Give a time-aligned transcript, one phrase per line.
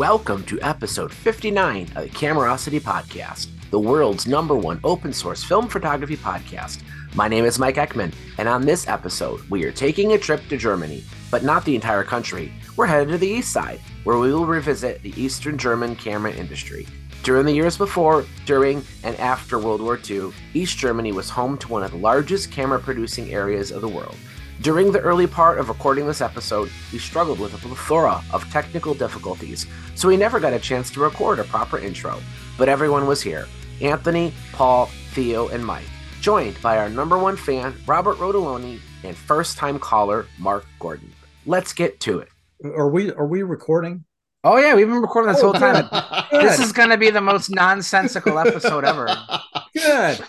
[0.00, 5.68] Welcome to episode 59 of the Camerosity Podcast, the world's number one open source film
[5.68, 6.80] photography podcast.
[7.14, 10.56] My name is Mike Eckman, and on this episode, we are taking a trip to
[10.56, 12.50] Germany, but not the entire country.
[12.78, 16.86] We're headed to the east side, where we will revisit the Eastern German camera industry.
[17.22, 21.68] During the years before, during, and after World War II, East Germany was home to
[21.68, 24.16] one of the largest camera producing areas of the world.
[24.60, 28.92] During the early part of recording this episode, we struggled with a plethora of technical
[28.92, 32.20] difficulties, so we never got a chance to record a proper intro.
[32.58, 33.46] But everyone was here
[33.80, 35.88] Anthony, Paul, Theo, and Mike,
[36.20, 41.10] joined by our number one fan, Robert Rodoloni, and first time caller, Mark Gordon.
[41.46, 42.28] Let's get to it.
[42.62, 44.04] Are we are we recording?
[44.44, 45.88] Oh, yeah, we've been recording this Oh, whole time.
[45.90, 46.42] Oh, good.
[46.42, 49.06] This is going to be the most nonsensical episode ever.
[49.74, 50.20] Good.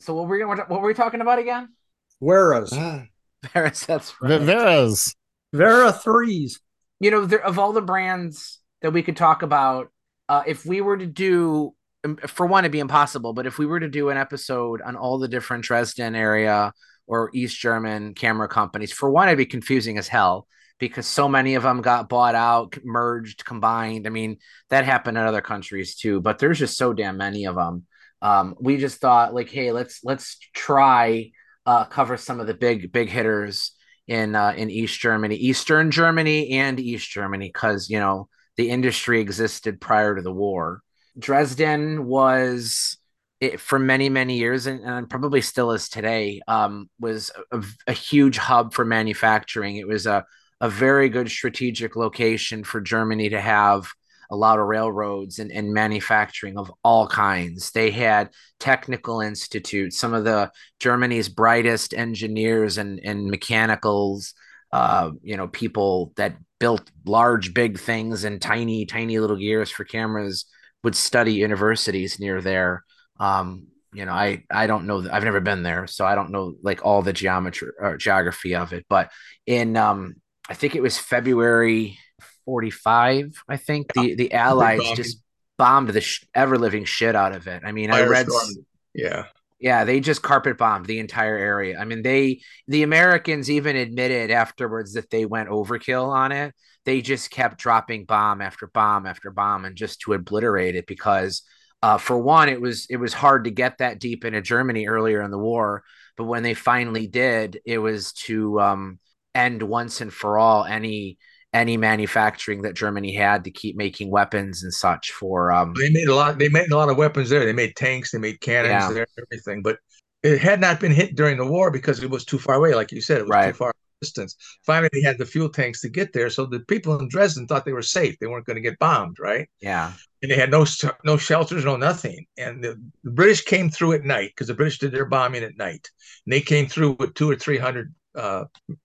[0.00, 1.70] So, what were we, what were we talking about again?
[2.18, 3.04] Whereas uh,
[3.42, 4.40] Paris, that's right.
[4.40, 5.14] Werra's.
[5.54, 6.60] Werra threes.
[7.00, 9.90] you know, there, of all the brands that we could talk about,
[10.28, 13.32] uh, if we were to do, um, for one, it'd be impossible.
[13.32, 16.72] But if we were to do an episode on all the different Dresden area
[17.06, 20.46] or East German camera companies, for one, it'd be confusing as hell
[20.78, 24.06] because so many of them got bought out, merged, combined.
[24.06, 26.20] I mean, that happened in other countries too.
[26.20, 27.86] But there's just so damn many of them.
[28.20, 31.30] Um, we just thought like, hey, let's let's try
[31.66, 33.72] uh, cover some of the big big hitters
[34.06, 39.20] in uh, in East Germany, Eastern Germany, and East Germany, because you know the industry
[39.20, 40.82] existed prior to the war.
[41.18, 42.98] Dresden was
[43.40, 47.92] it, for many many years, and, and probably still is today, um, was a, a
[47.92, 49.76] huge hub for manufacturing.
[49.76, 50.24] It was a
[50.60, 53.88] a very good strategic location for Germany to have
[54.30, 57.70] a lot of railroads and, and manufacturing of all kinds.
[57.70, 64.34] They had technical institutes, some of the Germany's brightest engineers and, and mechanicals,
[64.72, 69.84] uh, you know, people that built large, big things and tiny, tiny little gears for
[69.84, 70.46] cameras
[70.82, 72.84] would study universities near there.
[73.18, 76.54] Um, you know, I, I don't know, I've never been there, so I don't know
[76.62, 79.10] like all the geometry or geography of it, but
[79.46, 80.16] in, um,
[80.48, 81.98] I think it was February
[82.46, 85.18] 45, I think the, the Allies just
[85.58, 87.62] bombed the sh- ever living shit out of it.
[87.64, 88.64] I mean, I read, Firestorm.
[88.94, 89.26] Yeah.
[89.60, 91.78] yeah, they just carpet bombed the entire area.
[91.78, 96.54] I mean, they the Americans even admitted afterwards that they went overkill on it.
[96.86, 101.42] They just kept dropping bomb after bomb after bomb and just to obliterate it because
[101.82, 105.20] uh, for one, it was it was hard to get that deep into Germany earlier
[105.22, 105.82] in the war,
[106.16, 108.98] but when they finally did, it was to um,
[109.34, 111.18] end once and for all any
[111.52, 116.08] any manufacturing that Germany had to keep making weapons and such for um, They made
[116.08, 116.38] a lot.
[116.38, 117.44] They made a lot of weapons there.
[117.44, 118.10] They made tanks.
[118.12, 118.92] They made cannons Yeah.
[118.92, 119.06] there.
[119.32, 119.78] Everything, but
[120.22, 122.74] it had not been hit during the war because it was too far away.
[122.74, 123.46] Like you said, it was Right.
[123.52, 124.36] too far distance.
[124.66, 127.64] Finally, they had the fuel tanks to get there, so the people in Dresden thought
[127.64, 128.18] they were safe.
[128.18, 129.48] They weren't going to get bombed, right?
[129.60, 130.66] yeah And they had no
[131.04, 132.26] no shelters, no nothing.
[132.36, 135.56] And the, the British came through at night because the British did their bombing at
[135.56, 135.88] night.
[136.26, 138.44] And they came through with two or three hundred uh,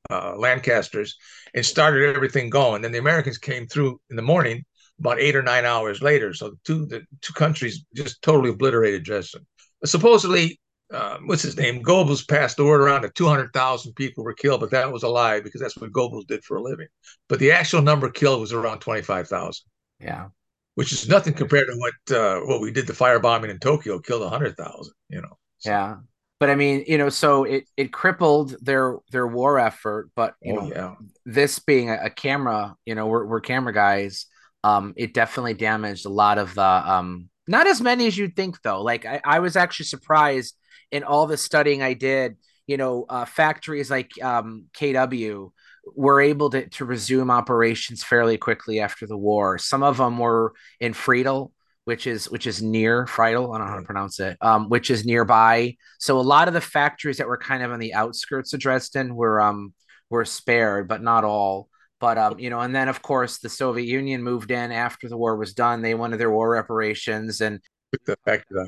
[0.10, 1.18] uh, Lancasters
[1.54, 2.82] and started everything going.
[2.82, 4.64] Then the Americans came through in the morning,
[5.00, 6.34] about eight or nine hours later.
[6.34, 9.46] So the two the two countries just totally obliterated Dresden.
[9.86, 10.60] Supposedly,
[10.94, 11.82] uh, what's his name?
[11.82, 15.04] Goebbels passed the word around that two hundred thousand people were killed, but that was
[15.04, 16.88] a lie because that's what Goebbels did for a living.
[17.30, 19.66] But the actual number killed was around twenty five thousand
[20.00, 20.30] yeah
[20.76, 24.28] which is nothing compared to what uh, what we did the firebombing in Tokyo killed
[24.30, 24.94] hundred thousand.
[25.10, 25.38] You know.
[25.60, 25.98] So, Yeah.
[26.42, 30.54] But I mean, you know, so it it crippled their their war effort, but you
[30.54, 30.96] Oh know, yeah.
[31.26, 34.28] this being a, a camera, you know, we're we're camera guys,
[34.64, 38.62] um, it definitely damaged a lot of the um not as many as you'd think
[38.64, 38.82] though.
[38.84, 40.56] Like I, I was actually surprised
[40.92, 42.38] in all the studying I did,
[42.68, 45.54] you know, uh, factories like um KW
[45.96, 49.58] were able to, to resume operations fairly quickly after the war.
[49.60, 51.52] Some of them were in Freital,
[51.86, 53.54] which is which is near Freital.
[53.54, 54.38] I don't know how to pronounce it.
[54.42, 55.76] Um, which is nearby.
[56.00, 59.16] So a lot of the factories that were kind of on the outskirts of Dresden
[59.16, 59.74] were um
[60.10, 61.70] were spared, but not all.
[62.00, 65.18] But um, you know, and then of course the Soviet Union moved in after the
[65.18, 65.82] war was done.
[65.82, 67.60] They wanted their war reparations, and
[68.06, 68.66] the factory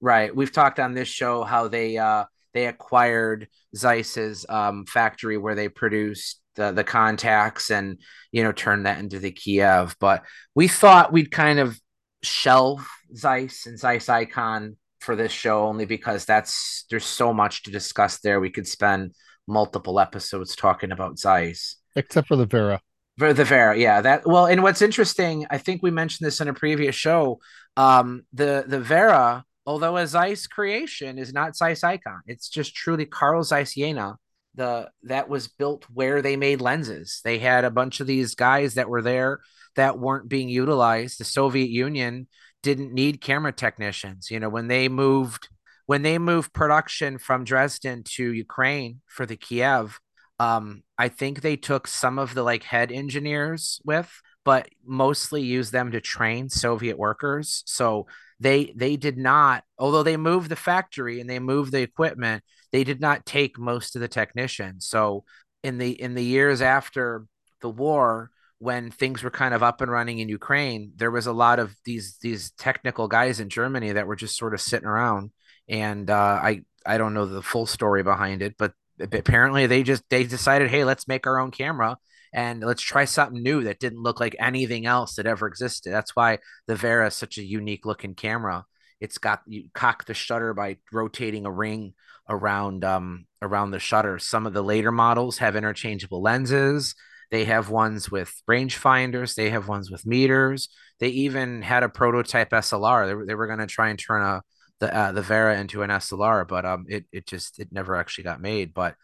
[0.00, 5.54] right, we've talked on this show how they uh they acquired Zeiss's um factory where
[5.54, 8.00] they produced the the Contax and
[8.32, 9.96] you know turned that into the Kiev.
[10.00, 10.24] But
[10.54, 11.78] we thought we'd kind of
[12.22, 12.86] shelve
[13.16, 18.20] Zeiss and Zeiss Ikon for this show only because that's there's so much to discuss
[18.20, 18.40] there.
[18.40, 19.14] We could spend
[19.46, 21.76] multiple episodes talking about Zeiss.
[21.96, 22.80] except for the Werra.
[23.18, 24.00] For the Werra, yeah.
[24.00, 27.40] That well, and what's interesting, I think we mentioned this in a previous show.
[27.76, 32.20] Um, the the Werra, although a Zeiss creation, is not Zeiss Ikon.
[32.26, 34.16] It's just truly Carl Zeiss Jena
[34.54, 37.20] the that was built where they made lenses.
[37.24, 39.40] They had a bunch of these guys that were there
[39.76, 41.18] that weren't being utilized.
[41.18, 42.28] The Soviet Union
[42.62, 44.30] didn't need camera technicians.
[44.30, 45.48] You know, when they moved
[45.86, 49.98] when they moved production from Dresden to Ukraine for the Kiev,
[50.38, 54.08] um, I think they took some of the like head engineers with,
[54.44, 57.62] but mostly used them to train Soviet workers.
[57.66, 58.06] So
[58.38, 62.84] they they did not, although they moved the factory and they moved the equipment, they
[62.84, 64.86] did not take most of the technicians.
[64.86, 65.24] So
[65.62, 67.26] in the in the years after
[67.60, 71.32] the war, when things were kind of up and running in Ukraine, there was a
[71.32, 75.32] lot of these these technical guys in Germany that were just sort of sitting around.
[75.68, 80.04] And uh, I I don't know the full story behind it, but apparently they just
[80.10, 81.96] they decided, hey, let's make our own camera
[82.34, 85.90] and let's try something new that didn't look like anything else that ever existed.
[85.90, 88.66] That's why the Werra is such a unique looking camera.
[89.00, 91.94] It's got you cock the shutter by rotating a ring
[92.28, 94.18] around um around the shutter.
[94.18, 96.94] Some of the later models have interchangeable lenses.
[97.30, 99.34] They have ones with rangefinders.
[99.34, 100.68] They have ones with meters.
[100.98, 103.06] They even had a prototype SLR.
[103.06, 104.42] They were, they were going to try and turn a
[104.80, 108.24] the uh, the Werra into an SLR, but um, it it just it never actually
[108.24, 108.74] got made.
[108.74, 108.94] But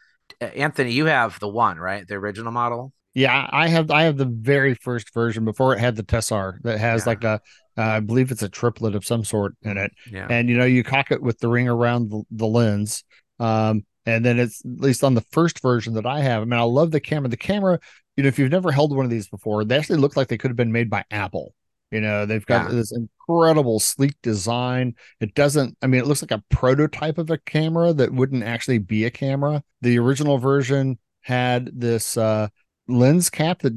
[0.40, 2.92] uh, Anthony, you have the one right, the original model.
[3.14, 6.78] Yeah, I have I have the very first version before it had the Tessar that
[6.78, 7.08] has yeah.
[7.08, 7.40] like a
[7.78, 9.92] uh, I believe it's a triplet of some sort in it.
[10.10, 10.26] Yeah.
[10.28, 13.04] And you know, you cock it with the ring around the, the lens.
[13.38, 16.42] Um, and then it's at least on the first version that I have.
[16.42, 17.28] I mean, I love the camera.
[17.28, 17.80] The camera,
[18.16, 20.38] you know, if you've never held one of these before, they actually look like they
[20.38, 21.54] could have been made by Apple.
[21.90, 22.76] You know, they've got yeah.
[22.76, 24.94] this incredible sleek design.
[25.20, 28.78] It doesn't, I mean, it looks like a prototype of a camera that wouldn't actually
[28.78, 29.62] be a camera.
[29.82, 32.48] The original version had this uh,
[32.88, 33.74] lens cap that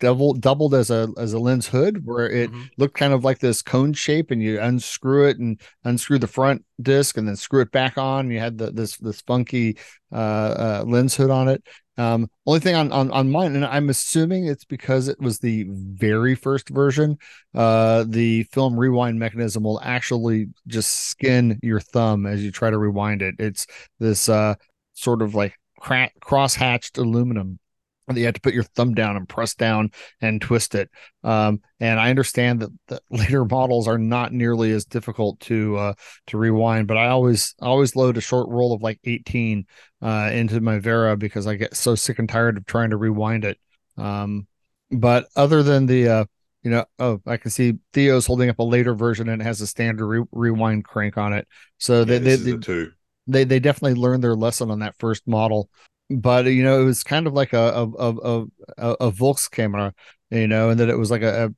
[0.00, 2.62] double doubled as a as a lens hood where it mm-hmm.
[2.78, 6.64] looked kind of like this cone shape and you unscrew it and unscrew the front
[6.80, 9.76] disc and then screw it back on you had the, this this funky
[10.10, 11.62] uh, uh, lens hood on it
[11.98, 15.66] um, only thing on, on on mine and i'm assuming it's because it was the
[15.70, 17.18] very first version
[17.54, 22.78] uh, the film rewind mechanism will actually just skin your thumb as you try to
[22.78, 23.34] rewind it.
[23.38, 23.66] It's
[23.98, 24.54] this uh,
[24.94, 27.58] sort of like cra- cross hatched aluminum
[28.18, 29.90] you had to put your thumb down and press down
[30.20, 30.90] and twist it.
[31.22, 35.94] Um, and I understand that the later models are not nearly as difficult to uh,
[36.28, 39.66] to rewind, but I always always load a short roll of like 18
[40.02, 43.44] uh, into my Werra because I get so sick and tired of trying to rewind
[43.44, 43.58] it.
[43.96, 44.46] Um,
[44.90, 46.24] but other than the uh,
[46.62, 49.60] you know, oh, I can see Theo's holding up a later version and it has
[49.60, 51.48] a standard re- rewind crank on it.
[51.78, 52.86] So yeah, they they, they,
[53.26, 55.70] they they definitely learned their lesson on that first model
[56.10, 58.46] but you know it was kind of like a a a,
[58.78, 59.94] a, a Volks camera,
[60.30, 61.50] you know, and that it was like a, a,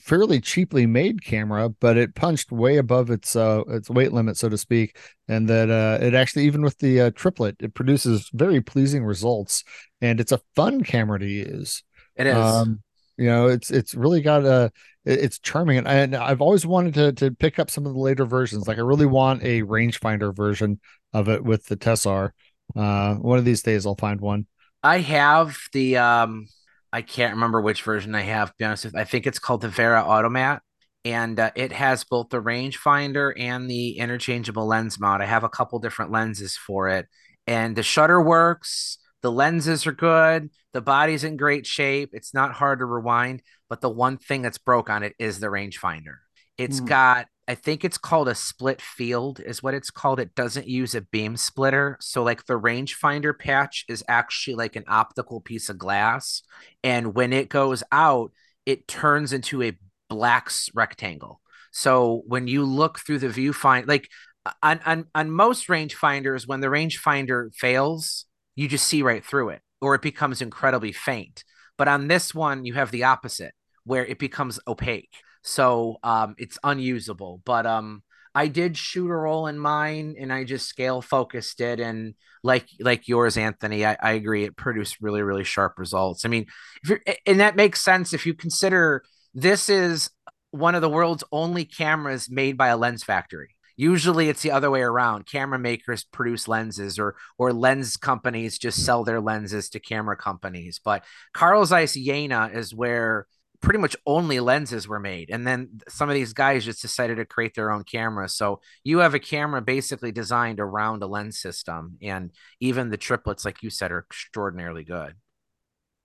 [0.00, 4.48] fairly cheaply made camera, but it punched way above its uh its weight limit, so
[4.48, 4.98] to speak,
[5.28, 9.64] and that uh it actually even with the uh, triplet, it produces very pleasing results,
[10.00, 11.82] and it's a fun camera to use.
[12.16, 12.36] It is.
[12.36, 12.82] Um,
[13.16, 14.70] you know, it's it's really got a
[15.04, 18.24] it's charming, and, and I've always wanted to to pick up some of the later
[18.24, 18.68] versions.
[18.68, 20.80] Like I really want a rangefinder version
[21.12, 22.30] of it with the Tessar.
[22.76, 24.46] Uh, one of these days I'll find one.
[24.82, 26.46] I have the um,
[26.92, 28.50] I can't remember which version I have.
[28.50, 30.62] To be honest with, I think it's called the Werra Automat,
[31.04, 35.22] and uh, it has both the rangefinder and the interchangeable lens mount.
[35.22, 37.06] I have a couple different lenses for it,
[37.46, 38.98] and the shutter works.
[39.22, 40.50] The lenses are good.
[40.72, 42.10] The body's in great shape.
[42.12, 45.48] It's not hard to rewind, but the one thing that's broke on it is the
[45.48, 46.18] rangefinder.
[46.56, 46.86] It's mm.
[46.86, 50.20] got I think it's called a split field, is what it's called.
[50.20, 51.96] It doesn't use a beam splitter.
[51.98, 56.42] So, like the rangefinder patch is actually like an optical piece of glass.
[56.84, 58.32] And when it goes out,
[58.66, 59.78] it turns into a
[60.10, 61.40] black rectangle.
[61.72, 64.10] So, when you look through the viewfinder, like
[64.44, 68.26] uh, on, on, on most rangefinders, when the rangefinder fails,
[68.56, 71.44] you just see right through it or it becomes incredibly faint.
[71.78, 76.58] But on this one, you have the opposite where it becomes opaque so um, it's
[76.64, 77.40] unusable.
[77.44, 78.02] But um,
[78.34, 82.66] I did shoot a roll in mine, and I just scale focused it, and like
[82.80, 84.44] like yours, Anthony, I, I agree.
[84.44, 86.24] It produced really really sharp results.
[86.24, 86.46] I mean,
[86.82, 89.02] if you're, and that makes sense if you consider
[89.34, 90.10] this is
[90.50, 93.54] one of the world's only cameras made by a lens factory.
[93.76, 95.26] Usually it's the other way around.
[95.26, 100.80] Camera makers produce lenses or or lens companies just sell their lenses to camera companies.
[100.84, 103.26] But Carl Zeiss Jena is where
[103.60, 107.24] pretty much only lenses were made and then some of these guys just decided to
[107.24, 111.96] create their own camera so you have a camera basically designed around a lens system
[112.00, 115.14] and even the triplets like you said are extraordinarily good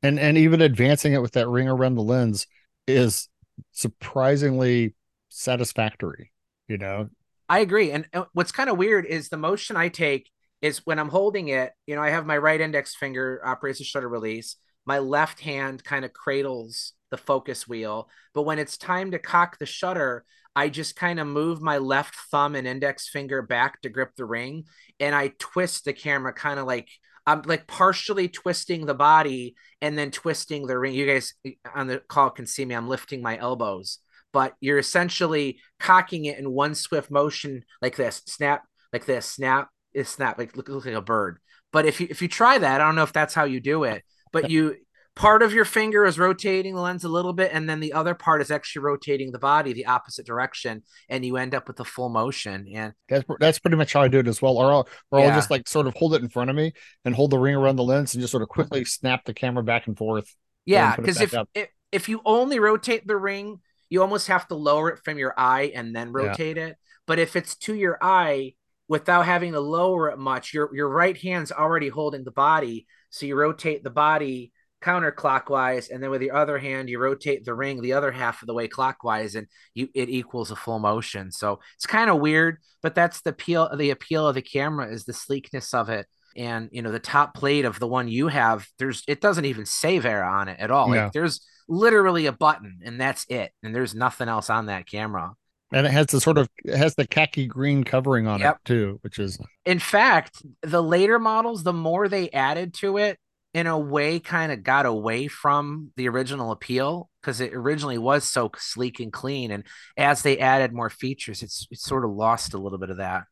[0.02, 2.48] and and even advancing it with that ring around the lens
[2.88, 3.30] is
[3.72, 4.96] surprisingly
[5.30, 6.32] satisfactory
[6.68, 7.08] you know
[7.50, 10.30] i agree and what's kind of weird is the motion i take
[10.64, 13.84] is when I'm holding it, you know, I have my right index finger operates the
[13.84, 14.56] shutter release.
[14.86, 18.10] My left hand kind of cradles the focus wheel.
[18.34, 22.16] But when it's time to cock the shutter, I just kind of move my left
[22.32, 24.66] thumb and index finger back to grip the ring
[25.00, 26.90] and I twist the camera kind of like
[27.28, 30.96] I'm like partially twisting the body and then twisting the ring.
[30.96, 31.36] You guys
[31.76, 32.74] on the call can see me.
[32.74, 34.00] I'm lifting my elbows,
[34.32, 39.70] but you're essentially cocking it in one swift motion like this, snap, like this, snap,
[39.94, 41.38] is snap, like look, look like a bird.
[41.72, 43.84] But if you if you try that, I don't know if that's how you do
[43.84, 44.76] it, but you
[45.16, 48.16] part of your finger is rotating the lens a little bit and then the other
[48.16, 51.86] part is actually rotating the body the opposite direction and you end up with the
[51.86, 52.68] full motion.
[52.74, 54.58] And that's that's pretty much how i do it as well.
[54.58, 55.26] Or I'll, or yeah.
[55.28, 56.74] I'll just like sort of hold it in front of me
[57.06, 59.64] and hold the ring around the lens and just sort of quickly snap the camera
[59.64, 63.60] back and forth yeah because if, if if you only rotate the ring
[63.94, 66.70] you almost have to lower it from your eye and then rotate yeah.
[66.70, 66.78] it.
[67.06, 68.56] But if it's to your eye
[68.88, 72.88] without having to lower it much your your right hand's already holding the body.
[73.12, 74.52] So you rotate the body
[74.84, 78.48] counterclockwise and then with the other hand you rotate the ring the other half of
[78.48, 81.32] the way clockwise and you it equals a full motion.
[81.32, 85.06] So it's kind of weird but that's the appeal the appeal of the camera is
[85.06, 86.06] the sleekness of it.
[86.36, 89.66] And you know the top plate of the one you have there's it doesn't even
[89.66, 90.94] save Werra on it at all.
[90.94, 91.06] Yeah.
[91.06, 93.52] like there's literally a button and that's it.
[93.64, 95.34] And there's nothing else on that camera.
[95.72, 98.58] And it has the sort of it has the khaki green covering on yep.
[98.58, 103.18] it too which is in fact the later models the more they added to it
[103.54, 108.24] in a way kind of got away from the original appeal because it originally was
[108.24, 109.64] so sleek and clean and
[109.98, 113.24] as they added more features it's it sort of lost a little bit of that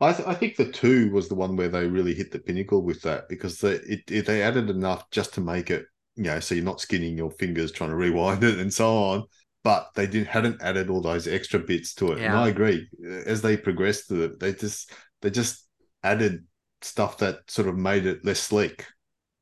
[0.00, 2.82] I, th- I think the two was the one where they really hit the pinnacle
[2.82, 6.40] with that because they it, it, they added enough just to make it you know
[6.40, 9.24] so you're not skinning your fingers trying to rewind it and so on
[9.64, 12.26] but they didn't hadn't added all those extra bits to it yeah.
[12.26, 12.88] and i agree
[13.26, 14.92] as they progressed they just
[15.22, 15.66] they just
[16.02, 16.44] added
[16.80, 18.86] stuff that sort of made it less sleek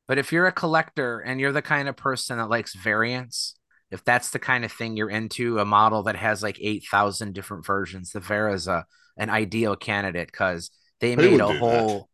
[0.07, 3.55] but if you're a collector and you're the kind of person that likes variants,
[3.91, 7.65] if that's the kind of thing you're into, a model that has like 8,000 different
[7.65, 8.85] versions, the Werra is a,
[9.17, 12.09] an ideal candidate because they Who made a whole.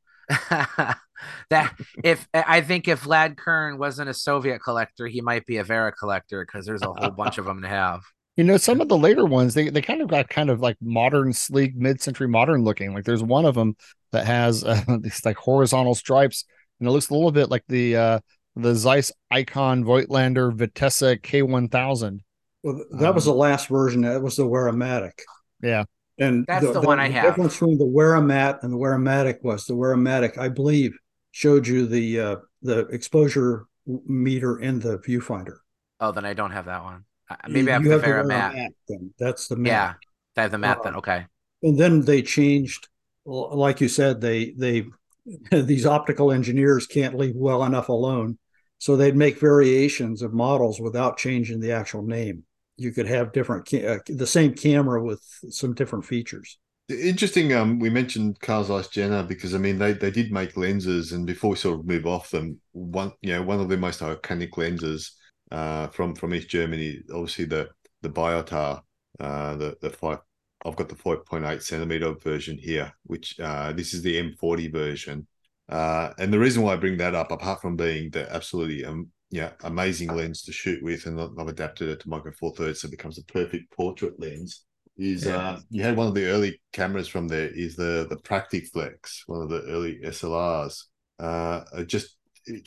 [0.50, 0.98] That?
[1.50, 5.64] that if I think if Vlad Kern wasn't a Soviet collector, he might be a
[5.64, 8.02] Werra collector because there's a whole bunch of them to have.
[8.36, 10.78] You know, some of the later ones, they, they kind of got kind of like
[10.82, 12.94] modern, sleek, mid century modern looking.
[12.94, 13.76] Like there's one of them
[14.12, 16.46] that has uh, these like horizontal stripes
[16.84, 18.20] and it looks a little bit like the uh,
[18.58, 22.20] the Zeiss Ikon Voigtlander Vitessa K1000.
[22.62, 24.02] Well, that um, was the last version.
[24.02, 25.14] That was the Werramatic.
[25.62, 25.86] Yeah.
[26.20, 27.24] And that's the, the one I the have.
[27.24, 30.92] The difference between the Werramat and the Werramatic was the Werramatic, I believe,
[31.32, 35.58] showed you the uh, the exposure meter in the viewfinder.
[36.02, 37.06] Oh, then I don't have that one.
[37.48, 38.56] Maybe I have, you the, have Werra the Matte.
[38.56, 38.72] Matte.
[38.90, 39.72] Then that's the Matte.
[39.72, 39.94] Yeah,
[40.38, 40.96] I have the Matte uh, then.
[40.98, 41.26] Okay.
[41.64, 42.90] And then they changed,
[43.26, 44.86] like you said, they they
[45.52, 48.38] these optical engineers can't leave well enough alone.
[48.78, 52.44] So they'd make variations of models without changing the actual name.
[52.76, 56.58] You could have different, uh, the same camera with some different features.
[56.90, 57.54] Interesting.
[57.54, 61.26] Um, we mentioned Carl Zeiss Jena because I mean they, they did make lenses, and
[61.26, 64.58] before we sort of move off them, one you know one of the most iconic
[64.58, 65.14] lenses
[65.50, 67.70] uh, from from East Germany, obviously the
[68.02, 68.82] the Biotar,
[69.20, 70.20] uh, the the five
[70.66, 75.28] I've got the 5.8 centimeter version here, which uh, this is the M40 version.
[75.70, 79.10] Uh, and the reason why I bring that up, apart from being the absolutely um,
[79.32, 82.88] yeah amazing lens to shoot with, and I've adapted it to micro four thirds, so
[82.88, 84.66] it becomes a perfect portrait lens.
[84.98, 85.38] Is yeah.
[85.38, 87.48] uh, you had one of the early cameras from there?
[87.48, 90.84] Is the the Praktiflex, one of the early SLRs?
[91.20, 92.18] Uh, just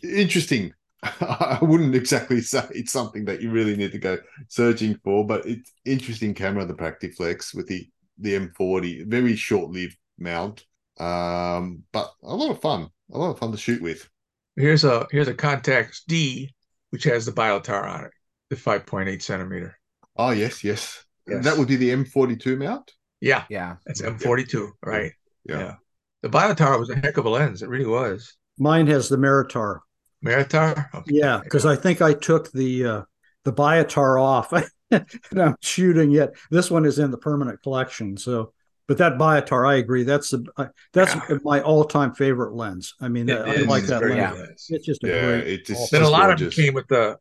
[0.03, 0.73] interesting
[1.21, 5.47] I wouldn't exactly say it's something that you really need to go searching for, but
[5.47, 10.65] it's interesting camera, the Praktiflex with the the M40, very short lived mount,
[10.99, 14.09] um, but a lot of fun, a lot of fun to shoot with.
[14.57, 16.55] Here's a here's a Contax D,
[16.91, 18.13] which has the Biotar on it,
[18.49, 19.79] the 5.8 centimeter.
[20.17, 21.45] Oh yes, yes, yes.
[21.45, 22.91] That would be the M42 mount.
[23.21, 25.13] Yeah, yeah, it's M42, right?
[25.45, 25.59] Yeah.
[25.59, 25.75] yeah.
[26.23, 27.63] The Biotar was a heck of a lens.
[27.63, 28.35] It really was.
[28.59, 29.81] Mine has the Meritar.
[30.25, 30.89] Meritar?
[30.95, 31.15] Okay.
[31.15, 33.03] Yeah, because I think I took the uh,
[33.45, 34.53] the Biotar off
[34.91, 35.07] and
[35.41, 36.37] I'm shooting it.
[36.51, 38.17] This one is in the permanent collection.
[38.17, 38.53] So,
[38.87, 40.05] but that Biotar, I agree.
[40.05, 41.39] That's the uh, that's yeah.
[41.43, 42.95] my all time favorite lens.
[43.01, 44.39] I mean, I like that lens.
[44.39, 44.67] Nice.
[44.71, 45.47] It's just a yeah, great.
[45.47, 46.49] It just, then a lot gorgeous.
[46.49, 47.19] of them came with the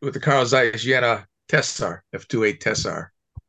[0.00, 3.08] with the Carl Zeiss Jena Tessar F28 Tessar.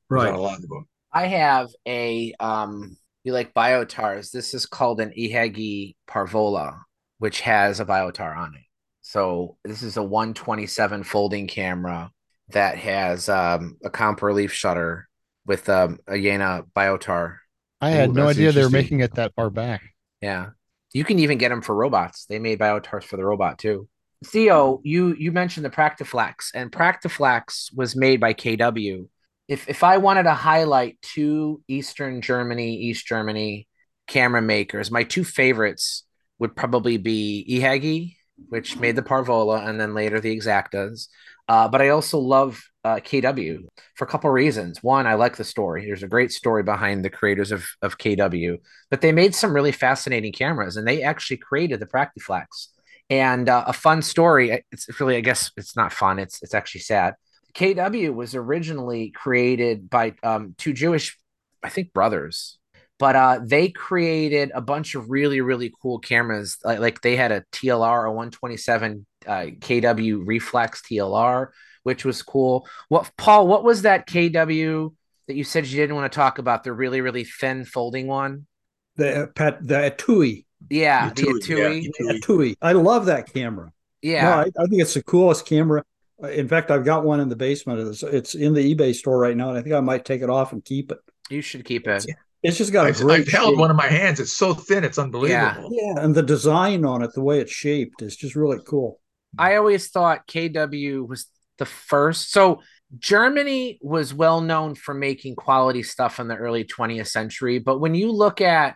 [0.09, 0.33] Right.
[0.33, 0.87] A lot of them.
[1.11, 2.97] I have a um.
[3.23, 4.29] You like biotars?
[4.29, 6.81] This is called an Ihagee Parvola,
[7.17, 8.64] which has a biotar on it.
[9.07, 12.09] So this is a 127 folding camera
[12.50, 15.07] that has um, a comp relief shutter
[15.45, 17.38] with um, a Jena Biotar.
[17.79, 19.83] I had Ooh, no idea they were making it that far back.
[20.21, 20.50] Yeah.
[20.91, 22.25] You can even get them for robots.
[22.25, 23.88] They made biotars for the robot too.
[24.25, 29.07] Theo, you you mentioned the Praktiflex, and Praktiflex was made by KW.
[29.47, 33.67] If if I wanted to highlight two Eastern Germany, East Germany
[34.07, 36.05] camera makers, my two favorites
[36.39, 38.15] would probably be Ihagee,
[38.50, 41.08] which made the Parvola, and then later the Exaktas.
[41.48, 43.65] Uh, but I also love uh, KW
[43.96, 44.82] for a couple reasons.
[44.82, 45.86] One, I like the story.
[45.86, 48.58] There's a great story behind the creators of, of KW,
[48.89, 52.68] but they made some really fascinating cameras, and they actually created the Praktiflex.
[53.10, 54.63] And uh, a fun story.
[54.72, 56.18] It's really, I guess, it's not fun.
[56.18, 57.13] It's it's actually sad.
[57.54, 61.18] KW was originally created by um, two Jewish,
[61.63, 62.58] I think, brothers,
[62.97, 66.57] but uh, they created a bunch of really really cool cameras.
[66.63, 71.47] Like, like they had a TLR, a 127 uh, KW reflex TLR,
[71.83, 72.67] which was cool.
[72.89, 73.47] What Paul?
[73.47, 74.93] What was that KW
[75.27, 76.63] that you said you didn't want to talk about?
[76.63, 78.47] The really really thin folding one.
[78.95, 80.45] The Pat the Etui.
[80.69, 81.89] Yeah, the Etui.
[81.99, 82.55] Yeah, Etui.
[82.61, 83.71] I love that camera.
[84.01, 85.83] Yeah, no, I, I, think it's the coolest camera.
[86.31, 87.79] In fact, I've got one in the basement.
[87.87, 90.29] It's, it's in the eBay store right now, and I think I might take it
[90.29, 90.99] off and keep it.
[91.29, 91.91] You should keep it.
[91.91, 92.07] It's
[92.44, 93.22] just got a I've, great.
[93.22, 94.20] I've held one in my hands.
[94.20, 95.70] It's so thin, it's unbelievable.
[95.72, 95.94] Yeah.
[95.96, 99.00] yeah, and the design on it, the way it's shaped, is just really cool.
[99.38, 101.27] I always thought KW was
[101.58, 102.32] the first.
[102.32, 102.62] So
[102.98, 107.96] Germany was well known for making quality stuff in the early 20th century, but when
[107.96, 108.75] you look at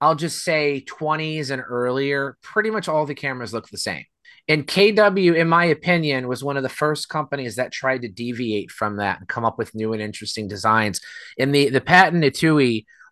[0.00, 4.04] I'll just say 20s and earlier, pretty much all the cameras look the same.
[4.46, 8.70] And KW, in my opinion, was one of the first companies that tried to deviate
[8.70, 11.00] from that and come up with new and interesting designs.
[11.38, 12.42] In the the patent it's,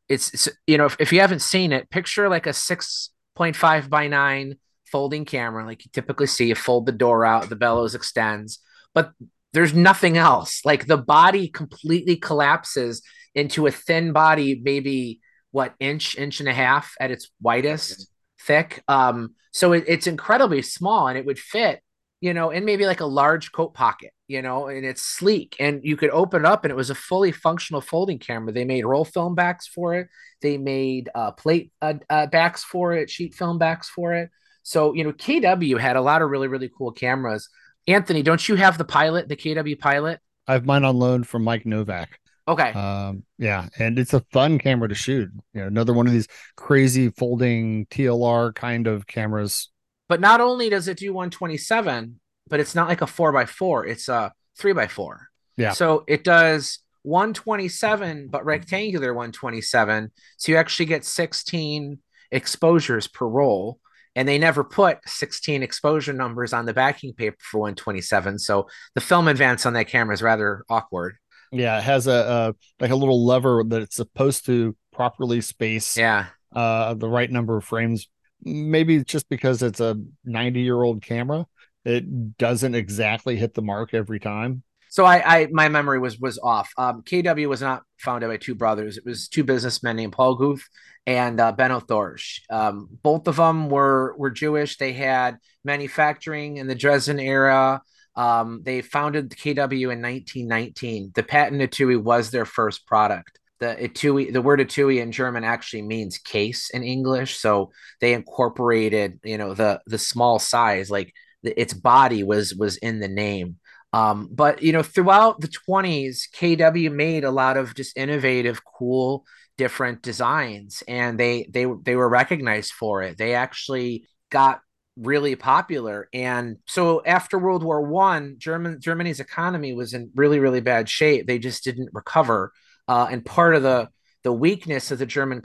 [0.09, 4.57] it's you know if, if you haven't seen it, picture like a 6.5 by 9
[4.91, 6.49] folding camera, like you typically see.
[6.49, 8.59] You fold the door out, the bellows extends,
[8.95, 9.12] but
[9.55, 10.61] there's nothing else.
[10.65, 13.03] Like the body completely collapses
[13.35, 15.21] into a thin body, maybe
[15.51, 18.09] what inch, inch and a half at its widest,
[18.47, 18.83] thick.
[18.89, 21.81] Um, so it, it's incredibly small and it would fit,
[22.21, 25.81] you know, in maybe like a large coat pocket, you know, and it's sleek and
[25.85, 28.52] you could open it up and it was a fully functional folding camera.
[28.52, 30.09] They made roll film backs for it.
[30.41, 34.31] They made uh, plate uh, uh, backs for it, sheet film backs for it.
[34.63, 37.49] So, you know, KW had a lot of really, really cool cameras.
[37.87, 40.21] Anthony, don't you have the pilot, the KW pilot?
[40.47, 42.19] I have mine on loan from Mike Novak.
[42.49, 42.73] Okay.
[42.73, 45.31] Um, yeah, and it's a fun camera to shoot.
[45.55, 46.26] You know, another one of these
[46.57, 49.71] crazy folding TLR kind of cameras.
[50.09, 53.87] But not only does it do 127, but it's not like a four by four;
[53.87, 55.28] it's a three by four.
[55.57, 55.73] Yeah.
[55.73, 60.11] So it does 127, but rectangular 127.
[60.37, 61.99] So you actually get 16
[62.31, 63.78] exposures per roll.
[64.15, 68.39] And they never put 16 exposure numbers on the backing paper for 127.
[68.39, 71.17] So the film advance on that camera is rather awkward.
[71.52, 75.97] Yeah, it has a, a like a little lever that it's supposed to properly space.
[75.97, 78.08] Yeah, uh, the right number of frames.
[78.45, 81.47] Maybe just because it's a 90 year old camera,
[81.84, 84.65] it doesn't exactly hit the mark every time.
[84.88, 86.71] So I, I my memory was was off.
[86.76, 88.99] Um, KW was not founded by two brothers.
[88.99, 90.69] It was two businessmen named Paul Guth
[91.06, 92.41] and uh, Benno Thorsch.
[92.50, 94.76] Um, both of them were were Jewish.
[94.76, 97.80] They had manufacturing in the Dresden era.
[98.15, 101.13] Um, they founded KW in 1919.
[101.15, 103.39] The patent Etui was their first product.
[103.61, 107.39] The Etui, the word Etui in German actually means case in English.
[107.39, 107.71] So
[108.01, 113.01] they incorporated, you know, the the small size, like the, its body was was in
[113.01, 113.57] the name.
[113.93, 119.25] Um, but you know, throughout the 20s, KW made a lot of just innovative, cool,
[119.59, 123.19] different designs, and they they they were recognized for it.
[123.19, 124.61] They actually got
[124.97, 130.61] really popular and so after world war one german germany's economy was in really really
[130.61, 131.26] bad shape.
[131.26, 132.52] They just didn't recover
[132.89, 133.89] uh, and part of the
[134.23, 135.43] the weakness of the german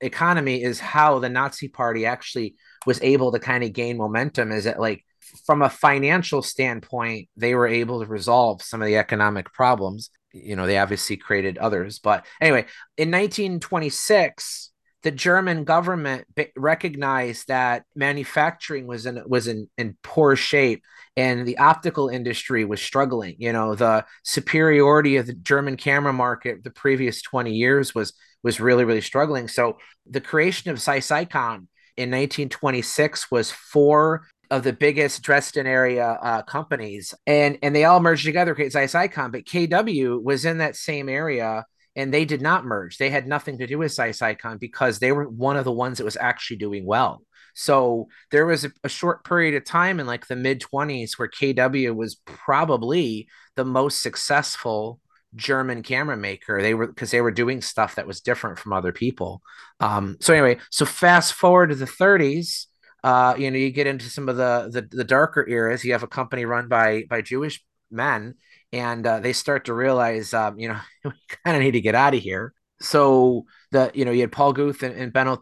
[0.00, 2.54] economy is how the nazi party actually
[2.86, 5.04] was able to kind of gain momentum is that like
[5.46, 10.10] from a financial standpoint they were able to resolve some of the economic problems.
[10.32, 12.64] You know they obviously created others but anyway
[12.96, 14.71] in 1926
[15.02, 20.82] the German government recognized that manufacturing was in was in, in poor shape
[21.16, 23.34] and the optical industry was struggling.
[23.38, 28.12] You know, the superiority of the German camera market the previous 20 years was
[28.42, 29.48] was really, really struggling.
[29.48, 36.18] So the creation of Zeiss Ikon in 1926 was four of the biggest Dresden area
[36.22, 39.32] uh, companies, and and they all merged together to create Zeiss Ikon.
[39.32, 41.64] But KW was in that same area
[41.96, 42.98] and they did not merge.
[42.98, 45.98] They had nothing to do with Zeiss Ikon because they were one of the ones
[45.98, 47.22] that was actually doing well.
[47.54, 51.28] So there was a, a short period of time in like the mid 20s where
[51.28, 55.00] KW was probably the most successful
[55.34, 56.62] German camera maker.
[56.62, 59.42] They were because they were doing stuff that was different from other people.
[59.80, 62.66] Um, so anyway, so fast forward to the 30s,
[63.04, 65.84] uh, you know, you get into some of the, the the darker eras.
[65.84, 68.34] You have a company run by by Jewish men,
[68.72, 71.12] and uh, they start to realize, um, you know, we
[71.44, 72.52] kind of need to get out of here.
[72.80, 75.40] So the you know you had Paul Guth and, and Benno.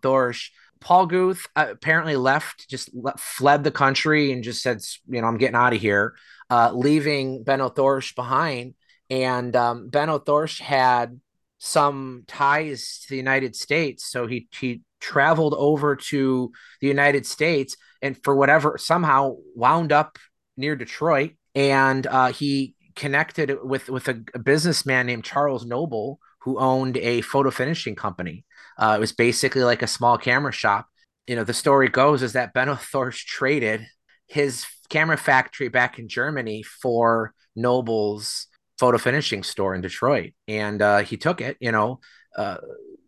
[0.81, 5.37] Paul Guth apparently left, just le- fled the country and just said, you know, I'm
[5.37, 6.15] getting out of here,
[6.49, 8.75] uh, leaving Benno Thorsch behind
[9.11, 10.23] and um, Benno
[10.61, 11.21] had
[11.59, 17.77] some ties to the United States, so he he traveled over to the United States
[18.01, 20.17] and for whatever somehow wound up
[20.57, 26.59] near Detroit, and uh, he connected with with a, a, businessman named Charles Noble who
[26.59, 28.45] owned a photo finishing company.
[28.77, 30.87] Uh, it was basically like a small camera shop.
[31.27, 33.87] You know, the story goes is that Benno Thorsch traded
[34.27, 38.47] his camera factory back in Germany for Noble's
[38.79, 41.57] photo finishing store in Detroit, and uh, he took it.
[41.59, 42.01] You know,
[42.37, 42.59] uh,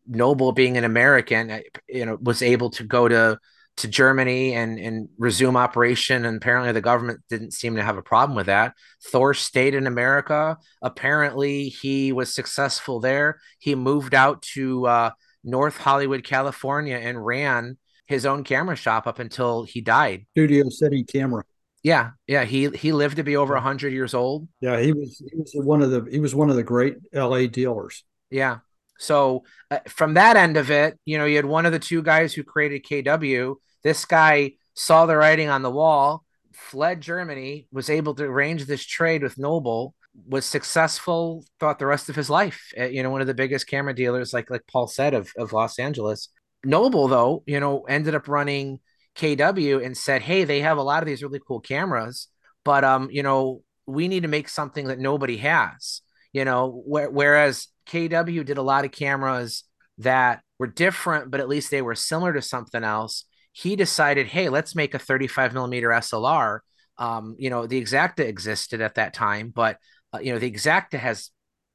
[0.06, 3.38] Noble being an American, uh, you know, was able to go to
[3.78, 6.24] to Germany and and resume operation.
[6.24, 8.74] And apparently, the government didn't seem to have a problem with that.
[9.04, 10.58] Thorsch stayed in America.
[10.82, 13.40] Apparently, he was successful there.
[13.58, 15.10] He moved out to uh,
[15.44, 20.26] North Hollywood, California, and ran his own camera shop up until he died.
[20.32, 21.44] Studio City Camera.
[21.82, 24.48] Yeah, yeah, he he lived to be over hundred years old.
[24.60, 27.48] Yeah, he was he was one of the he was one of the great L.A.
[27.48, 28.04] dealers.
[28.30, 28.58] Yeah.
[29.02, 32.02] So uh, from that end of it, you know, you had one of the two
[32.02, 33.56] guys who created KW.
[33.82, 38.84] This guy saw the writing on the wall, fled Germany, was able to arrange this
[38.84, 39.94] trade with Noble,
[40.28, 42.72] was successful throughout the rest of his life.
[42.78, 45.52] Uh, you know, one of the biggest camera dealers, like like Paul said, of of
[45.52, 46.28] Los Angeles.
[46.64, 48.78] Noble, though, you know, ended up running
[49.16, 52.28] KW and said, "Hey, they have a lot of these really cool cameras,
[52.64, 57.12] but um, you know, we need to make something that nobody has." You know, wh-
[57.12, 59.64] whereas KW did a lot of cameras
[59.98, 63.24] that were different, but at least they were similar to something else.
[63.52, 66.60] He decided, "Hey, let's make a 35 millimeter SLR."
[66.98, 69.78] Um, you know, the Exakta existed at that time, but
[70.14, 71.30] uh, you know, the Exakta has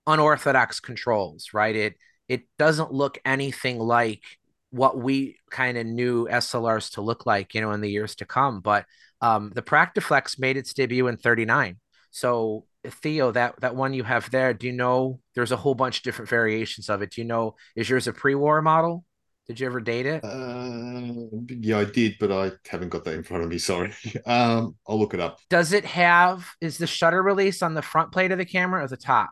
[0.06, 1.76] unorthodox controls, right?
[1.76, 1.96] It
[2.28, 4.24] it doesn't look anything like
[4.70, 8.26] what we kind of knew SLRs to look like, you know, in the years to
[8.26, 8.60] come.
[8.60, 8.86] But
[9.22, 11.78] um, the Praktiflex made its debut in 39.
[12.12, 15.98] So Theo, that that one you have there, do you know there's a whole bunch
[15.98, 17.12] of different variations of it?
[17.12, 19.04] Do you know is yours a pre-war model?
[19.48, 20.26] Did you ever date it?
[20.26, 23.58] Uh, yeah, I did, but I haven't got that in front of me.
[23.58, 23.94] Sorry.
[24.26, 25.40] Um, I'll look it up.
[25.50, 28.88] Does it have is the shutter release on the front plate of the camera or
[28.88, 29.30] the top?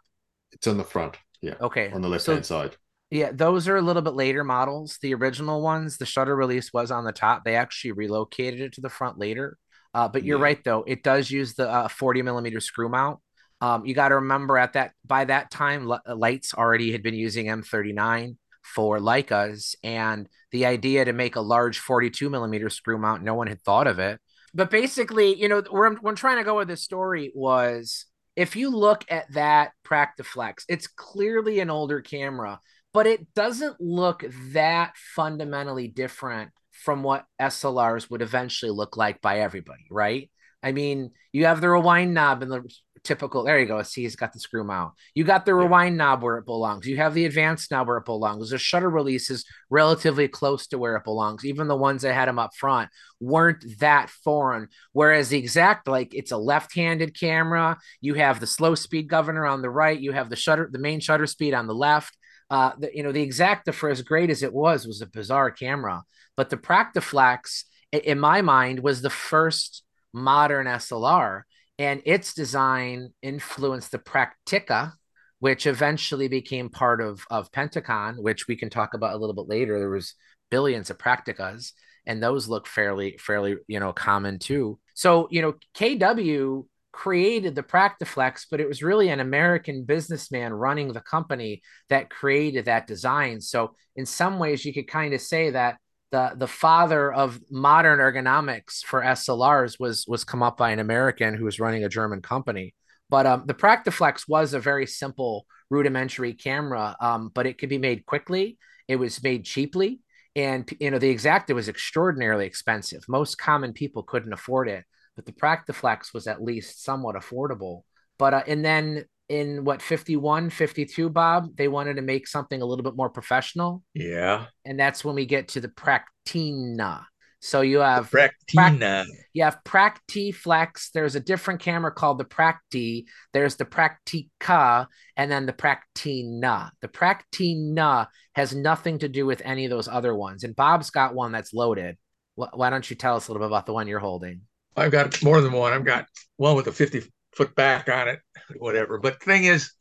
[0.53, 1.17] It's on the front.
[1.41, 1.55] Yeah.
[1.59, 1.91] Okay.
[1.91, 2.77] On the left hand so, side.
[3.11, 4.97] Yeah, those are a little bit later models.
[5.01, 7.43] The original ones, the shutter release was on the top.
[7.43, 9.57] They actually relocated it to the front later.
[9.93, 10.43] Uh, but you're yeah.
[10.43, 13.19] right though; it does use the uh, 40 millimeter screw mount.
[13.61, 17.47] Um, you got to remember at that by that time, Leitz already had been using
[17.47, 23.35] M39 for Leicas, and the idea to make a large 42 millimeter screw mount, no
[23.35, 24.19] one had thought of it.
[24.53, 28.05] But basically, you know, where I'm, where I'm trying to go with this story was
[28.35, 32.59] if you look at that Praktiflex, it's clearly an older camera
[32.95, 39.41] but it doesn't look that fundamentally different from what SLRs would eventually look like by
[39.41, 40.31] everybody, right?
[40.63, 42.63] I mean, you have the rewind knob and the
[43.05, 43.43] typical.
[43.43, 43.81] There you go.
[43.83, 44.93] See, he's got the screw mount.
[45.13, 46.85] You got the rewind knob where it belongs.
[46.85, 48.49] You have the advanced knob where it belongs.
[48.49, 51.45] The shutter release is relatively close to where it belongs.
[51.45, 52.89] Even the ones that had them up front
[53.19, 54.67] weren't that foreign.
[54.91, 57.77] Whereas the exact, like it's a left-handed camera.
[58.01, 59.97] You have the slow speed governor on the right.
[59.97, 62.17] You have the shutter, the main shutter speed on the left.
[62.49, 65.51] Uh, the, you know, the Exakta, for as great as it was, was a bizarre
[65.51, 66.03] camera.
[66.37, 71.43] But the Praktiflex, in my mind, was the first modern SLR,
[71.77, 74.93] and its design influenced the Praktica,
[75.39, 79.49] which eventually became part of of Pentacon, which we can talk about a little bit
[79.49, 79.79] later.
[79.79, 80.13] There was
[80.49, 81.71] billions of Prakticas,
[82.05, 84.79] and those look fairly fairly you know common too.
[84.93, 90.93] So you know, KW created the Praktiflex, but it was really an American businessman running
[90.93, 93.41] the company that created that design.
[93.41, 95.77] So in some ways, you could kind of say that
[96.11, 101.35] the the father of modern ergonomics for SLRs was was come up by an American
[101.35, 102.73] who was running a German company.
[103.09, 107.77] But um, the Praktiflex was a very simple, rudimentary camera, um, but it could be
[107.77, 108.57] made quickly.
[108.87, 110.01] It was made cheaply,
[110.35, 113.03] and you know the Exakta was extraordinarily expensive.
[113.07, 117.83] Most common people couldn't afford it but the Praktiflex was at least somewhat affordable.
[118.17, 122.65] But uh, and then in what 51 52 bob they wanted to make something a
[122.65, 127.03] little bit more professional yeah and that's when we get to the Praktina
[127.39, 129.05] So you have Praktina.
[129.33, 130.89] you have Praktiflex.
[130.93, 133.05] There's a different camera called the Prakti.
[133.33, 136.71] There's the Praktica, and then the Praktina.
[136.81, 140.43] The Praktina has nothing to do with any of those other ones.
[140.43, 141.97] And Bob's got one that's loaded.
[142.35, 144.41] Why don't you tell us a little bit about the one you're holding?
[144.75, 145.71] I've got more than one.
[145.71, 146.07] I've got
[146.38, 147.03] one with a 50
[147.36, 148.19] foot back on it,
[148.58, 148.98] whatever.
[148.98, 149.71] But thing is,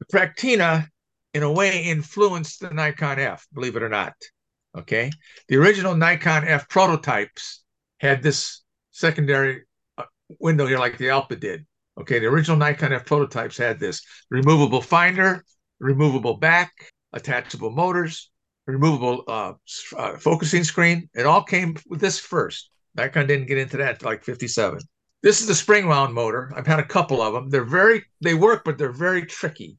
[0.00, 0.86] the Praktina,
[1.32, 4.14] in a way, influenced the Nikon F, believe it or not.
[4.76, 5.10] Okay.
[5.48, 7.62] The original Nikon F prototypes
[7.98, 9.62] had this secondary
[9.96, 10.04] uh,
[10.40, 11.64] window here, like the Alpa did.
[11.98, 12.18] Okay.
[12.18, 15.44] The original Nikon F prototypes had this removable finder,
[15.78, 16.72] removable back,
[17.12, 18.30] attachable motors,
[18.66, 19.52] removable uh,
[19.96, 21.08] uh, focusing screen.
[21.14, 22.70] It all came with this first.
[22.96, 24.80] Nikon didn't get into that like 57.
[25.24, 26.52] This is the spring wound motor.
[26.54, 27.48] I've had a couple of them.
[27.48, 29.78] They're very, they work, but they're very tricky.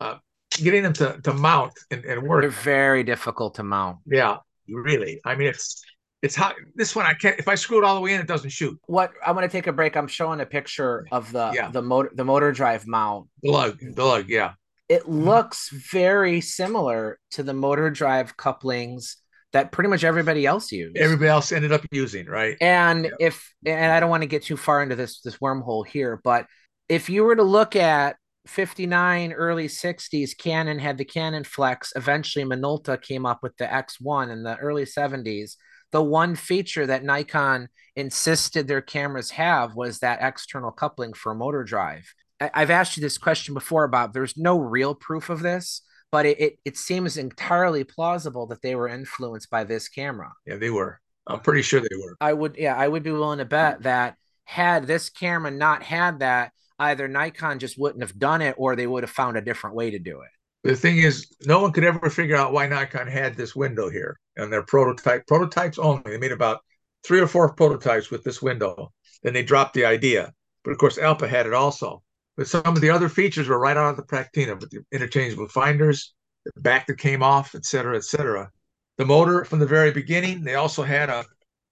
[0.00, 0.16] Uh,
[0.52, 2.40] getting them to, to mount and, and work.
[2.40, 3.98] They're very difficult to mount.
[4.06, 5.20] Yeah, really.
[5.26, 5.84] I mean, it's
[6.22, 6.54] it's hot.
[6.74, 7.38] This one I can't.
[7.38, 8.80] If I screw it all the way in, it doesn't shoot.
[8.86, 9.98] What I'm going to take a break.
[9.98, 11.70] I'm showing a picture of the yeah.
[11.70, 13.28] the motor the motor drive mount.
[13.42, 14.54] The lug, the lug, yeah.
[14.88, 19.18] It looks very similar to the motor drive couplings
[19.52, 20.96] that pretty much everybody else used.
[20.96, 22.56] Everybody else ended up using, right?
[22.60, 23.10] And yeah.
[23.20, 26.46] if and I don't want to get too far into this this wormhole here, but
[26.88, 33.00] if you were to look at 59 early 60s canon had the Canonflex eventually minolta
[33.00, 35.56] came up with the x1 in the early 70s
[35.92, 41.64] the one feature that nikon insisted their cameras have was that external coupling for motor
[41.64, 45.82] drive i've asked you this question before about there's no real proof of this
[46.16, 50.56] but it, it, it seems entirely plausible that they were influenced by this camera yeah
[50.56, 53.44] they were i'm pretty sure they were i would yeah i would be willing to
[53.44, 53.82] bet hmm.
[53.82, 58.76] that had this camera not had that either Nikon just wouldn't have done it or
[58.76, 60.28] they would have found a different way to do it.
[60.62, 64.18] The thing is, no one could ever figure out why Nikon had this window here
[64.36, 66.02] and their prototype prototypes only.
[66.04, 66.60] They made about
[67.04, 68.92] three or four prototypes with this window.
[69.22, 70.32] Then they dropped the idea.
[70.64, 72.02] But of course, Alpa had it also.
[72.36, 75.48] But some of the other features were right out of the Praktina with the interchangeable
[75.48, 78.50] finders, the back that came off, et cetera, et cetera.
[78.98, 81.24] The motor from the very beginning, they also had a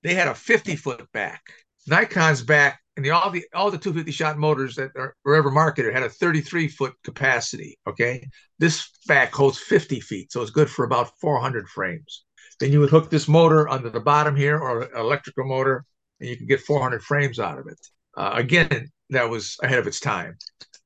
[0.03, 1.43] they had a 50 foot back.
[1.89, 5.51] Nikon's back and the, all the all the 250 shot motors that are, were ever
[5.51, 7.79] marketed had a 33 foot capacity.
[7.87, 8.27] Okay,
[8.59, 12.25] this back holds 50 feet, so it's good for about 400 frames.
[12.61, 15.85] Then you would hook this motor under the bottom here, or electrical motor,
[16.21, 17.81] and you can get 400 frames out of it.
[18.17, 20.37] Uh, again, that was ahead of its time.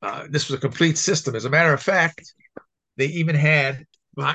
[0.02, 1.34] Uh, this was a complete system.
[1.34, 2.32] As a matter of fact,
[2.96, 3.84] they even had,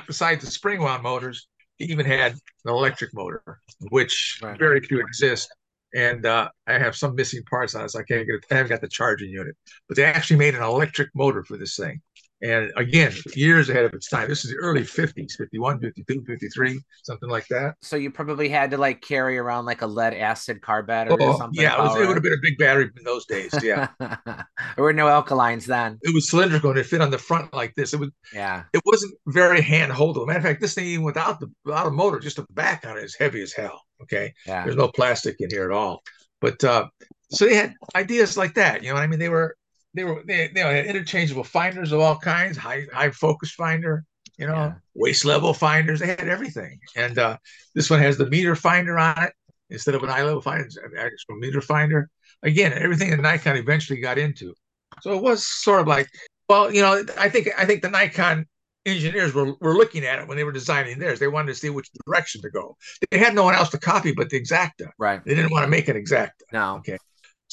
[0.08, 1.48] besides the spring wound motors,
[1.80, 4.58] they even had an electric motor, which right.
[4.58, 5.50] very few exist
[5.94, 8.46] and uh, I have some missing parts on it, so I can't get it.
[8.50, 9.56] I haven't got the charging unit,
[9.88, 12.02] but they actually made an electric motor for this thing.
[12.44, 14.28] And again, years ahead of its time.
[14.28, 17.76] This is the early 50s, 51, 52, 53, something like that.
[17.82, 21.26] So you probably had to like carry around like a lead acid car battery oh,
[21.26, 21.62] or something.
[21.62, 23.54] Yeah, it, was, it, would have been a big battery in those days.
[23.64, 23.88] Yeah.
[24.00, 24.46] there
[24.78, 26.00] were no alkalines then.
[26.02, 27.94] It was cylindrical and it fit on the front like this.
[27.94, 28.64] It was yeah.
[28.74, 30.28] It wasn't very hand holdable.
[30.28, 32.98] Matter of fact, this thing even without the without a motor, just the back on
[32.98, 33.82] it is heavy as hell.
[34.02, 34.34] Okay.
[34.46, 34.66] Yeah.
[34.66, 36.04] There's no plastic in here at all.
[36.42, 36.88] But uh,
[37.32, 38.84] so they had ideas like that.
[38.84, 39.20] You know what I mean?
[39.20, 39.56] They were
[39.94, 44.04] they were they, they had interchangeable finders of all kinds, high high focus finder,
[44.38, 44.74] you know, yeah.
[44.96, 46.00] waist level finders.
[46.00, 46.80] They had everything.
[46.96, 47.38] And uh,
[47.76, 49.34] this one has the meter finder on it
[49.70, 52.10] instead of an eye level finder, it's an actual meter finder.
[52.44, 54.54] Again, everything that Nikon eventually got into.
[55.02, 56.08] So it was sort of like,
[56.48, 58.46] well, you know, I think I think the Nikon
[58.86, 61.20] engineers were, were looking at it when they were designing theirs.
[61.20, 62.78] They wanted to see which direction to go.
[63.10, 64.90] They had no one else to copy but the Exakta.
[65.00, 65.24] Right.
[65.24, 66.32] They didn't want to make an Exakta.
[66.52, 66.78] No.
[66.78, 66.98] Okay.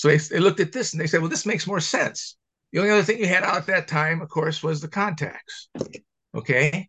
[0.00, 2.34] So they, they looked at this and they said, well, this makes more sense.
[2.72, 5.36] The only other thing you had out at that time, of course, was the Contax.
[6.34, 6.88] Okay.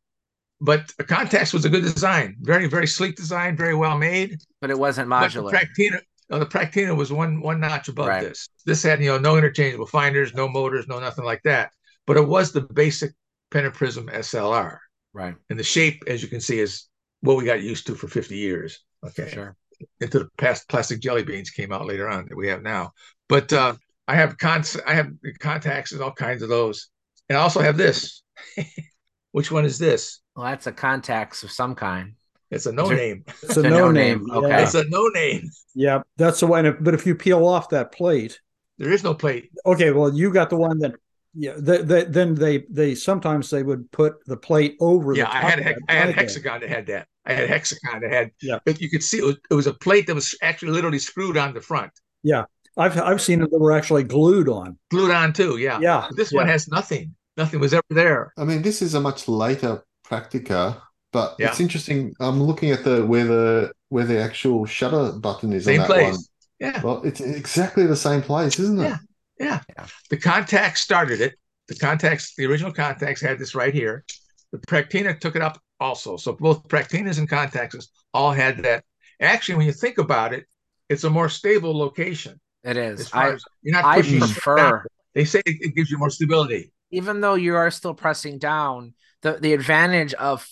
[0.61, 4.37] But the Contax was a good design, very, very sleek design, very well made.
[4.61, 5.51] But it wasn't modular.
[5.51, 8.23] But the Praktina, no, the Praktina was one one notch above right.
[8.23, 8.47] this.
[8.65, 11.71] This had, you know, no interchangeable finders, no motors, no nothing like that.
[12.07, 13.11] But it was the basic
[13.53, 14.77] Pentaprism SLR.
[15.11, 15.35] Right.
[15.49, 16.87] And the shape, as you can see, is
[17.19, 18.79] what we got used to for 50 years.
[19.05, 19.29] Okay.
[19.33, 19.57] Sure.
[19.99, 22.91] Into the past plastic jelly beans came out later on that we have now.
[23.29, 23.75] But uh,
[24.07, 26.89] I have cons I have Contax and all kinds of those.
[27.29, 28.23] And I also have this.
[29.31, 30.19] Which one is this?
[30.35, 32.15] Well, that's a Contax of some kind.
[32.49, 33.23] It's a no name.
[33.43, 34.29] It's a no name.
[34.29, 34.49] Okay.
[34.49, 34.61] Yeah.
[34.61, 35.49] It's a no name.
[35.73, 36.77] Yeah, that's the one.
[36.81, 38.41] But if you peel off that plate,
[38.77, 39.51] there is no plate.
[39.65, 40.95] Okay, well, you got the one that
[41.33, 45.13] yeah, the, the, then they they sometimes they would put the plate over.
[45.13, 47.07] Yeah, I had a, I had a Hexacon that had that.
[47.25, 48.31] I had a Hexacon that had.
[48.41, 50.99] Yeah, but you could see it was, it was a plate that was actually literally
[50.99, 51.91] screwed on the front.
[52.23, 52.45] Yeah,
[52.77, 54.77] I've I've seen it that were actually glued on.
[54.89, 55.57] Glued on too.
[55.57, 55.79] Yeah.
[55.79, 56.05] Yeah.
[56.09, 56.37] But this yeah.
[56.37, 57.15] one has nothing.
[57.37, 58.33] Nothing was ever there.
[58.37, 61.49] I mean, this is a much later Praktica but yeah.
[61.49, 62.13] it's interesting.
[62.19, 65.93] I'm looking at the where the where the actual shutter button is same on that
[65.93, 66.13] place.
[66.13, 66.23] one.
[66.59, 66.81] Yeah.
[66.81, 68.83] Well, it's exactly the same place, isn't it?
[68.83, 68.97] Yeah.
[69.41, 69.61] Yeah.
[69.77, 69.87] yeah.
[70.09, 71.35] The Contax started it.
[71.67, 74.03] The Contax, the original Contax had this right here.
[74.51, 76.17] The Praktina took it up also.
[76.17, 78.83] So both Praktinas and Contax all had that.
[79.19, 80.45] Actually, when you think about it,
[80.89, 82.39] it's a more stable location.
[82.63, 83.11] It is.
[83.13, 84.85] I, you're not I prefer.
[85.15, 86.71] They say it, it gives you more stability.
[86.91, 90.47] Even though you are still pressing down, the the advantage of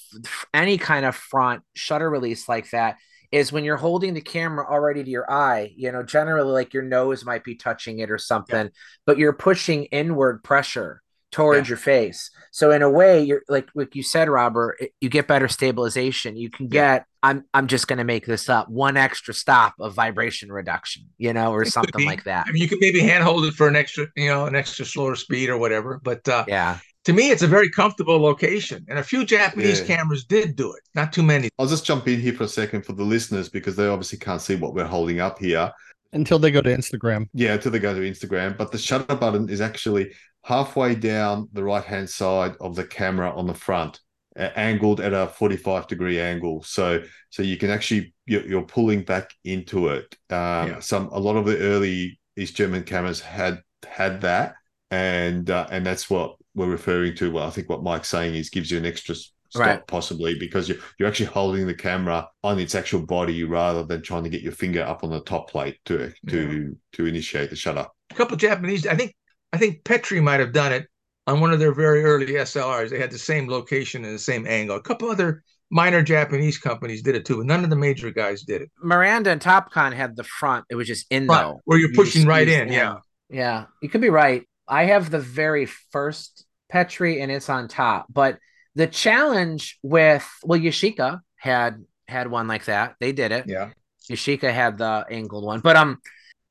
[0.54, 2.98] any kind of front shutter release like that
[3.32, 6.84] is when you're holding the camera already to your eye, you know, generally like your
[6.84, 8.72] nose might be touching it or something, yeah.
[9.06, 11.72] but you're pushing inward pressure towards yeah.
[11.72, 12.32] your face.
[12.52, 16.38] So in a way, you're like like you said, Robert, it, you get better stabilization.
[16.38, 19.94] You can get I'm I'm just going to make this up one extra stop of
[19.94, 22.46] vibration reduction, you know, or it something like that.
[22.48, 25.16] I mean, you could maybe handhold it for an extra, you know, an extra slower
[25.16, 26.00] speed or whatever.
[26.04, 29.96] But uh, yeah, to me, it's a very comfortable location, and a few Japanese yeah.
[29.96, 30.82] cameras did do it.
[30.94, 31.50] Not too many.
[31.58, 34.42] I'll just jump in here for a second for the listeners because they obviously can't
[34.42, 35.72] see what we're holding up here
[36.14, 37.28] until they go to Instagram.
[37.34, 38.56] Yeah, until they go to Instagram.
[38.56, 43.36] But the shutter button is actually halfway down the right hand side of the camera
[43.36, 44.00] on the front,
[44.38, 46.62] angled at a 45 degree angle.
[46.62, 50.16] So so you can actually you're, you're pulling back into it.
[50.30, 50.80] Um, yeah.
[50.80, 54.54] Some a lot of the early East German cameras had had that,
[54.92, 57.32] and uh, and that's what we're referring to.
[57.32, 59.88] Well, I think what Mike's saying is gives you an extra stop right.
[59.88, 64.24] possibly because you're you're actually holding the camera on its actual body rather than trying
[64.24, 66.76] to get your finger up on the top plate to to yeah.
[66.94, 67.88] to initiate the shutter.
[68.12, 69.16] A couple Japanese, I think
[69.54, 70.88] I think Petri might have done it
[71.28, 72.90] on one of their very early SLRs.
[72.90, 74.76] They had the same location and the same angle.
[74.76, 78.42] A couple other minor Japanese companies did it too, but none of the major guys
[78.44, 78.72] did it.
[78.84, 80.66] Miranda and Topcon had the front.
[80.70, 82.68] It was just in though, where you're pushing you right in.
[82.68, 82.74] in.
[82.74, 82.98] Yeah,
[83.30, 84.44] yeah, you could be right.
[84.68, 88.08] I have the very first Petri, and it's on top.
[88.10, 88.40] But
[88.76, 92.96] the challenge with well, Yashica had had one like that.
[93.00, 93.46] They did it.
[93.48, 93.72] Yeah,
[94.10, 96.00] Yashica had the angled one, but um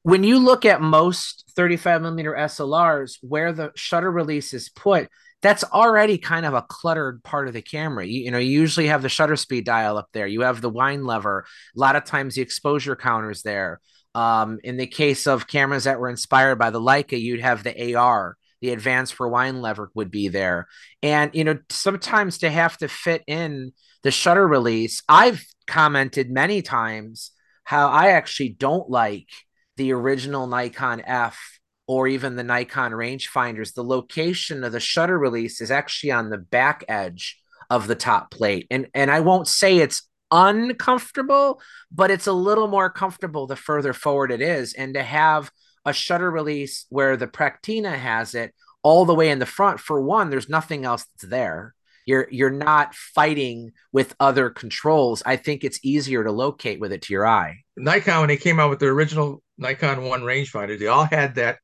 [0.02, 5.08] when you look at most 35 millimeter SLRs where the shutter release is put,
[5.42, 8.06] that's already kind of a cluttered part of the camera.
[8.06, 10.26] You, you, know, you usually have the shutter speed dial up there.
[10.26, 11.44] You have the wine lever.
[11.76, 13.80] A lot of times the exposure counter's there.
[14.14, 17.94] Um, in the case of cameras that were inspired by the Leica, you'd have the
[17.94, 20.68] AR, the advanced for wine lever would be there.
[21.02, 26.62] And, you know, sometimes to have to fit in the shutter release, I've commented many
[26.62, 27.32] times
[27.64, 29.28] how I actually don't like–
[29.78, 35.62] the original Nikon F or even the Nikon rangefinders, the location of the shutter release
[35.62, 37.40] is actually on the back edge
[37.70, 38.66] of the top plate.
[38.70, 43.94] And and I won't say it's uncomfortable, but it's a little more comfortable the further
[43.94, 44.74] forward it is.
[44.74, 45.50] And to have
[45.88, 50.00] a shutter release where the Praktina has it all the way in the front, for
[50.00, 51.74] one, there's nothing else that's there.
[52.06, 55.22] You're you're not fighting with other controls.
[55.26, 57.58] I think it's easier to locate with it to your eye.
[57.76, 61.58] Nikon, when they came out with the original Nikon One rangefinder, they all had that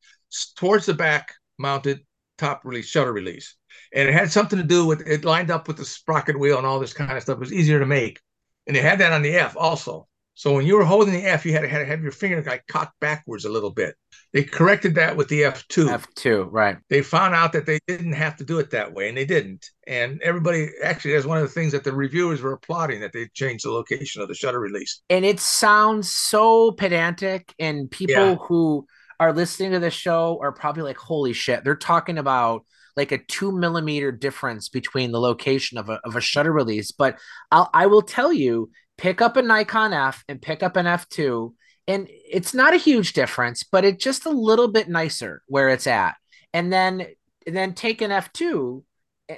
[0.57, 2.01] towards the back mounted
[2.37, 3.57] top release shutter release,
[3.95, 6.67] and it had something to do with it lined up with the sprocket wheel and
[6.67, 7.37] all this kind of stuff.
[7.37, 8.21] It was easier to make,
[8.67, 10.09] and they had that on the F also.
[10.35, 12.43] So when you were holding the F, you had to, had to have your finger
[12.43, 13.95] like cocked backwards a little bit.
[14.33, 15.89] They corrected that with the F2.
[16.17, 16.77] F2, right.
[16.91, 19.71] They found out that they didn't have to do it that way, and they didn't.
[19.87, 23.29] And everybody actually, that's one of the things that the reviewers were applauding that they
[23.33, 25.03] changed the location of the shutter release.
[25.09, 28.35] And it sounds so pedantic, and people yeah.
[28.35, 28.87] who
[29.21, 32.65] are listening to the show are probably like, holy shit, they're talking about
[32.97, 36.93] like a two millimeter difference between the location of a, of a shutter release.
[36.93, 37.19] But
[37.51, 41.53] I'll, I will tell you, pick up a Nikon F and pick up an F2
[41.87, 45.87] and it's not a huge difference, but it's just a little bit nicer where it's
[45.87, 46.15] at.
[46.53, 47.07] And then
[47.47, 48.83] and then take an F2.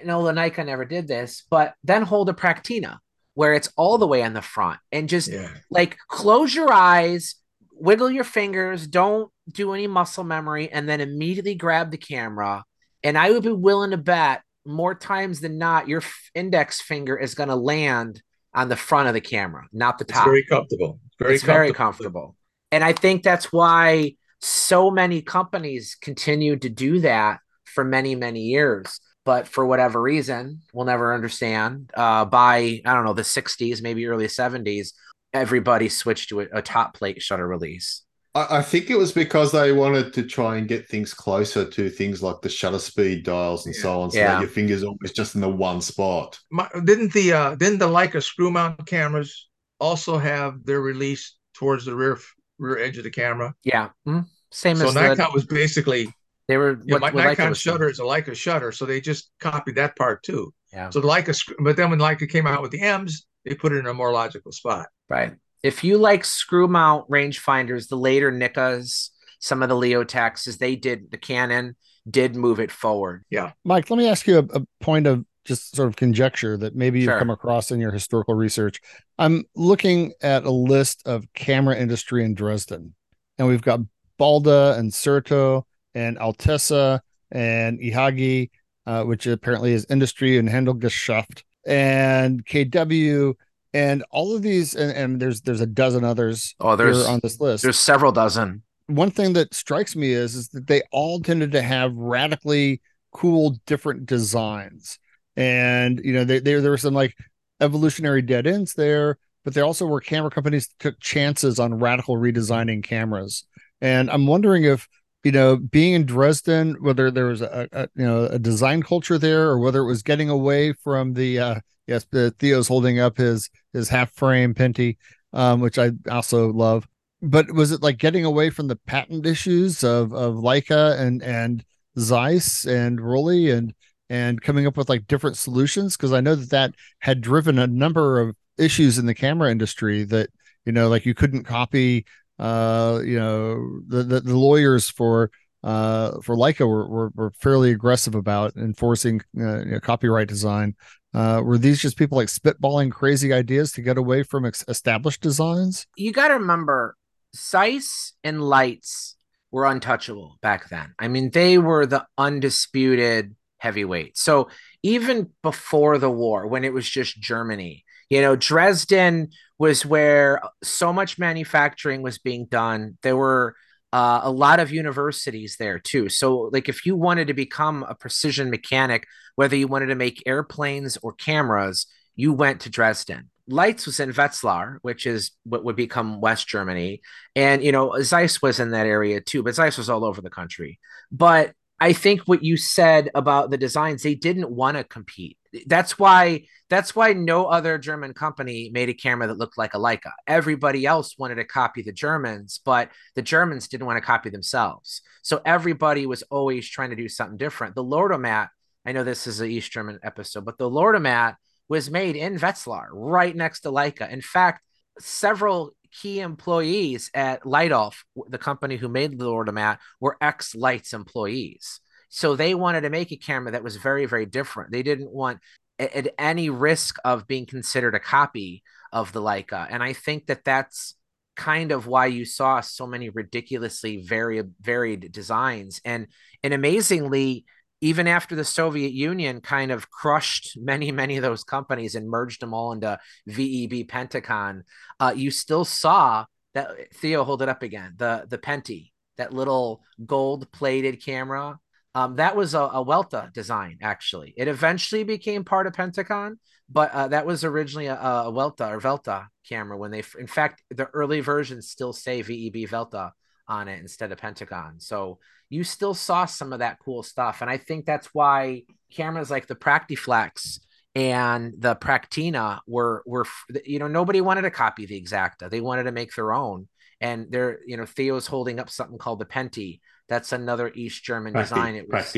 [0.04, 2.98] No, the Nikon never did this, but then hold a Praktina
[3.34, 5.50] where it's all the way on the front and just yeah.
[5.70, 7.34] like close your eyes,
[7.72, 12.64] wiggle your fingers, don't do any muscle memory, and then immediately grab the camera.
[13.02, 16.02] And I would be willing to bet more times than not, your
[16.34, 18.22] index finger is going to land
[18.56, 20.22] on the front of the camera, not the top.
[20.22, 20.98] It's very comfortable.
[21.18, 21.58] Very it's comfortable.
[21.58, 22.36] very comfortable.
[22.72, 28.40] And I think that's why so many companies continue to do that for many, many
[28.40, 28.98] years.
[29.26, 31.90] But for whatever reason, we'll never understand.
[31.94, 34.92] Uh, by, I don't know, the 60s, maybe early 70s,
[35.32, 38.05] everybody switched to a, a top plate shutter release.
[38.36, 42.22] I, think it was because they wanted to try and get things closer to things
[42.22, 43.82] like the shutter speed dials and yeah.
[43.82, 44.32] so on, so yeah.
[44.32, 46.38] that your fingers always just in the one spot.
[46.50, 49.48] My, didn't the uh, didn't the Leica screw mount cameras
[49.80, 52.18] also have their release towards the rear
[52.58, 53.54] rear edge of the camera?
[53.64, 54.20] Yeah, mm-hmm.
[54.50, 56.12] same so as Nikon the, was basically
[56.48, 56.80] they were.
[56.84, 60.52] Yeah, my Nikon shutter is a Leica shutter, so they just copied that part too.
[60.72, 60.90] Yeah.
[60.90, 63.78] So the Leica, but then when Leica came out with the M's, they put it
[63.78, 64.88] in a more logical spot.
[65.08, 65.34] Right.
[65.62, 71.10] If you like screw mount rangefinders, the later Niccas, some of the Leotaxes, they did
[71.10, 71.76] the Canon
[72.08, 73.24] did move it forward.
[73.30, 73.52] Yeah.
[73.64, 77.00] Mike, let me ask you a, a point of just sort of conjecture that maybe
[77.00, 77.18] you've sure.
[77.18, 78.80] come across in your historical research.
[79.18, 82.94] I'm looking at a list of camera industry in Dresden,
[83.38, 83.80] and we've got
[84.18, 87.00] Balda and Certo and Altissa
[87.30, 88.50] and Ihagee,
[88.86, 93.34] uh, which apparently is industry and Handelsgeschäft, and KW,
[93.76, 96.54] and all of these, and, and there's there's a dozen others.
[96.60, 97.62] Oh, there's on this list.
[97.62, 98.62] There's several dozen.
[98.86, 102.80] One thing that strikes me is is that they all tended to have radically
[103.12, 104.98] cool different designs,
[105.36, 107.14] and you know they, they there were some like
[107.60, 112.16] evolutionary dead ends there, but there also were camera companies that took chances on radical
[112.16, 113.44] redesigning cameras.
[113.82, 114.88] And I'm wondering if
[115.26, 119.18] you know, being in Dresden, whether there was a, a, you know a design culture
[119.18, 123.16] there, or whether it was getting away from the uh, yes, the Theo's holding up
[123.16, 124.98] his his half frame Penty,
[125.32, 126.86] um, which I also love.
[127.22, 131.64] But was it like getting away from the patent issues of of Leica and and
[131.98, 133.74] Zeiss and Rollei and
[134.08, 135.96] and coming up with like different solutions?
[135.96, 140.04] Because I know that that had driven a number of issues in the camera industry
[140.04, 140.30] that
[140.64, 142.06] you know like you couldn't copy
[142.38, 145.30] uh, you know, the, the, the lawyers for
[145.64, 150.76] uh, for Leica were, were, were fairly aggressive about enforcing uh, you know, copyright design.
[151.12, 155.22] Uh, were these just people like spitballing crazy ideas to get away from ex- established
[155.22, 155.86] designs?
[155.96, 156.94] You got to remember,
[157.34, 159.16] Zeiss and Leitz
[159.50, 160.94] were untouchable back then.
[160.98, 164.18] I mean, they were the undisputed heavyweight.
[164.18, 164.50] So
[164.82, 170.92] even before the war, when it was just Germany, you know, Dresden was where so
[170.92, 172.98] much manufacturing was being done.
[173.02, 173.56] There were
[173.92, 176.08] uh, a lot of universities there too.
[176.08, 180.22] So, like, if you wanted to become a precision mechanic, whether you wanted to make
[180.26, 183.30] airplanes or cameras, you went to Dresden.
[183.48, 187.00] Leitz was in Wetzlar, which is what would become West Germany.
[187.36, 190.30] And, you know, Zeiss was in that area too, but Zeiss was all over the
[190.30, 190.80] country.
[191.12, 195.38] But I think what you said about the designs, they didn't want to compete.
[195.66, 199.78] That's why that's why no other German company made a camera that looked like a
[199.78, 200.10] Leica.
[200.26, 205.02] Everybody else wanted to copy the Germans, but the Germans didn't want to copy themselves.
[205.22, 207.76] So everybody was always trying to do something different.
[207.76, 208.48] The Lordomat,
[208.84, 211.36] I know this is an East German episode, but the Lordomat
[211.68, 214.10] was made in Wetzlar, right next to Leica.
[214.10, 214.62] In fact,
[214.98, 221.80] several key employees at Leidolf, the company who made the Lordomat, were ex Leitz employees.
[222.16, 224.72] So they wanted to make a camera that was very, very different.
[224.72, 225.38] They didn't want
[225.78, 229.66] at any risk of being considered a copy of the Leica.
[229.68, 230.94] And I think that that's
[231.36, 235.82] kind of why you saw so many ridiculously varied varied designs.
[235.84, 236.06] And
[236.42, 237.44] and amazingly,
[237.82, 242.40] even after the Soviet Union kind of crushed many, many of those companies and merged
[242.40, 242.98] them all into
[243.28, 244.64] VEB Pentacon,
[245.00, 249.82] uh, you still saw that Theo hold it up again, the the Penty, that little
[250.06, 251.58] gold plated camera.
[251.96, 254.34] Um, that was a, a Welta design, actually.
[254.36, 256.38] It eventually became part of Pentacon,
[256.68, 259.78] but uh, that was originally a, a Welta or Velta camera.
[259.78, 263.12] When they, in fact, the early versions still say VEB Velta
[263.48, 264.78] on it instead of Pentacon.
[264.78, 267.40] So you still saw some of that cool stuff.
[267.40, 270.60] And I think that's why cameras like the Praktiflex
[270.94, 273.24] and the Praktina were were
[273.64, 275.48] you know nobody wanted to copy the Exakta.
[275.48, 276.68] They wanted to make their own.
[277.00, 279.80] And they're you know Theo's holding up something called the Penty.
[280.08, 281.74] That's another East German design.
[281.74, 282.14] It was.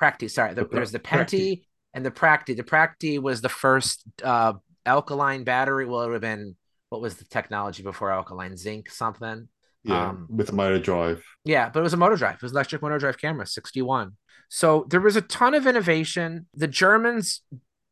[0.00, 0.30] Prakti.
[0.30, 2.56] Sorry, the, there's the Penty and the Prakti.
[2.56, 4.54] The Prakti was the first uh,
[4.86, 5.86] alkaline battery.
[5.86, 6.56] Well, it would have been
[6.88, 9.48] what was the technology before alkaline zinc something
[9.84, 11.24] yeah, um, with a motor drive.
[11.44, 12.36] Yeah, but it was a motor drive.
[12.36, 14.12] It was electric motor drive camera, 61.
[14.48, 16.46] So there was a ton of innovation.
[16.54, 17.42] The Germans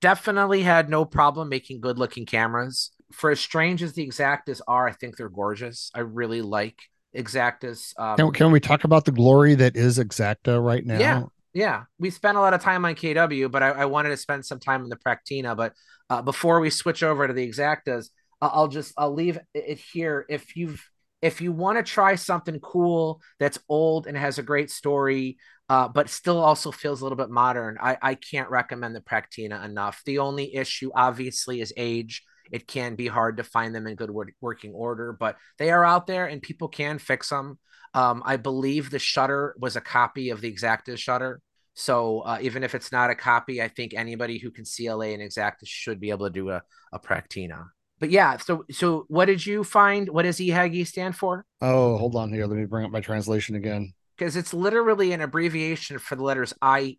[0.01, 2.91] definitely had no problem making good looking cameras.
[3.13, 5.91] For as strange as the Exaktas are, I think they're gorgeous.
[5.95, 6.79] I really like
[7.17, 7.99] Exaktas.
[7.99, 10.99] Um, can, can we talk about the glory that is Exakta right now?
[10.99, 11.23] Yeah.
[11.55, 14.45] Yeah, we spent a lot of time on KW, but I, I wanted to spend
[14.45, 15.57] some time in the Praktina.
[15.57, 15.73] But
[16.11, 18.11] uh, before we switch over to the Exaktas,
[18.43, 20.27] I'll just I'll leave it here.
[20.29, 20.87] If you've
[21.23, 25.39] if you want to try something cool that's old and has a great story,
[25.71, 29.65] uh, but still also feels a little bit modern, I, I can't recommend the Praktina
[29.65, 30.03] enough.
[30.05, 32.23] The only issue, obviously, is age.
[32.51, 36.07] It can be hard to find them in good working order, but they are out
[36.07, 37.59] there and people can fix them.
[37.95, 41.41] Um, I believe the shutter was a copy of the Exakta shutter.
[41.75, 45.23] So uh, even if it's not a copy, I think anybody who can CLA and
[45.23, 47.67] Exakta should be able to do a, a Praktina
[47.99, 50.09] but yeah, so so what did you find?
[50.09, 51.45] What does Ihagee stand for?
[51.61, 52.47] Oh, hold on here.
[52.47, 53.95] Let me bring up my translation again.
[54.17, 56.97] Because it's literally an abbreviation for the letters IHG.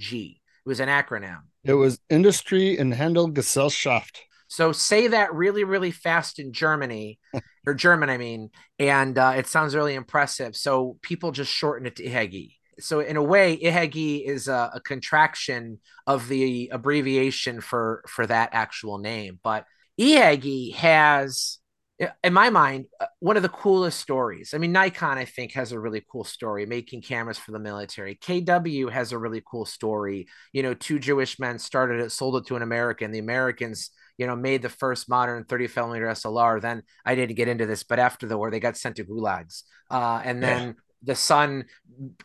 [0.00, 1.40] It was an acronym.
[1.64, 4.20] It was Industry and Handel Gesellschaft.
[4.54, 7.18] So say that really, really fast in Germany
[7.66, 10.54] or German, I mean, and uh, it sounds really impressive.
[10.54, 12.54] So people just shorten it to Ihagee.
[12.78, 18.50] So in a way, Ihagee is a, a contraction of the abbreviation for for that
[18.52, 19.40] actual name.
[19.42, 19.64] But
[19.98, 21.58] Ihagee has
[21.98, 24.52] in my mind, uh, one of the coolest stories.
[24.52, 28.16] I mean, Nikon, I think, has a really cool story making cameras for the military.
[28.16, 30.26] KW has a really cool story.
[30.52, 33.12] You know, two Jewish men started it, sold it to an American.
[33.12, 36.60] The Americans, you know, made the first modern 30 millimeter SLR.
[36.60, 39.62] Then I didn't get into this, but after the war, they got sent to gulags.
[39.90, 40.72] Uh, and then yeah.
[41.02, 41.64] the son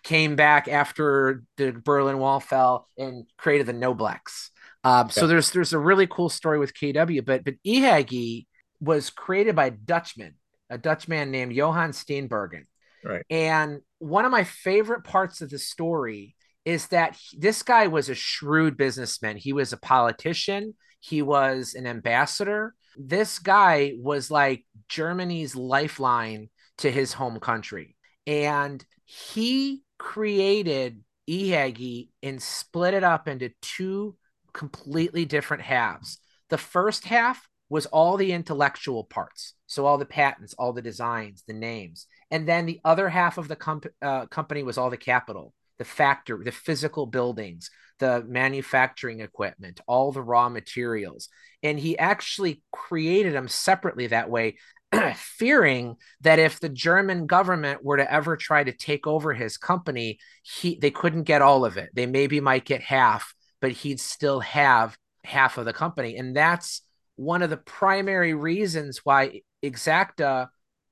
[0.04, 4.50] came back after the Berlin Wall fell and created the Noblex.
[4.84, 5.10] Um.
[5.10, 8.46] So there's there's a really cool story with KW, but but Ihagee
[8.80, 10.36] was created by a Dutchman,
[10.70, 12.64] a Dutchman named Johan Steenbergen.
[13.04, 13.26] Right.
[13.30, 16.36] And one of my favorite parts of the story
[16.66, 19.38] is that he, this guy was a shrewd businessman.
[19.38, 22.76] He was a politician, he was an ambassador.
[22.98, 27.96] This guy was like Germany's lifeline to his home country.
[28.28, 34.16] And he created Ihagee and split it up into two
[34.54, 36.20] completely different halves.
[36.50, 39.54] The first half was all the intellectual parts.
[39.68, 42.08] So all the patents, all the designs, the names.
[42.32, 45.86] And then the other half of the comp- uh, company was all the capital, the
[45.86, 51.30] factory, the physical buildings, the manufacturing equipment, all the raw materials.
[51.64, 54.58] And he actually created them separately that way,
[55.16, 60.20] fearing that if the German government were to ever try to take over his company,
[60.44, 61.90] he they couldn't get all of it.
[61.94, 66.18] They maybe might get half, but he'd still have half of the company.
[66.18, 66.82] And that's
[67.16, 70.48] one of the primary reasons why Exakta,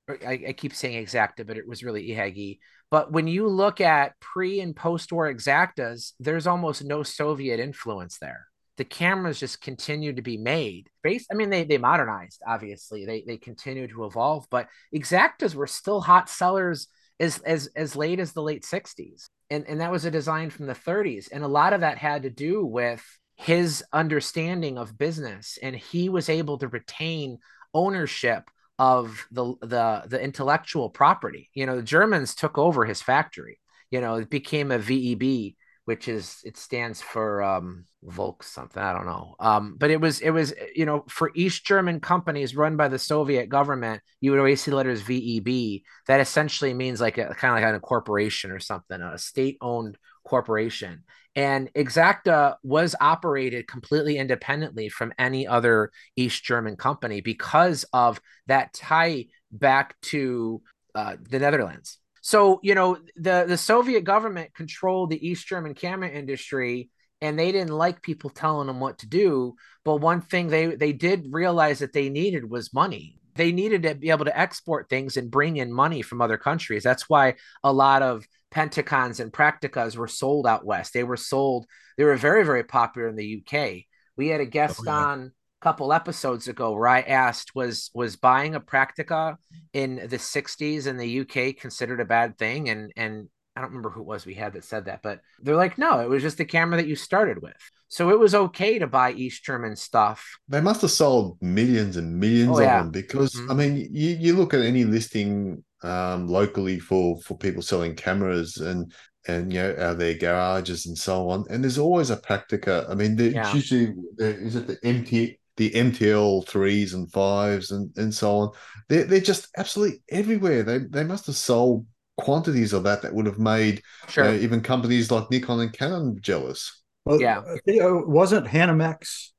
[0.09, 2.59] I, I, keep saying Exakta, but it was really Ihagee.
[2.89, 8.17] But when you look at pre and post war exaktas, there's almost no Soviet influence
[8.19, 8.47] there.
[8.77, 10.89] The cameras just continue to be made.
[11.03, 13.05] Based, I mean, they they modernized, obviously.
[13.05, 16.87] They they continue to evolve, but exaktas were still hot sellers
[17.19, 19.29] as as as late as the late 60s.
[19.49, 21.29] And and that was a design from the 30s.
[21.31, 23.03] And a lot of that had to do with
[23.35, 27.37] his understanding of business and he was able to retain
[27.73, 28.49] ownership
[28.79, 31.49] of the the the intellectual property.
[31.53, 33.59] You know the germans took over his factory.
[33.91, 35.55] You know it became a veb
[35.85, 39.35] which is it stands for um volk something i don't know.
[39.39, 42.99] Um but it was it was you know for east german companies run by the
[42.99, 47.63] soviet government you would always see letters veb that essentially means like a kind of
[47.63, 51.03] like a corporation or something a state owned corporation
[51.37, 58.73] and Exakta was operated completely independently from any other East German company because of that
[58.73, 60.63] tie back to
[60.95, 61.99] uh, the Netherlands.
[62.21, 66.89] So, you know, the, the Soviet government controlled the East German camera industry
[67.21, 69.53] and they didn't like people telling them what to do.
[69.85, 73.19] But one thing they, they did realize that they needed was money.
[73.35, 76.81] They needed to be able to export things and bring in money from other countries.
[76.81, 80.93] That's why a lot of Pentacons and Prakticas were sold out west.
[80.93, 81.65] They were sold,
[81.97, 83.83] they were very, very popular in the UK.
[84.15, 84.93] We had a guest oh, yeah.
[84.93, 89.35] on a couple episodes ago where I asked, was was buying a Praktica
[89.73, 92.69] in the 60s in the UK considered a bad thing?
[92.69, 95.55] And and I don't remember who it was we had that said that, but they're
[95.55, 97.57] like, no, it was just the camera that you started with.
[97.87, 100.37] So it was okay to buy East German stuff.
[100.47, 102.79] They must have sold millions and millions oh, yeah.
[102.79, 103.51] of them because mm-hmm.
[103.51, 108.57] I mean, you, you look at any listing um, locally for for people selling cameras
[108.57, 108.91] and
[109.27, 111.45] and you know out their garages and so on.
[111.49, 112.89] And there's always a praktica.
[112.89, 113.53] I mean, yeah.
[113.53, 118.51] usually is it the MT the MTL threes and fives and and so on.
[118.89, 120.63] They're they're just absolutely everywhere.
[120.63, 121.85] They they must have sold
[122.17, 124.25] quantities of that that would have made sure.
[124.25, 126.81] you know, even companies like Nikon and Canon jealous.
[127.05, 129.29] Well, yeah, wasn't Hanimex.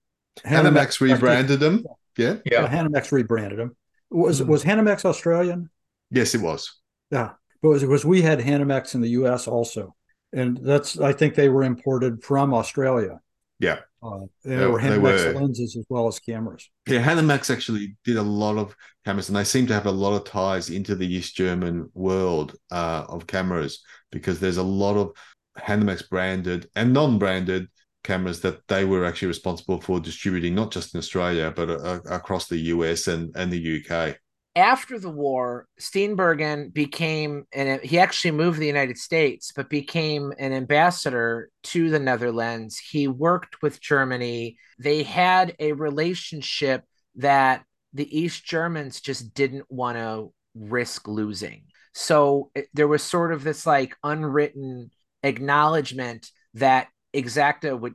[0.45, 1.85] Hanimex rebranded them.
[2.17, 2.63] Yeah, yeah.
[2.63, 3.77] yeah Hanimex rebranded them.
[4.11, 4.47] Was mm.
[4.47, 5.71] was Hanimex Australian?
[6.11, 6.75] Yes, it was.
[7.11, 7.33] Yeah,
[7.63, 9.49] but it was, we had Hanimex in the U.S.
[9.49, 9.95] also,
[10.33, 13.21] and that's I think they were imported from Australia.
[13.59, 16.71] Yeah, uh, they, they, were Hanimex were, lenses as well as cameras.
[16.87, 20.15] Yeah, Hanimex actually did a lot of cameras, and they seem to have a lot
[20.15, 23.81] of ties into the East German world uh, of cameras
[24.13, 25.13] because there's a lot of
[25.59, 27.69] Hanimex branded and non-branded
[28.05, 32.47] cameras that they were actually responsible for distributing, not just in Australia but uh, across
[32.49, 34.17] the US and and the UK
[34.59, 40.33] after the war, Steenbergen became, and he actually moved to the United States, but became
[40.39, 42.79] an ambassador to the Netherlands.
[42.79, 44.59] He worked with Germany.
[44.79, 46.85] They had a relationship
[47.17, 51.65] that the East Germans just didn't want to risk losing.
[51.95, 54.91] So it, there was sort of this like unwritten
[55.23, 57.95] acknowledgement that Exakta would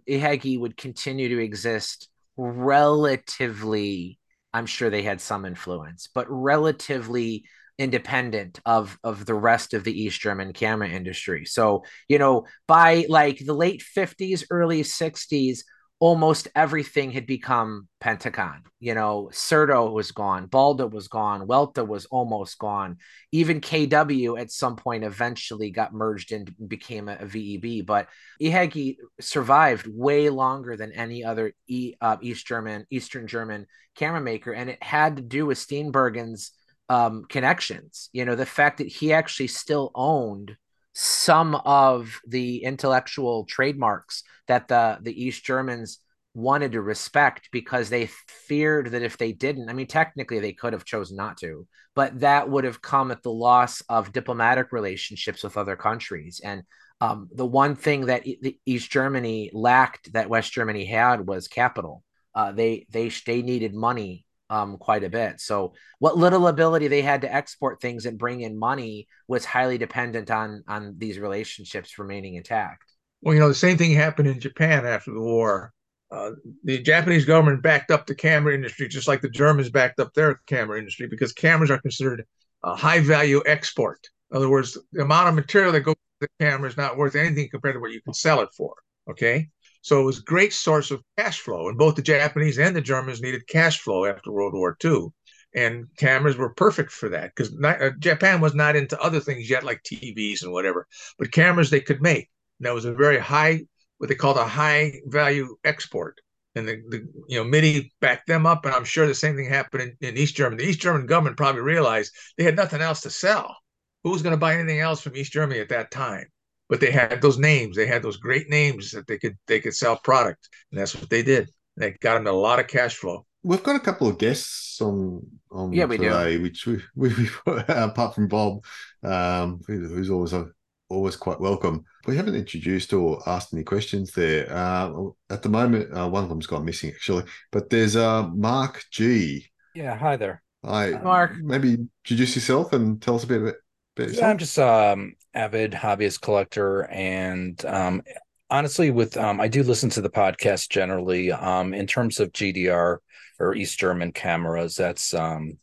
[0.60, 4.20] would continue to exist relatively
[4.54, 7.46] I'm sure they had some influence, but relatively
[7.80, 11.46] independent of of the rest of the East German camera industry.
[11.46, 15.64] So, you know, by like the late 50s, early 60s,
[16.04, 18.62] almost everything had become Pentacon.
[18.82, 22.98] You know, Certo was gone, Balda was gone, Welta was almost gone.
[23.32, 27.86] Even KW at some point eventually got merged and became a, a VEB.
[27.86, 28.10] But
[28.42, 34.52] Ihagee survived way longer than any other e, uh, East German, Eastern German camera maker,
[34.52, 36.52] and it had to do with Steenbergen's
[36.90, 38.10] um, connections.
[38.12, 40.58] You know, the fact that he actually still owned
[40.94, 46.00] some of the intellectual trademarks that the the East Germans
[46.36, 48.10] wanted to respect because they
[48.48, 52.22] feared that if they didn't, I mean, technically they could have chosen not to, but
[52.22, 56.42] that would have come at the loss of diplomatic relationships with other countries.
[56.44, 56.64] And
[57.02, 62.04] um, the one thing that e- East Germany lacked that West Germany had was capital.
[62.34, 65.40] Uh, they they they needed money um, quite a bit.
[65.40, 69.78] So what little ability they had to export things and bring in money was highly
[69.78, 72.84] dependent on on these relationships remaining intact.
[73.22, 75.74] Well, you know, the same thing happened in Japan after the war.
[76.12, 76.32] Uh,
[76.64, 80.42] the Japanese government backed up the camera industry just like the Germans backed up their
[80.46, 82.24] camera industry because cameras are considered
[82.64, 84.00] a high value export.
[84.30, 87.16] In other words, the amount of material that goes to the camera is not worth
[87.16, 88.76] anything compared to what you can sell it for.
[89.10, 89.50] Okay.
[89.84, 91.68] So it was a great source of cash flow.
[91.68, 95.08] And both the Japanese and the Germans needed cash flow after World War II.
[95.54, 99.66] And cameras were perfect for that because uh, Japan was not into other things yet,
[99.66, 100.88] like TVs and whatever,
[101.20, 102.30] but cameras they could make.
[102.60, 103.66] And that was a very high,
[103.98, 106.18] what they called a high value export.
[106.56, 109.50] And the, the you know MITI backed them up, and I'm sure the same thing
[109.50, 110.64] happened in, in East Germany.
[110.64, 113.58] The East German government probably realized they had nothing else to sell.
[114.04, 116.28] Who was going to buy anything else from East Germany at that time?
[116.74, 117.76] But they had those names.
[117.76, 121.08] They had those great names that they could they could sell product, and that's what
[121.08, 121.52] they did.
[121.78, 123.28] They got them a lot of cash flow.
[123.44, 125.22] We've got a couple of guests on
[125.52, 126.42] on yeah, we today, do.
[126.42, 127.10] which we, we,
[127.46, 128.66] we apart from Bob,
[129.04, 130.48] um, who's always a,
[130.90, 131.86] always quite welcome.
[132.08, 134.52] We haven't introduced or asked any questions there.
[134.52, 138.84] Uh, at the moment, uh, one of them's gone missing actually, but there's uh, Mark
[138.90, 139.46] G.
[139.76, 140.42] Yeah, hi there.
[140.66, 141.36] Hi, Mark.
[141.38, 143.56] Maybe introduce yourself and tell us a bit
[143.98, 148.02] about yeah, I'm just um avid hobbyist collector and um
[148.50, 152.98] honestly with um I do listen to the podcast generally um in terms of GDR
[153.40, 154.76] or East German cameras.
[154.76, 155.58] That's um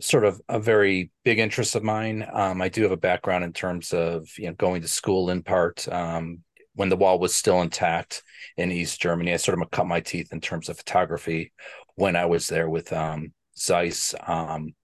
[0.00, 2.26] sort of a very big interest of mine.
[2.32, 5.42] Um I do have a background in terms of you know going to school in
[5.42, 6.42] part um
[6.74, 8.22] when the wall was still intact
[8.58, 9.32] in East Germany.
[9.32, 11.52] I sort of cut my teeth in terms of photography
[11.94, 14.14] when I was there with um Zeiss.
[14.26, 14.74] Um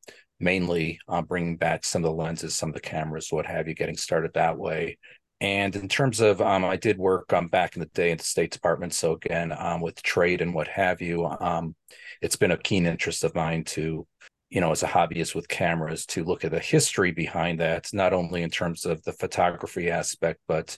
[0.43, 3.75] mainly uh, bringing back some of the lenses, some of the cameras, what have you,
[3.75, 4.99] getting started that way.
[5.41, 8.25] And in terms of, um, I did work um, back in the day in the
[8.25, 8.95] State Department.
[8.95, 11.75] So again, um, with trade and what have you, um,
[12.21, 14.07] it's been a keen interest of mine to,
[14.51, 18.13] you know, as a hobbyist with cameras, to look at the history behind that, not
[18.13, 20.77] only in terms of the photography aspect, but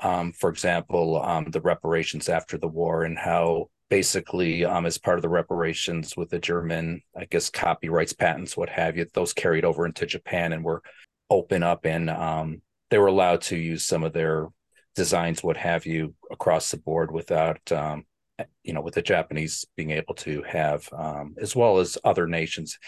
[0.00, 5.18] um, for example, um, the reparations after the war and how basically um, as part
[5.18, 9.64] of the reparations with the German, I guess, copyrights, patents, what have you, those carried
[9.64, 10.82] over into Japan and were
[11.30, 14.48] open up and um, they were allowed to use some of their
[14.94, 18.04] designs, what have you, across the board without, um,
[18.62, 22.78] you know, with the Japanese being able to have, um, as well as other nations,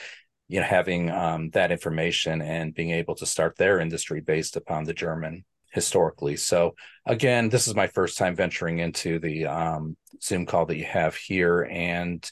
[0.49, 4.85] you know, having um, that information and being able to start their industry based upon
[4.85, 6.37] the German historically.
[6.37, 6.75] So
[7.07, 11.15] again, this is my first time venturing into the um, Zoom call that you have
[11.17, 12.29] here, and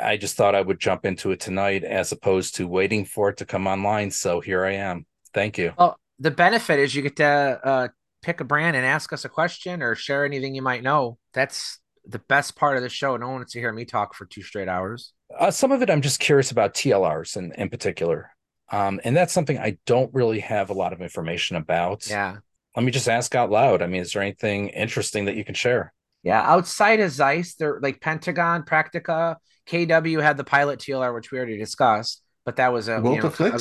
[0.00, 3.38] I just thought I would jump into it tonight as opposed to waiting for it
[3.38, 4.10] to come online.
[4.10, 5.06] So here I am.
[5.34, 5.72] Thank you.
[5.78, 7.88] Well, the benefit is you get to uh,
[8.22, 11.18] pick a brand and ask us a question or share anything you might know.
[11.34, 13.16] That's the best part of the show.
[13.16, 15.12] No one wants to hear me talk for two straight hours.
[15.38, 18.30] Uh, some of it I'm just curious about TLRs in, in particular.
[18.70, 22.08] Um, and that's something I don't really have a lot of information about.
[22.08, 22.38] Yeah
[22.76, 23.82] let me just ask out loud.
[23.82, 25.92] I mean, is there anything interesting that you can share?
[26.22, 31.38] Yeah, outside of Zeiss, they're like Pentacon, Praktica, KW had the Pilot TLR, which we
[31.38, 33.40] already discussed, but that was a Weltaflex.
[33.40, 33.58] You know,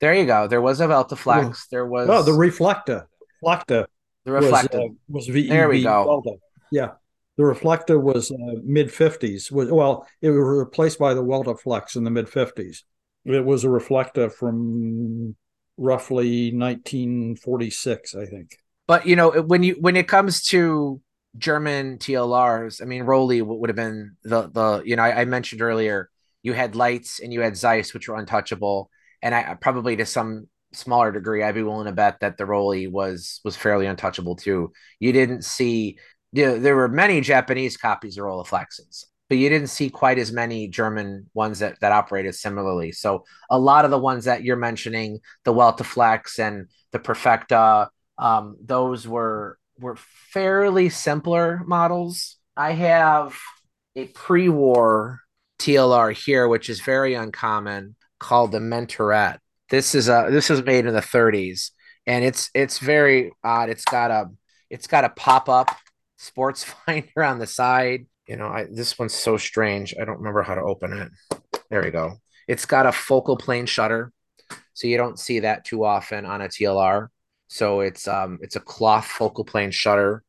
[0.00, 0.46] there you go.
[0.46, 1.50] There was a Weltaflex.
[1.50, 1.62] Oh.
[1.70, 3.06] There was oh the Reflecta.
[3.44, 3.86] Reflecta.
[4.24, 6.22] The Reflecta was, uh, was VEB There we go.
[6.70, 6.92] Yeah.
[7.36, 9.50] The Reflecta was uh, mid 50s.
[9.52, 12.82] Was well, it was replaced by the Weltaflex in the mid 50s.
[13.24, 15.36] It was a Reflecta from
[15.78, 18.58] roughly 1946, I think.
[18.86, 21.00] But you know, when you when it comes to
[21.38, 25.62] German TLRs, I mean, Rollei would have been the the you know I, I, mentioned
[25.62, 26.10] earlier
[26.42, 28.90] you had Leitz and you had Zeiss, which were untouchable,
[29.22, 32.90] and I probably to some smaller degree I'd be willing to bet that the Rollei
[32.90, 34.72] was was fairly untouchable too.
[35.00, 35.98] You didn't see
[36.32, 39.04] you know, there were many Japanese copies of Rolleiflexes.
[39.28, 42.92] But you didn't see quite as many German ones that, that operated similarly.
[42.92, 48.56] So a lot of the ones that you're mentioning, the Weltaflex and the Perfecta, um,
[48.64, 49.96] those were were
[50.32, 52.36] fairly simpler models.
[52.56, 53.38] I have
[53.94, 55.20] a pre-war
[55.58, 59.38] TLR here, which is very uncommon, called the Mentoret.
[59.70, 61.70] This is a this was made in the 30s,
[62.06, 63.68] and it's it's very odd.
[63.68, 64.30] It's got a
[64.70, 65.68] it's got a pop up
[66.16, 68.06] sports finder on the side.
[68.28, 69.94] You know, I, this one's so strange.
[70.00, 71.40] I don't remember how to open it.
[71.70, 72.16] There we go.
[72.46, 74.12] It's got a focal plane shutter,
[74.74, 77.08] so you don't see that too often on a TLR.
[77.48, 80.22] So it's um it's a cloth focal plane shutter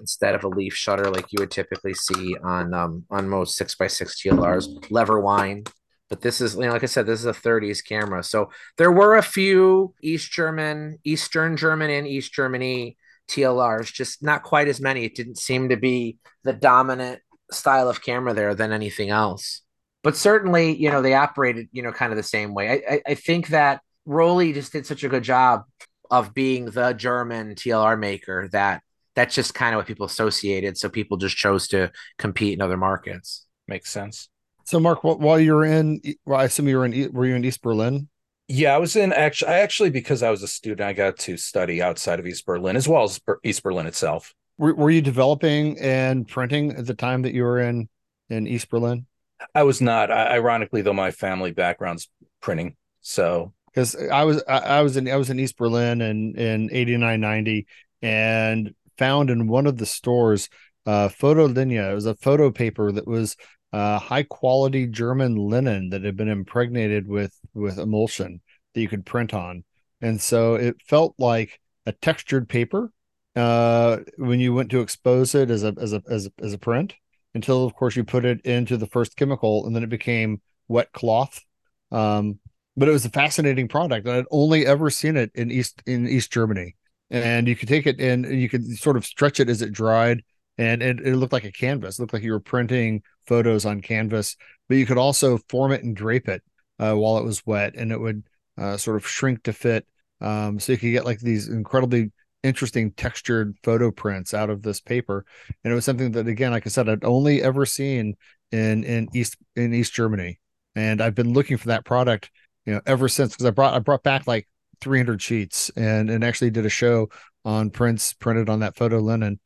[0.00, 3.74] instead of a leaf shutter like you would typically see on um on most six
[3.74, 4.90] by six TLRs.
[4.90, 5.70] Lever wind,
[6.08, 8.22] but this is you know like I said, this is a 30s camera.
[8.22, 12.96] So there were a few East German, Eastern German, and East Germany
[13.28, 15.04] TLRs, just not quite as many.
[15.04, 17.20] It didn't seem to be the dominant
[17.50, 19.62] style of camera there than anything else.
[20.02, 22.70] But certainly, you know, they operated, you know, kind of the same way.
[22.70, 25.64] I, I, I think that Rollei just did such a good job
[26.10, 28.82] of being the German TLR maker that
[29.16, 30.78] that's just kind of what people associated.
[30.78, 33.46] So people just chose to compete in other markets.
[33.66, 34.28] Makes sense.
[34.64, 37.44] So, Mark, while you were in, well, I assume you were in, were you in
[37.44, 38.08] East Berlin?
[38.48, 39.52] Yeah, I was in actually.
[39.52, 42.76] I actually, because I was a student, I got to study outside of East Berlin
[42.76, 44.34] as well as East Berlin itself.
[44.58, 47.88] Were, were you developing and printing at the time that you were in
[48.28, 49.06] in East Berlin?
[49.54, 50.10] I was not.
[50.10, 52.08] I, ironically, though, my family background's
[52.40, 56.34] printing, so because I was I, I, was in I was in East Berlin in
[56.36, 57.66] in eighty nine ninety
[58.00, 60.48] and found in one of the stores
[60.86, 61.90] uh Fotolinie.
[61.90, 63.36] It was a photo paper that was
[63.72, 68.40] uh, high quality German linen that had been impregnated with with emulsion
[68.72, 69.64] that you could print on,
[70.00, 72.90] and so it felt like a textured paper
[73.36, 76.58] uh, when you went to expose it as a as a as a, as a
[76.58, 76.94] print.
[77.34, 80.90] Until of course you put it into the first chemical, and then it became wet
[80.92, 81.44] cloth.
[81.92, 82.38] Um,
[82.76, 84.08] but it was a fascinating product.
[84.08, 86.76] I'd only ever seen it in East in East Germany,
[87.10, 90.24] and you could take it and you could sort of stretch it as it dried,
[90.56, 91.98] and it, it looked like a canvas.
[91.98, 94.36] It looked like you were printing photos on canvas,
[94.68, 96.42] but you could also form it and drape it
[96.78, 98.22] uh, while it was wet, and it would
[98.58, 99.86] uh, sort of shrink to fit.
[100.22, 102.12] Um, so you could get like these incredibly
[102.46, 105.24] interesting textured photo prints out of this paper,
[105.64, 108.16] and it was something that, again, like I said, I'd only ever seen
[108.52, 110.40] in in East in East Germany,
[110.74, 112.30] and I've been looking for that product,
[112.64, 114.48] you know, ever since because I brought I brought back like
[114.80, 117.08] 300 sheets and and actually did a show
[117.44, 119.40] on prints printed on that photo linen.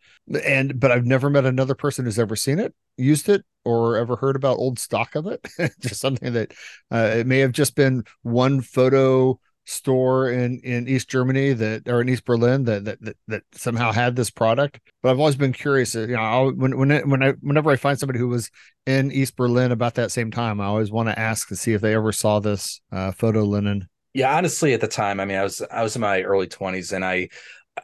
[0.45, 4.17] And but i've never met another person who's ever seen it used it or ever
[4.17, 5.47] heard about old stock of it.
[5.81, 6.53] Just something that
[6.91, 9.39] uh, it may have just been one photo
[9.71, 13.93] store in in east germany that or in east berlin that that that, that somehow
[13.93, 17.23] had this product but i've always been curious you know I'll, when when it, when
[17.23, 18.51] i whenever i find somebody who was
[18.87, 21.81] in east berlin about that same time i always want to ask to see if
[21.81, 25.43] they ever saw this uh, photo linen yeah honestly at the time i mean i
[25.43, 27.29] was i was in my early 20s and i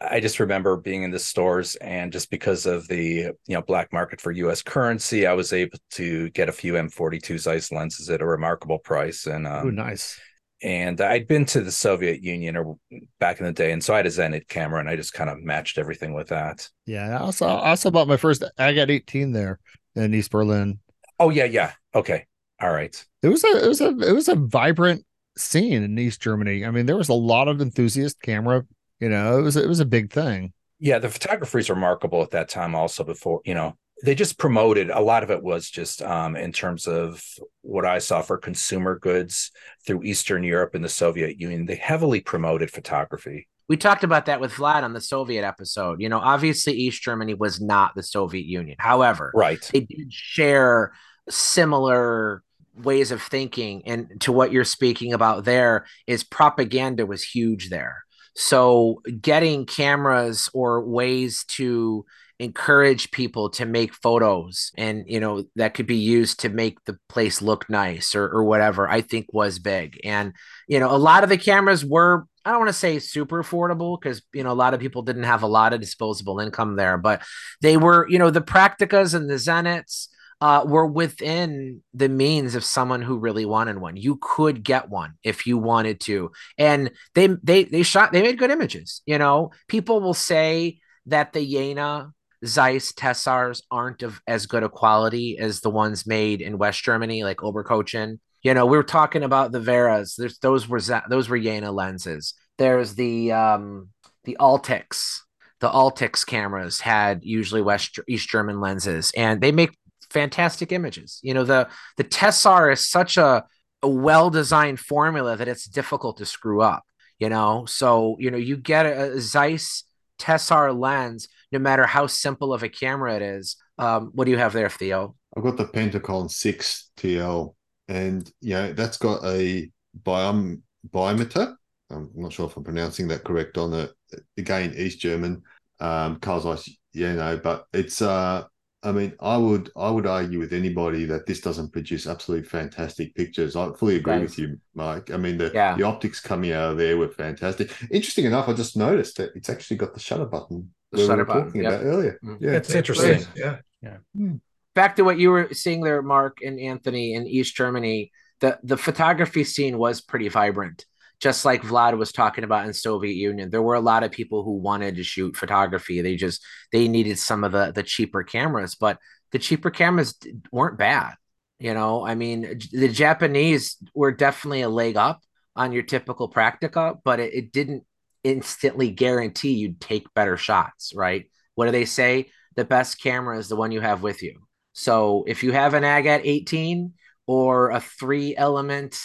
[0.01, 3.93] I just remember being in the stores and just because of the you know black
[3.93, 8.21] market for US currency, I was able to get a few M42 Zeiss lenses at
[8.21, 9.27] a remarkable price.
[9.27, 10.19] And um, Ooh, nice.
[10.63, 12.79] And I'd been to the Soviet Union or
[13.21, 15.29] back in the day, and so I had a Zenit camera, and I just kind
[15.29, 16.69] of matched everything with that.
[16.87, 18.43] Yeah, I also I also bought my first.
[18.59, 19.59] Agat 18 there
[19.95, 20.79] in East Berlin.
[21.19, 21.73] Oh yeah, yeah.
[21.95, 22.27] Okay,
[22.61, 23.07] all right.
[23.23, 25.05] It was a it was a it was a vibrant
[25.37, 26.65] scene in East Germany.
[26.65, 28.65] I mean, there was a lot of enthusiast camera
[29.01, 30.53] you know, it was it was a big thing.
[30.79, 32.75] Yeah, the photography is remarkable at that time.
[32.75, 36.53] Also, before you know, they just promoted a lot of it was just um, in
[36.53, 37.23] terms of
[37.63, 39.51] what I saw for consumer goods
[39.87, 41.67] through Eastern Europe and the Soviet Union.
[41.67, 43.49] They heavily promoted photography.
[43.69, 46.01] We talked about that with Vlad on the Soviet episode.
[46.01, 48.77] You know, obviously East Germany was not the Soviet Union.
[48.79, 50.93] However, right, they did share
[51.29, 52.43] similar
[52.77, 58.05] ways of thinking and to what you're speaking about there is propaganda was huge there
[58.35, 62.05] so getting cameras or ways to
[62.39, 66.99] encourage people to make photos and you know that could be used to make the
[67.09, 70.35] place look nice or, or whatever i think was big and
[70.69, 73.99] you know a lot of the cameras were i don't want to say super affordable
[73.99, 76.99] because you know a lot of people didn't have a lot of disposable income there
[76.99, 77.23] but
[77.63, 80.09] they were you know the prakticas and the zenits
[80.43, 83.97] uh, were within the means of someone who really wanted one.
[83.97, 88.39] You could get one if you wanted to, and they they they shot they made
[88.39, 89.01] good images.
[89.07, 92.13] You know, people will say that the Jena
[92.45, 97.25] Zeiss Tessars aren't of as good a quality as the ones made in West Germany,
[97.25, 98.19] like Oberkochen.
[98.43, 100.15] You know, we were talking about the Werras.
[100.17, 102.35] There's those were those were Jena lenses.
[102.59, 103.89] There's the um
[104.25, 105.21] the Altix.
[105.61, 109.71] The Altix cameras had usually West East German lenses, and they make
[110.11, 111.19] fantastic images.
[111.23, 113.45] You know, the the Tessar is such a,
[113.83, 116.85] a well-designed formula that it's difficult to screw up,
[117.19, 117.65] you know.
[117.67, 119.85] So, you know, you get a, a Zeiss
[120.19, 123.57] Tessar lens, no matter how simple of a camera it is.
[123.79, 125.15] Um, what do you have there, Theo?
[125.37, 127.55] I've got the Pentacon 6 TL,
[127.89, 129.71] and you know, that's got a
[130.03, 131.57] biom Biometar.
[131.91, 133.93] I'm not sure if I'm pronouncing that correct on it.
[134.37, 135.43] Again, East German,
[135.81, 138.45] um, Carl Zeiss, you know, but it's uh
[138.83, 143.15] I mean, I would I would argue with anybody that this doesn't produce absolutely fantastic
[143.17, 143.57] pictures.
[143.57, 145.11] I fully agree with you, Mike.
[145.11, 145.77] I mean, the yeah.
[145.77, 147.75] the optics coming out of there were fantastic.
[147.91, 151.19] Interesting enough, I just noticed that it's actually got the shutter button the shutter we
[151.19, 151.73] were button, talking yep.
[151.73, 152.19] about earlier.
[152.25, 152.39] Mm.
[152.41, 153.27] Yeah, it's interesting.
[153.37, 153.97] Yeah, yeah.
[154.15, 154.37] Hmm.
[154.75, 158.13] Back to what you were seeing there, Mark and Anthony in East Germany.
[158.41, 160.85] The the photography scene was pretty vibrant
[161.19, 164.43] just like Vlad was talking about in Soviet Union, there were a lot of people
[164.43, 166.03] who wanted to shoot photography.
[166.03, 168.99] They just they needed some of the the cheaper cameras, but
[169.33, 170.15] the cheaper cameras
[170.53, 171.15] weren't bad.
[171.59, 175.23] You know, I mean, the Japanese were definitely a leg up
[175.55, 177.85] on your typical Praktica, but it, it didn't
[178.27, 181.31] instantly guarantee you'd take better shots, right?
[181.55, 182.31] What do they say?
[182.57, 184.47] The best camera is the one you have with you.
[184.73, 186.93] So if you have an Agat 18
[187.27, 188.99] or a three element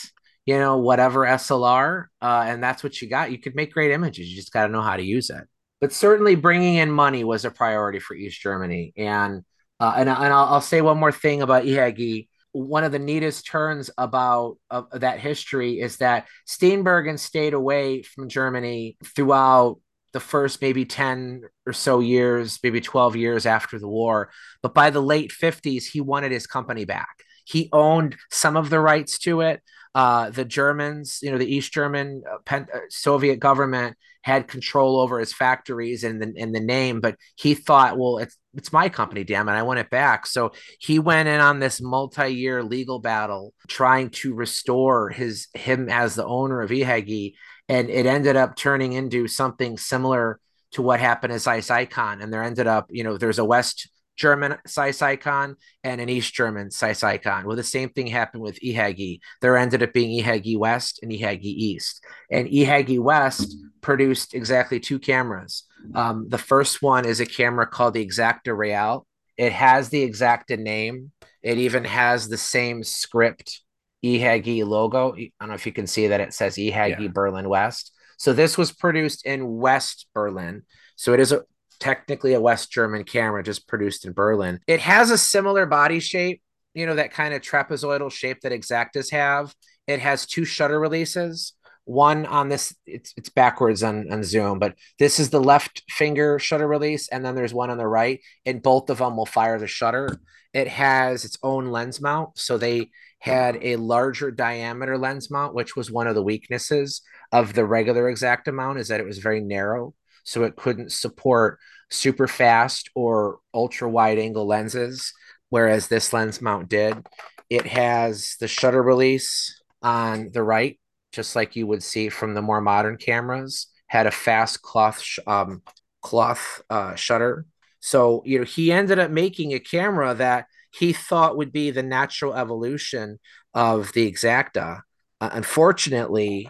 [0.46, 3.32] you know, whatever SLR, uh, and that's what you got.
[3.32, 4.30] You could make great images.
[4.30, 5.44] You just got to know how to use it.
[5.80, 8.94] But certainly, bringing in money was a priority for East Germany.
[8.98, 9.44] And
[9.80, 12.28] uh, and, and I'll, I'll, say one more thing about IHG.
[12.54, 18.30] One of the neatest turns about uh, that history is that Steenbergen stayed away from
[18.30, 19.80] Germany throughout
[20.14, 24.30] the first maybe 10 or so years, maybe 12 years after the war.
[24.62, 27.16] But by the late 50s, he wanted his company back.
[27.46, 29.62] He owned some of the rights to it.
[29.94, 35.00] Uh, the Germans, you know, the East German uh, Pen- uh, Soviet government had control
[35.00, 38.90] over his factories and the, and the name, but he thought, well, it's it's my
[38.90, 40.26] company, damn it, I want it back.
[40.26, 46.16] So he went in on this multi-year legal battle trying to restore his him as
[46.16, 47.34] the owner of IHG,
[47.70, 50.40] and it ended up turning into something similar
[50.72, 52.24] to what happened as Zeiss Ikon.
[52.24, 56.70] And there ended up, you know, there's a West German Ikon and an East German
[56.70, 57.46] Ikon.
[57.46, 59.20] Well, the same thing happened with IHG.
[59.42, 62.04] There ended up being IHG West and IHG East.
[62.30, 65.64] And IHG West produced exactly two cameras.
[65.96, 69.06] Um, the first one is a camera called the Exakta Real.
[69.38, 71.12] It has the Exakta name.
[71.42, 73.62] It even has the same script
[74.04, 75.16] IHG logo.
[75.16, 77.08] I don't know if you can see that it says IHG yeah.
[77.12, 77.94] Berlin West.
[78.18, 80.64] So this was produced in West Berlin.
[80.96, 81.42] So it is a
[81.82, 84.60] technically a West German camera just produced in Berlin.
[84.68, 86.42] It has a similar body shape,
[86.74, 89.54] you know, that kind of trapezoidal shape that Exaktas have.
[89.88, 91.54] It has two shutter releases.
[91.86, 96.38] One on this, it's it's backwards on, on zoom, but this is the left finger
[96.38, 99.58] shutter release, and then there's one on the right, and both of them will fire
[99.58, 100.08] the shutter.
[100.54, 105.76] It has its own lens mount, so they had a larger diameter lens mount, which
[105.76, 107.02] was one of the weaknesses
[107.32, 111.60] of the regular Exakta mount, is that it was very narrow so it couldn't support
[111.90, 115.14] super fast or ultra wide angle lenses,
[115.50, 117.06] whereas this lens mount did.
[117.50, 120.80] It has the shutter release on the right,
[121.12, 123.68] just like you would see from the more modern cameras.
[123.88, 125.62] Had a fast cloth sh- um,
[126.02, 127.46] cloth uh, shutter.
[127.82, 131.84] So you know he ended up making a camera that he thought would be the
[131.84, 133.20] natural evolution
[133.54, 134.82] of the Exakta.
[135.20, 136.50] Uh, unfortunately,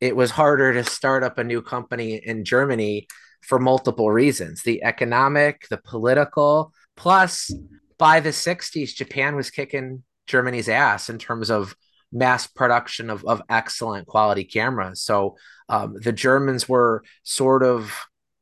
[0.00, 3.06] it was harder to start up a new company in Germany
[3.42, 7.52] for multiple reasons the economic, the political, plus
[7.98, 11.74] by the 60s, Japan was kicking Germany's ass in terms of
[12.12, 15.02] mass production of, of excellent quality cameras.
[15.02, 15.36] So
[15.68, 17.92] um, the Germans were sort of,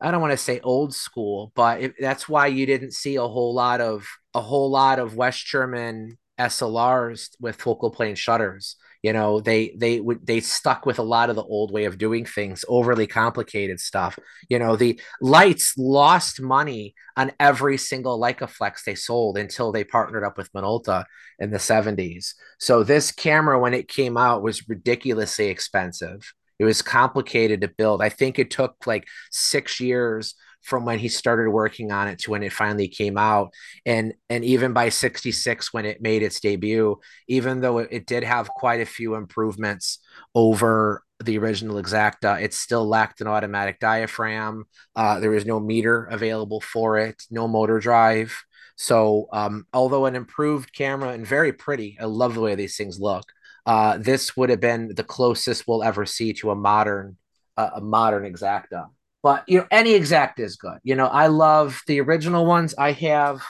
[0.00, 3.22] I don't want to say old school, but it, that's why you didn't see a
[3.22, 9.12] whole lot of a whole lot of West German SLRs with focal plane shutters you
[9.12, 12.24] know they they would they stuck with a lot of the old way of doing
[12.24, 14.18] things overly complicated stuff.
[14.48, 20.24] You know the Leitz lost money on every single leicaflex they sold until they partnered
[20.24, 21.04] up with minolta
[21.38, 26.32] in the 70s so this camera when it came out was ridiculously expensive.
[26.58, 28.00] It was complicated to build.
[28.00, 30.34] I think it took like six years
[30.66, 33.54] from when he started working on it to when it finally came out.
[33.86, 36.98] And and even by 66 when it made its debut
[37.28, 40.00] even though it, did have quite a few improvements
[40.34, 44.64] over the original exakta it still lacked an automatic diaphragm.
[44.96, 48.44] Uh, there was no meter available for it no motor drive.
[48.74, 52.98] So um, although an improved camera and very pretty i love the way these things
[53.00, 53.24] look.
[53.64, 57.16] Uh, this would have been the closest we'll ever see to a modern
[57.56, 58.86] uh, a modern Exakta
[59.26, 62.92] but you know any exact is good you know i love the original ones i
[62.92, 63.42] have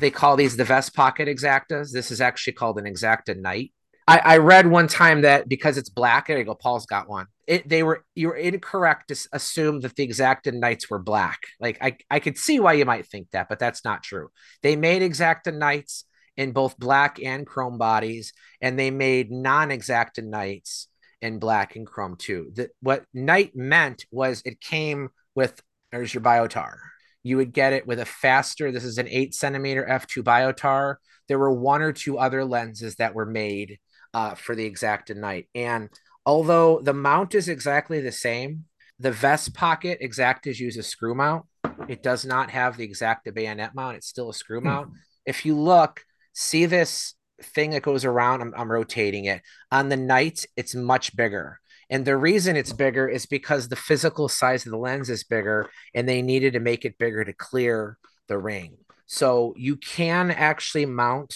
[0.00, 1.92] they call these the vest pocket exaktas.
[1.92, 3.72] This is actually called an exakta night.
[4.08, 6.54] I, I read one time that because it's black, there you go.
[6.54, 7.26] Paul's got one.
[7.46, 11.40] It, they were you were incorrect to assume that the exakta nights were black.
[11.60, 14.30] Like I, I could see why you might think that, but that's not true.
[14.62, 16.04] They made exakta nights
[16.36, 20.88] in both black and chrome bodies, and they made non-exakta nights
[21.22, 22.50] in black and chrome too.
[22.54, 26.74] That what night meant was it came with there's your biotar.
[27.22, 28.72] You would get it with a faster.
[28.72, 30.96] This is an eight centimeter f2 biotar.
[31.28, 33.78] There were one or two other lenses that were made
[34.12, 35.88] uh, for the exakta night, and
[36.26, 38.64] although the mount is exactly the same,
[38.98, 41.46] the vest pocket exaktas use a screw mount.
[41.88, 43.96] It does not have the exakta bayonet mount.
[43.96, 44.66] It's still a screw hmm.
[44.66, 44.90] mount.
[45.24, 49.42] If you look, see this thing that goes around, I'm, I'm rotating it.
[49.70, 51.60] On the night, it's much bigger.
[51.90, 55.68] And the reason it's bigger is because the physical size of the lens is bigger
[55.94, 58.78] and they needed to make it bigger to clear the ring.
[59.06, 61.34] So you can actually mount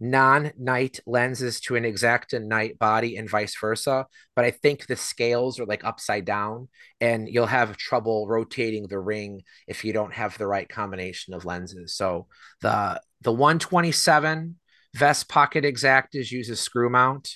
[0.00, 5.60] non-night lenses to an exakta night body and vice versa but i think the scales
[5.60, 6.68] are like upside down
[7.00, 11.44] and you'll have trouble rotating the ring if you don't have the right combination of
[11.44, 12.26] lenses so
[12.60, 14.56] the the 127
[14.94, 17.30] vest pocket exaktas uses screw mount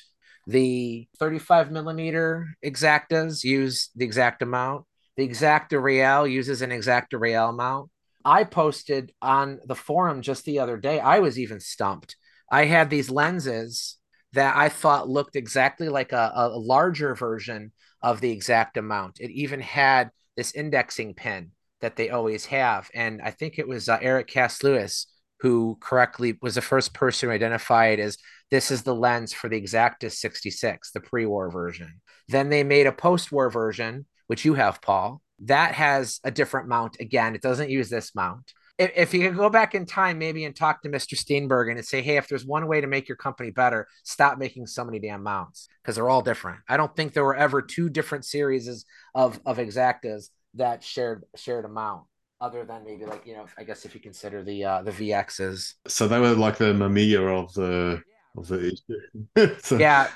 [0.47, 4.85] the 35 millimeter exaktas use the exakta mount
[5.17, 7.91] the exakta real uses an exakta real mount
[8.25, 12.17] i posted on the forum just the other day i was even stumped
[12.51, 13.97] I had these lenses
[14.33, 19.21] that I thought looked exactly like a, a larger version of the exakta mount.
[19.21, 22.91] It even had this indexing pin that they always have.
[22.95, 25.07] And I think it was uh, Eric Cass Lewis
[25.41, 28.17] who correctly was the first person who identified as
[28.51, 32.01] this is the lens for the Exakta 66, the pre war version.
[32.29, 35.21] Then they made a post war version, which you have, Paul.
[35.41, 36.97] That has a different mount.
[37.01, 40.45] Again, it doesn't use this mount if, if you could go back in time maybe
[40.45, 41.15] and talk to Mr.
[41.15, 44.67] Steenbergen and say, hey, if there's one way to make your company better, stop making
[44.67, 46.61] so many damn mounts because they're all different.
[46.69, 48.69] I don't think there were ever two different series
[49.15, 52.05] of of exaktas that shared shared a mount
[52.41, 55.75] other than maybe like you know I guess if you consider the uh the VXs.
[55.87, 58.03] So they were like the Mamiya of the
[58.37, 60.09] of the so, yeah.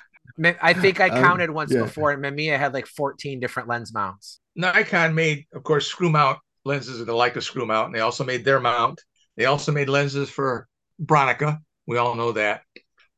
[0.62, 1.82] I think I um, counted um, once yeah.
[1.82, 4.40] before, and Mamiya had like 14 different lens mounts.
[4.54, 8.24] Nikon made, of course, screw mount lenses of the Leica screw mount, and they also
[8.24, 9.00] made their mount.
[9.36, 10.68] They also made lenses for
[11.02, 11.58] Bronica.
[11.86, 12.62] We all know that.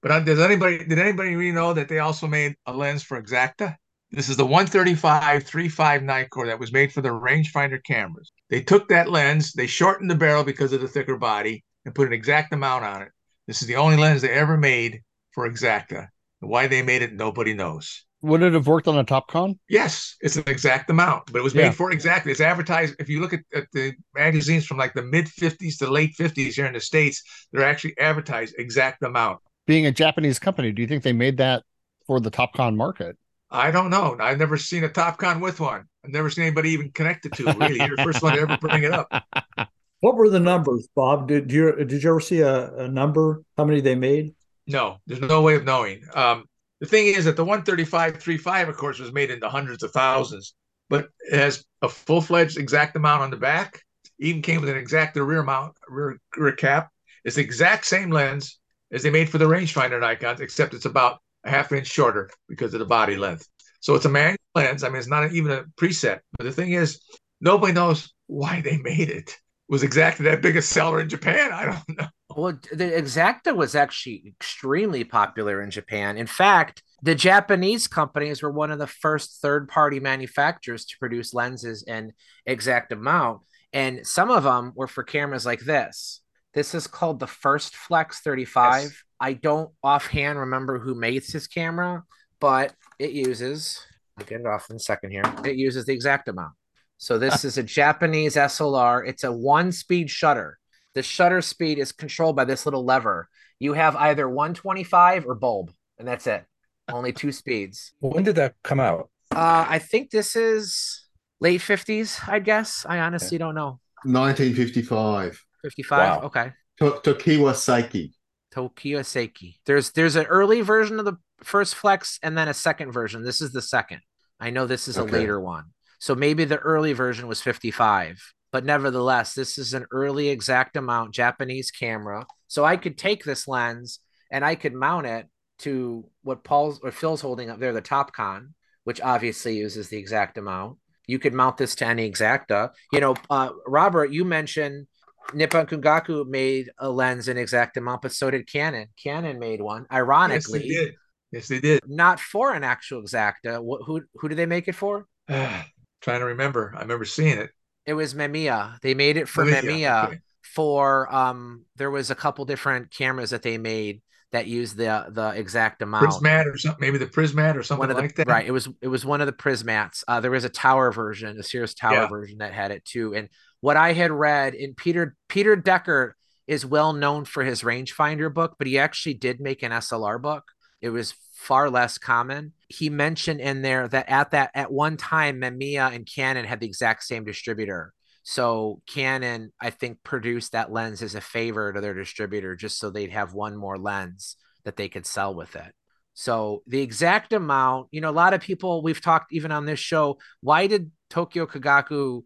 [0.03, 3.21] But uh, does anybody did anybody really know that they also made a lens for
[3.21, 3.77] Exakta?
[4.15, 8.31] This is the 135 35 Nikkor that was made for the rangefinder cameras.
[8.49, 12.13] They took that lens, they shortened the barrel because of the thicker body, and put
[12.13, 13.09] an Exakta mount on it.
[13.49, 15.03] This is the only lens they ever made
[15.33, 16.07] for Exakta.
[16.39, 18.05] Why they made it, nobody knows.
[18.23, 19.59] Would it have worked on a Topcon?
[19.69, 21.71] Yes, it's an Exakta mount, but it was made yeah.
[21.73, 22.31] for exactly.
[22.31, 22.95] It's advertised.
[23.01, 26.53] If you look at, at the magazines from like the mid 50s to late 50s
[26.53, 27.21] here in the States,
[27.53, 29.41] they're actually advertised Exakta mount.
[29.67, 31.65] Being a Japanese company, do you think they made that
[32.07, 33.17] for the Topcon market?
[33.55, 34.17] I don't know.
[34.21, 35.85] I've never seen a Topcon with one.
[36.05, 37.57] I've never seen anybody even connected to it.
[37.57, 39.09] Really, you're the first one to ever bring it up.
[40.01, 41.29] What were the numbers, Bob?
[41.29, 43.43] Did you did you ever see a, a number?
[43.57, 44.35] How many they made?
[44.67, 46.03] No, there's no way of knowing.
[46.15, 46.45] Um,
[46.81, 50.55] the thing is that the 135.35, of course, was made into hundreds of thousands,
[50.91, 53.81] but it has a full fledged Exakta mount on the back.
[54.19, 56.91] Even came with an Exakta rear mount, rear, rear cap.
[57.25, 58.61] It's the exact same lens
[58.93, 62.75] as they made for the rangefinder Nikons, except it's about a half inch shorter because
[62.75, 63.49] of the body length.
[63.81, 64.83] So it's a manual lens.
[64.83, 66.21] I mean, it's not even a preset.
[66.39, 67.01] But the thing is,
[67.41, 69.29] nobody knows why they made it.
[69.29, 69.37] it
[69.69, 71.53] was exactly that biggest seller in Japan?
[71.53, 72.07] I don't know.
[72.37, 76.17] Well, the Exakta was actually extremely popular in Japan.
[76.17, 81.35] In fact, the Japanese companies were one of the first third party manufacturers to produce
[81.35, 82.13] lenses in
[82.49, 83.43] Exakta mount.
[83.73, 86.23] And some of them were for cameras like this.
[86.55, 88.83] This is called the Firstflex 35.
[88.83, 89.04] Yes.
[89.21, 92.05] I don't offhand remember who made this camera,
[92.41, 93.81] but it uses,
[94.19, 95.25] I'll get it off in a second here.
[95.45, 96.53] It uses the Exakta mount.
[96.99, 99.07] So this is a Japanese SLR.
[99.07, 100.59] It's a one speed shutter.
[100.95, 103.29] The shutter speed is controlled by this little lever.
[103.59, 106.45] You have either 125 or bulb, and that's it.
[106.89, 107.93] Only two speeds.
[108.01, 109.11] When did that come out?
[109.35, 111.07] Uh, I think this is
[111.41, 112.85] late 50s, I guess.
[112.89, 113.81] I honestly don't know.
[114.05, 115.41] 1955.
[115.63, 115.99] 55?
[115.99, 116.27] Wow.
[116.27, 116.53] Okay.
[116.81, 118.13] To- Tokiwa Seiki.
[118.55, 119.57] Tokiwa Seiki.
[119.67, 123.23] There's there's an early version of the Firstflex and then a second version.
[123.23, 124.01] This is the second.
[124.41, 125.09] I know this is okay.
[125.09, 125.67] a later one.
[125.99, 131.13] So maybe the early version was 55 but nevertheless, this is an early Exakta mount
[131.13, 132.25] Japanese camera.
[132.47, 133.99] So I could take this lens
[134.31, 135.27] and I could mount it
[135.59, 138.51] to what Paul's or Phil's holding up there, the Topcon,
[138.85, 140.79] which obviously uses the Exakta mount.
[141.09, 142.71] You could mount this to any exakta.
[142.93, 144.87] You know, uh, Robert, you mentioned
[145.33, 148.89] Nippon Kogaku made a lens in Exakta mount, but so did Canon.
[149.03, 149.87] Canon made one.
[149.91, 150.95] Ironically, yes, they did.
[151.35, 151.81] Yes, they did.
[151.89, 153.57] Not for an actual exakta.
[153.57, 155.07] Who who did they make it for?
[155.29, 156.73] Trying to remember.
[156.77, 157.51] I remember seeing it.
[157.87, 158.81] It was Mamiya.
[158.83, 160.07] They made it for Mamiya.
[160.07, 160.19] Okay.
[160.55, 165.31] For um, there was a couple different cameras that they made that used the the
[165.33, 166.07] Exakta mount.
[166.07, 168.29] Prismat or something, maybe the Prismat or something the, like that.
[168.29, 168.47] Right.
[168.47, 170.05] It was it was one of the Prismats.
[170.07, 172.09] Uh, there was a tower version, a Sears tower yeah.
[172.09, 173.15] version that had it too.
[173.15, 173.29] And
[173.65, 176.13] what I had read in Peter Peter Dechert
[176.47, 180.45] is well known for his rangefinder book, but he actually did make an SLR book.
[180.83, 182.53] It was far less common.
[182.69, 186.67] He mentioned in there that at that at one time, Mamiya and Canon had the
[186.67, 187.95] exact same distributor.
[188.23, 192.91] So Canon, I think, produced that lens as a favor to their distributor, just so
[192.91, 195.73] they'd have one more lens that they could sell with it.
[196.13, 199.81] So the Exakta mount, you know, a lot of people we've talked even on this
[199.81, 200.19] show.
[200.43, 202.25] Why did Tokyo Kagaku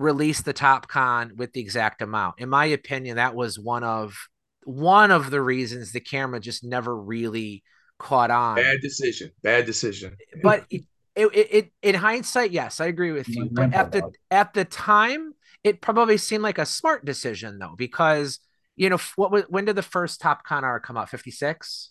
[0.00, 2.36] release the Topcon with the Exakta mount?
[2.38, 4.16] In my opinion, that was one of
[4.64, 7.62] one of the reasons the camera just never really
[7.98, 8.56] caught on.
[8.56, 9.30] Bad decision.
[9.42, 10.16] Bad decision.
[10.42, 10.82] But it,
[11.14, 13.48] it, it, in hindsight, yes, I agree with you.
[13.50, 18.40] But at the at the time, it probably seemed like a smart decision though, because
[18.76, 21.10] you know what was when did the first Topcon R come out?
[21.10, 21.90] Fifty six,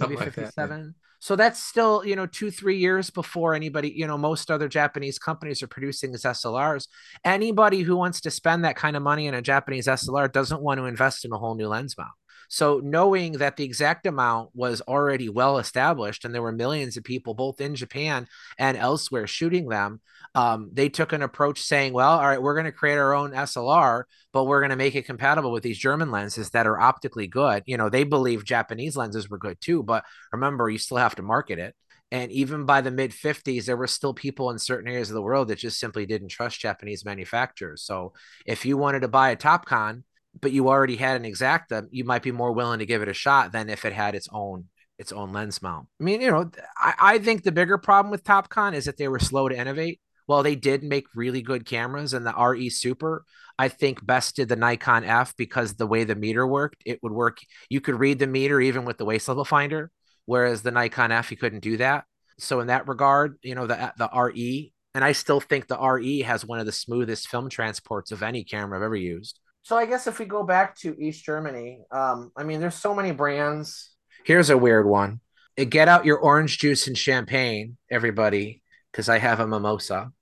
[0.00, 0.80] maybe fifty seven.
[0.80, 1.09] yeah.
[1.20, 5.18] So that's still you know two three years before anybody you know most other Japanese
[5.18, 6.88] companies are producing these SLRs.
[7.24, 10.78] Anybody who wants to spend that kind of money in a Japanese SLR doesn't want
[10.78, 12.10] to invest in a whole new lens mount.
[12.50, 17.04] So knowing that the Exakta mount was already well established and there were millions of
[17.04, 18.26] people both in Japan
[18.58, 20.00] and elsewhere shooting them,
[20.34, 23.30] um, they took an approach saying, well, all right, we're going to create our own
[23.30, 27.28] SLR, but we're going to make it compatible with these German lenses that are optically
[27.28, 27.62] good.
[27.66, 31.22] You know, they believe Japanese lenses were good too, but remember, you still have to
[31.22, 31.76] market it.
[32.12, 35.22] And even by the mid 50s, there were still people in certain areas of the
[35.22, 37.82] world that just simply didn't trust Japanese manufacturers.
[37.82, 40.02] So if you wanted to buy a Topcon,
[40.38, 43.14] but you already had an exakta, you might be more willing to give it a
[43.14, 44.66] shot than if it had its own
[44.98, 45.88] its own lens mount.
[45.98, 49.08] I mean, you know, I, I think the bigger problem with Topcon is that they
[49.08, 49.98] were slow to innovate.
[50.28, 53.24] Well, they did make really good cameras, and the RE Super,
[53.58, 57.38] I think, bested the Nikon F because the way the meter worked, it would work.
[57.70, 59.90] You could read the meter even with the waist level finder,
[60.26, 62.04] whereas the Nikon F, you couldn't do that.
[62.38, 66.20] So in that regard, you know, the the RE, and I still think the RE
[66.20, 69.39] has one of the smoothest film transports of any camera I've ever used.
[69.62, 72.94] So I guess if we go back to East Germany, um, I mean, there's so
[72.94, 73.94] many brands.
[74.24, 75.20] Here's a weird one.
[75.56, 80.12] Get out your orange juice and champagne, everybody, because I have a mimosa.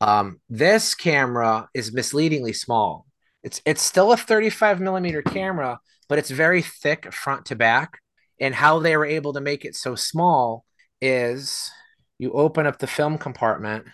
[0.00, 3.06] um, this camera is misleadingly small.
[3.42, 7.98] It's it's still a 35 millimeter camera, but it's very thick front to back.
[8.40, 10.64] And how they were able to make it so small
[11.00, 11.70] is
[12.18, 13.86] you open up the film compartment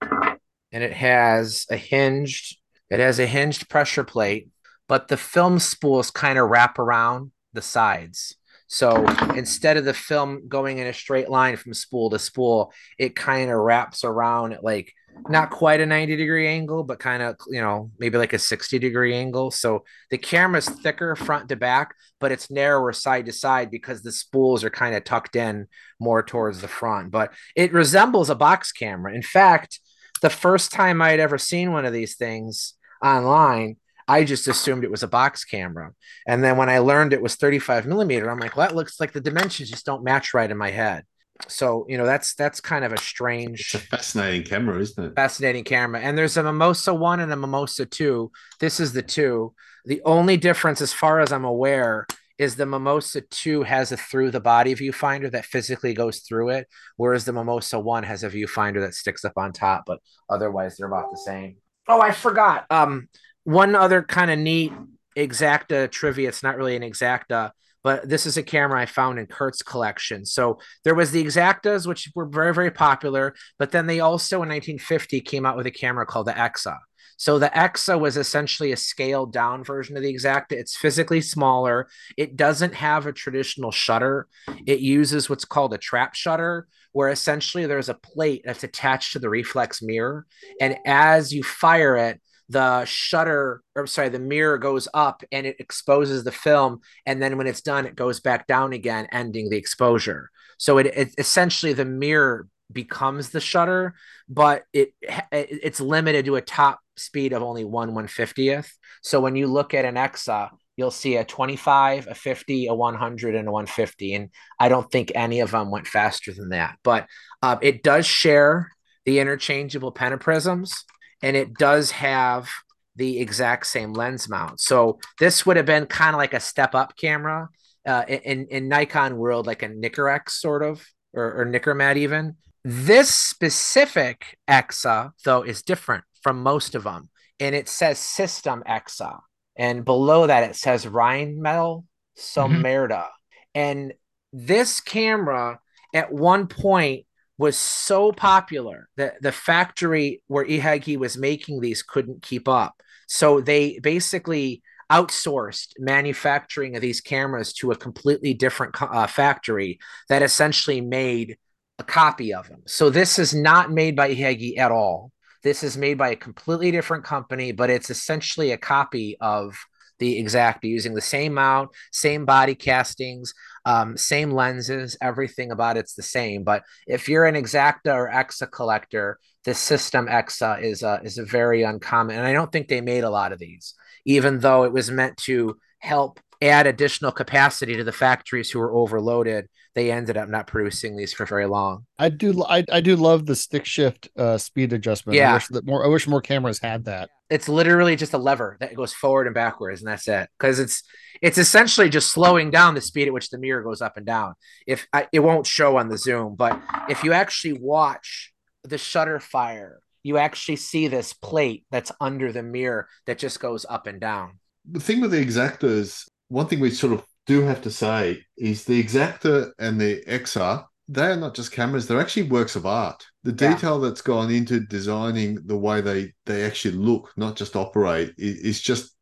[0.00, 2.56] and it has a hinged
[2.90, 4.48] it has a hinged pressure plate,
[4.88, 8.36] but the film spools kind of wrap around the sides.
[8.66, 9.06] So
[9.36, 13.50] instead of the film going in a straight line from spool to spool, it kind
[13.50, 14.92] of wraps around at like
[15.28, 18.78] not quite a 90 degree angle, but kind of, you know, maybe like a 60
[18.78, 19.50] degree angle.
[19.50, 24.12] So the camera's thicker front to back, but it's narrower side to side because the
[24.12, 25.68] spools are kind of tucked in
[26.00, 27.10] more towards the front.
[27.10, 29.14] But it resembles a box camera.
[29.14, 29.78] In fact,
[30.24, 32.72] the first time I had ever seen one of these things
[33.04, 33.76] online,
[34.08, 35.92] I just assumed it was a box camera.
[36.26, 39.12] And then when I learned it was 35 millimeter, I'm like, well, that looks like
[39.12, 41.04] the dimensions just don't match right in my head.
[41.46, 45.14] So, you know, that's that's kind of a strange a fascinating camera, isn't it?
[45.14, 46.00] Fascinating camera.
[46.00, 48.32] And there's a Mimosa one and a Mimosa two.
[48.60, 49.52] This is the two.
[49.84, 52.06] The only difference, as far as I'm aware,
[52.38, 56.68] is the Mimosa 2 has a through the body viewfinder that physically goes through it,
[56.96, 60.88] whereas the Mimosa 1 has a viewfinder that sticks up on top, but otherwise they're
[60.88, 61.56] about the same.
[61.88, 62.66] Oh, I forgot.
[62.70, 63.08] Um,
[63.44, 64.72] one other kind of neat
[65.16, 66.28] exakta trivia.
[66.28, 67.52] It's not really an exakta,
[67.84, 70.24] but this is a camera I found in Kurt's collection.
[70.24, 74.48] So there was the exaktas, which were very, very popular, but then they also in
[74.48, 76.78] 1950 came out with a camera called the Exa.
[77.16, 80.52] So the Exa was essentially a scaled down version of the Exakta.
[80.52, 81.88] It's physically smaller.
[82.16, 84.28] It doesn't have a traditional shutter.
[84.66, 89.18] It uses what's called a trap shutter, where essentially there's a plate that's attached to
[89.18, 90.26] the reflex mirror.
[90.60, 95.56] And as you fire it, the shutter or sorry the mirror goes up and it
[95.58, 99.56] exposes the film and then when it's done it goes back down again ending the
[99.56, 103.94] exposure so it, it essentially the mirror becomes the shutter
[104.28, 104.94] but it
[105.30, 108.70] it's limited to a top speed of only one 150th.
[109.02, 113.34] So when you look at an Exa, you'll see a 25, a 50, a 100,
[113.34, 114.14] and a 150.
[114.14, 116.78] And I don't think any of them went faster than that.
[116.82, 117.06] But
[117.42, 118.70] uh, it does share
[119.04, 120.84] the interchangeable pentaprisms,
[121.22, 122.48] and it does have
[122.96, 124.60] the exact same lens mount.
[124.60, 127.48] So this would have been kind of like a step up camera
[127.86, 132.36] uh, in in Nikon world, like a Nikkor sort of, or, or Nikkormat even.
[132.64, 139.20] This specific EXA though is different from most of them, and it says System EXA,
[139.56, 141.84] and below that it says Rheinmetall
[142.18, 143.06] Sömmerda, mm-hmm.
[143.54, 143.92] and
[144.32, 145.60] this camera
[145.94, 147.06] at one point
[147.38, 152.80] was so popular that the factory where Ihagee was making these couldn't keep up.
[153.08, 159.78] So they basically outsourced manufacturing of these cameras to a completely different uh, factory
[160.08, 161.36] that essentially made
[161.78, 162.62] a copy of them.
[162.66, 165.10] So this is not made by Ihagee at all.
[165.42, 169.56] This is made by a completely different company, but it's essentially a copy of
[169.98, 173.32] the exact using the same mount, same body castings,
[173.64, 176.42] um, same lenses, everything about it's the same.
[176.44, 181.24] But if you're an exakta or Exa collector, this system Exa is a, is a
[181.24, 182.16] very uncommon.
[182.16, 183.74] And I don't think they made a lot of these,
[184.04, 188.72] even though it was meant to help add additional capacity to the factories who were
[188.74, 191.84] overloaded they ended up not producing these for very long.
[191.98, 195.16] I do I, I do love the stick shift uh, speed adjustment.
[195.16, 195.32] Yeah.
[195.32, 197.10] I wish that more I wish more cameras had that.
[197.28, 200.28] It's literally just a lever that goes forward and backwards, and that's it.
[200.38, 200.82] Because it's
[201.20, 204.34] it's essentially just slowing down the speed at which the mirror goes up and down.
[204.66, 209.18] If I, it won't show on the zoom, but if you actually watch the shutter
[209.18, 214.00] fire, you actually see this plate that's under the mirror that just goes up and
[214.00, 214.38] down.
[214.70, 218.64] The thing with the Exaktas, one thing we sort of do have to say is
[218.64, 223.04] the Exakta and the XR, they are not just cameras, they're actually works of art.
[223.22, 223.88] The detail yeah.
[223.88, 228.94] that's gone into designing the way they, they actually look, not just operate, is, just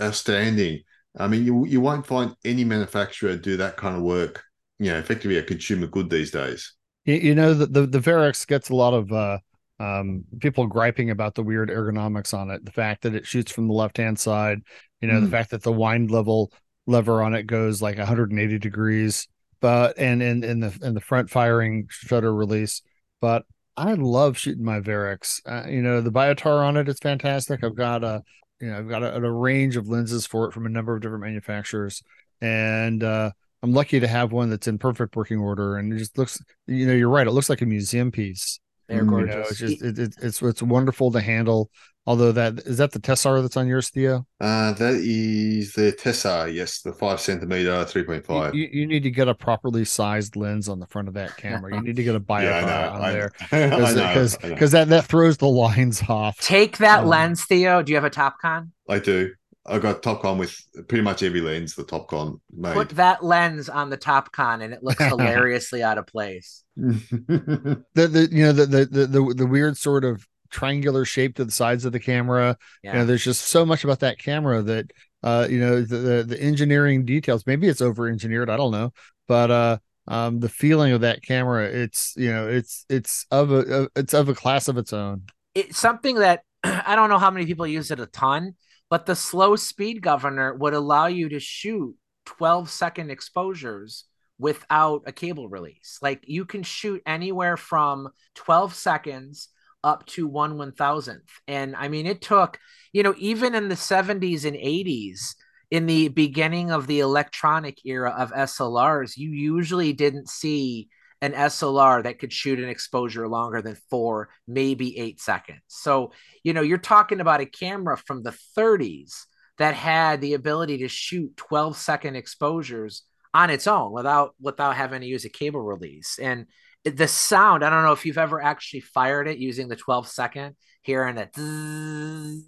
[0.00, 0.80] outstanding.
[1.18, 4.42] I mean, you, you won't find any manufacturer do that kind of work,
[4.78, 6.72] you know, effectively a consumer good these days.
[7.04, 9.38] You, know, the, the, the Varex gets a lot of uh,
[9.78, 13.68] um, people griping about the weird ergonomics on it, the fact that it shoots from
[13.68, 14.62] the left hand side,
[15.00, 15.24] you know, mm.
[15.24, 16.50] the fact that the wind level
[16.86, 19.28] lever on it goes like 180 degrees
[19.60, 22.82] but and in in the in the front firing shutter release
[23.20, 23.44] but
[23.76, 25.40] i love shooting my Varex.
[25.46, 28.22] Uh, you know the biotar on it is fantastic i've got a
[28.60, 31.02] you know i've got a, a, range of lenses for it from a number of
[31.02, 32.02] different manufacturers
[32.40, 33.30] and uh
[33.62, 36.86] i'm lucky to have one that's in perfect working order and it just looks you
[36.86, 39.34] know you're right it looks like a museum piece they're gorgeous.
[39.34, 41.70] You know, it's just it, it, it's it's wonderful to handle.
[42.08, 44.26] Although that is that the Tessar that's on yours, Theo?
[44.40, 48.54] Uh that is the Tessar, yes, the five centimeter, three point five.
[48.54, 51.74] You, you, need to get a properly sized lens on the front of that camera.
[51.74, 55.38] You need to get a bio yeah, on I there because because that that throws
[55.38, 56.38] the lines off.
[56.38, 57.82] Take that um, lens, Theo.
[57.82, 58.70] Do you have a Topcon?
[58.88, 59.32] I do.
[59.68, 60.56] I got Topcon with
[60.88, 62.74] pretty much every lens the Topcon made.
[62.74, 66.64] Put that lens on the Topcon and it looks hilariously out of place.
[66.76, 71.52] the the you know the, the the the weird sort of triangular shape to the
[71.52, 72.56] sides of the camera.
[72.82, 72.92] Yeah.
[72.92, 74.90] You know, there's just so much about that camera that
[75.22, 77.46] uh you know the the, the engineering details.
[77.46, 78.50] Maybe it's over engineered.
[78.50, 78.92] I don't know,
[79.26, 79.78] but uh
[80.08, 84.28] um the feeling of that camera it's you know it's it's of a it's of
[84.28, 85.22] a class of its own
[85.54, 88.54] it's something that i don't know how many people use it a ton
[88.88, 91.94] but the slow speed governor would allow you to shoot
[92.26, 94.04] 12 second exposures
[94.38, 95.98] without a cable release.
[96.02, 99.48] Like you can shoot anywhere from 12 seconds
[99.82, 101.30] up to one one thousandth.
[101.46, 102.58] And I mean, it took,
[102.92, 105.34] you know, even in the 70s and 80s,
[105.70, 110.88] in the beginning of the electronic era of SLRs, you usually didn't see
[111.22, 115.60] an SLR that could shoot an exposure longer than four, maybe eight seconds.
[115.66, 116.12] So,
[116.42, 119.24] you know, you're talking about a camera from the 30s
[119.58, 123.02] that had the ability to shoot 12 second exposures
[123.32, 126.18] on its own without without having to use a cable release.
[126.18, 126.46] And
[126.84, 130.56] the sound, I don't know if you've ever actually fired it using the 12 second,
[130.82, 132.44] hearing it, and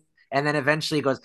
[0.46, 1.20] then eventually it goes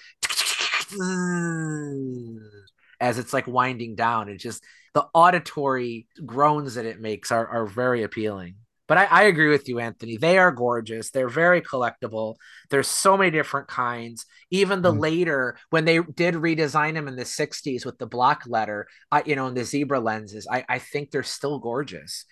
[2.99, 4.29] as it's like winding down.
[4.29, 4.63] It just
[4.93, 8.55] the auditory groans that it makes are, are very appealing.
[8.87, 10.17] But I, I, agree with you, Anthony.
[10.17, 11.09] They are gorgeous.
[11.09, 12.35] They're very collectible.
[12.69, 14.25] There's so many different kinds.
[14.51, 14.99] Even the mm.
[14.99, 19.37] later, when they did redesign them in the 60s with the block letter, I, you
[19.37, 22.25] know, and the zebra lenses, I, I think they're still gorgeous.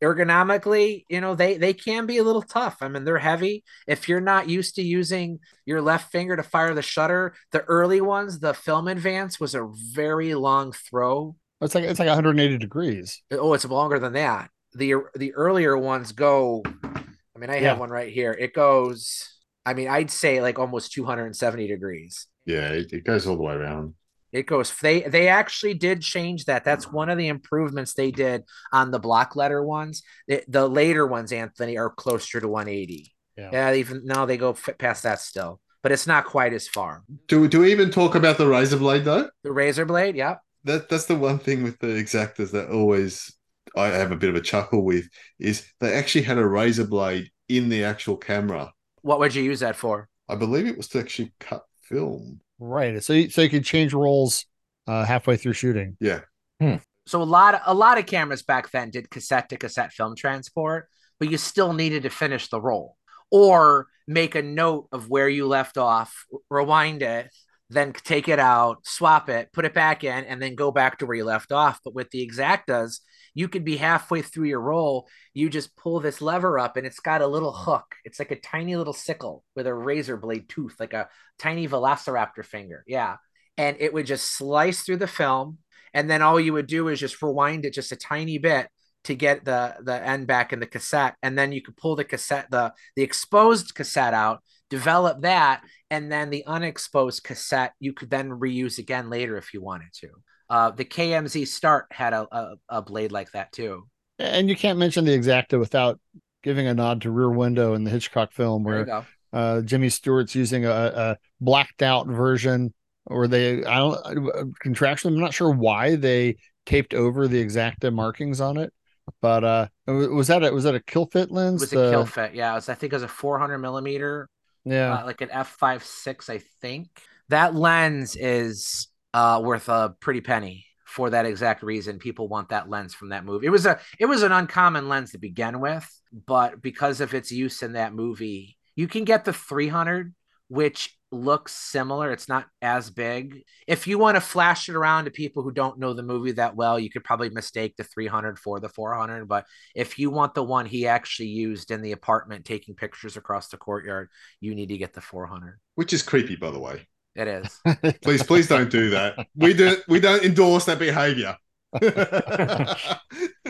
[0.00, 2.78] Ergonomically, you know, they they can be a little tough.
[2.80, 3.64] I mean, they're heavy.
[3.86, 8.00] If you're not used to using your left finger to fire the shutter, the early
[8.00, 13.22] ones, the film advance was a very long throw it's like it's like 180 degrees.
[13.32, 14.50] Uh, oh, it's longer than that.
[14.74, 16.62] The the earlier ones go.
[16.84, 17.70] I mean, I yeah.
[17.70, 18.32] have one right here.
[18.32, 19.28] It goes.
[19.64, 22.26] I mean, I'd say like almost 270 degrees.
[22.44, 23.94] Yeah, it, it goes all the way around.
[24.32, 24.72] It goes.
[24.78, 26.64] They they actually did change that.
[26.64, 30.02] That's one of the improvements they did on the block letter ones.
[30.28, 33.12] The, the later ones, Anthony, are closer to 180.
[33.36, 33.50] Yeah.
[33.52, 33.74] yeah.
[33.74, 37.04] Even now they go past that still but it's not quite as far.
[37.28, 39.30] Do do we even talk about the razor blade though?
[39.44, 40.38] The razor blade, yeah.
[40.66, 43.34] That that's the one thing with the exactors that always
[43.76, 47.30] I have a bit of a chuckle with is they actually had a razor blade
[47.48, 48.72] in the actual camera.
[49.02, 50.08] What would you use that for?
[50.28, 52.40] I believe it was to actually cut film.
[52.58, 53.02] Right.
[53.02, 54.46] So you, so you could change roles
[54.86, 55.96] uh, halfway through shooting.
[56.00, 56.20] Yeah.
[56.60, 56.76] Hmm.
[57.06, 60.16] So a lot of a lot of cameras back then did cassette to cassette film
[60.16, 60.88] transport,
[61.18, 62.96] but you still needed to finish the roll
[63.30, 67.30] or make a note of where you left off, rewind it,
[67.68, 71.06] then take it out, swap it, put it back in, and then go back to
[71.06, 71.80] where you left off.
[71.84, 73.00] But with the exactas,
[73.34, 75.08] you could be halfway through your roll.
[75.34, 77.96] You just pull this lever up, and it's got a little hook.
[78.04, 82.44] It's like a tiny little sickle with a razor blade tooth, like a tiny velociraptor
[82.44, 82.84] finger.
[82.86, 83.16] Yeah.
[83.58, 85.58] And it would just slice through the film.
[85.92, 88.68] And then all you would do is just rewind it just a tiny bit
[89.06, 92.02] to get the the end back in the cassette and then you could pull the
[92.02, 98.10] cassette the the exposed cassette out develop that and then the unexposed cassette you could
[98.10, 100.08] then reuse again later if you wanted to
[100.50, 103.86] uh, the kmz start had a, a, a blade like that too
[104.18, 106.00] and you can't mention the exakta without
[106.42, 110.64] giving a nod to rear window in the hitchcock film where uh, jimmy stewart's using
[110.64, 112.72] a, a blacked out version
[113.06, 118.40] or they i don't contractually i'm not sure why they taped over the exakta markings
[118.40, 118.72] on it
[119.20, 121.62] but uh, was that a, was that a Kilfitt lens?
[121.62, 122.34] It was a kill fit.
[122.34, 124.28] Yeah, was, I think it was a 400 millimeter.
[124.66, 126.88] Yeah, uh, like an f five six, I think.
[127.28, 131.98] That lens is uh, worth a pretty penny for that exact reason.
[131.98, 133.46] People want that lens from that movie.
[133.46, 135.88] It was a it was an uncommon lens to begin with,
[136.26, 140.14] but because of its use in that movie, you can get the 300,
[140.48, 142.12] which looks similar.
[142.12, 143.42] It's not as big.
[143.66, 146.56] If you want to flash it around to people who don't know the movie that
[146.56, 149.26] well, you could probably mistake the 300 for the 400.
[149.26, 153.48] But if you want the one he actually used in the apartment taking pictures across
[153.48, 154.08] the courtyard,
[154.40, 155.58] you need to get the 400.
[155.74, 156.86] Which is creepy, by the way.
[157.14, 157.60] It is.
[158.02, 159.26] please, please don't do that.
[159.34, 161.36] We do we don't endorse that behavior.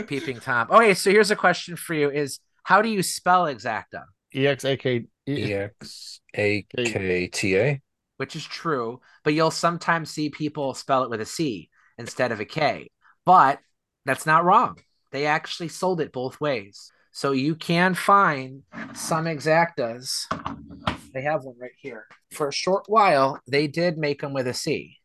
[0.07, 0.69] Peeping Tom.
[0.71, 4.05] Okay, so here's a question for you: Is how do you spell exakta?
[4.35, 7.81] E X A K E X A K T A.
[8.19, 12.41] Which is true, but you'll sometimes see people spell it with a C instead of
[12.41, 12.91] a K.
[13.25, 13.59] But
[14.05, 14.79] that's not wrong.
[15.13, 16.91] They actually sold it both ways.
[17.13, 18.63] So you can find
[18.95, 20.25] some exactas.
[21.13, 22.07] They have one right here.
[22.33, 24.97] For a short while, they did make them with a C.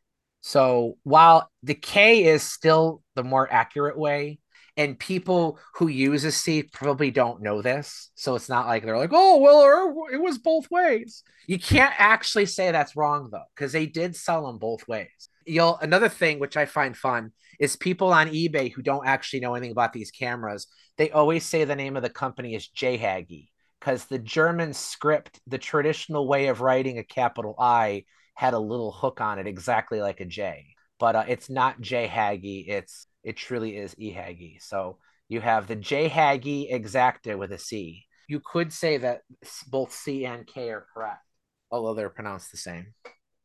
[0.42, 4.40] So while the K is still the more accurate way,
[4.78, 8.10] and people who use a C probably don't know this.
[8.16, 11.24] So it's not like they're like, oh, well, it was both ways.
[11.48, 15.30] You can't actually say that's wrong though, because they did sell them both ways.
[15.46, 19.56] You'll another thing which I find fun is people on eBay who don't actually know
[19.56, 20.68] anything about these cameras.
[20.98, 23.50] They always say the name of the company is J Jhagee
[23.80, 28.92] because the German script, the traditional way of writing a capital I, had a little
[28.92, 30.76] hook on it, exactly like a J.
[31.00, 32.68] But uh, it's not J Jhagee.
[32.68, 34.62] It's it truly is Ihagee.
[34.62, 34.98] So
[35.30, 38.06] you have the Jhagee exacta with a C.
[38.28, 39.22] You could say that
[39.68, 41.26] both C and K are correct,
[41.70, 42.94] although they're pronounced the same.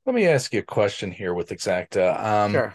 [0.05, 2.25] Let me ask you a question here with exakta.
[2.25, 2.75] Um, sure.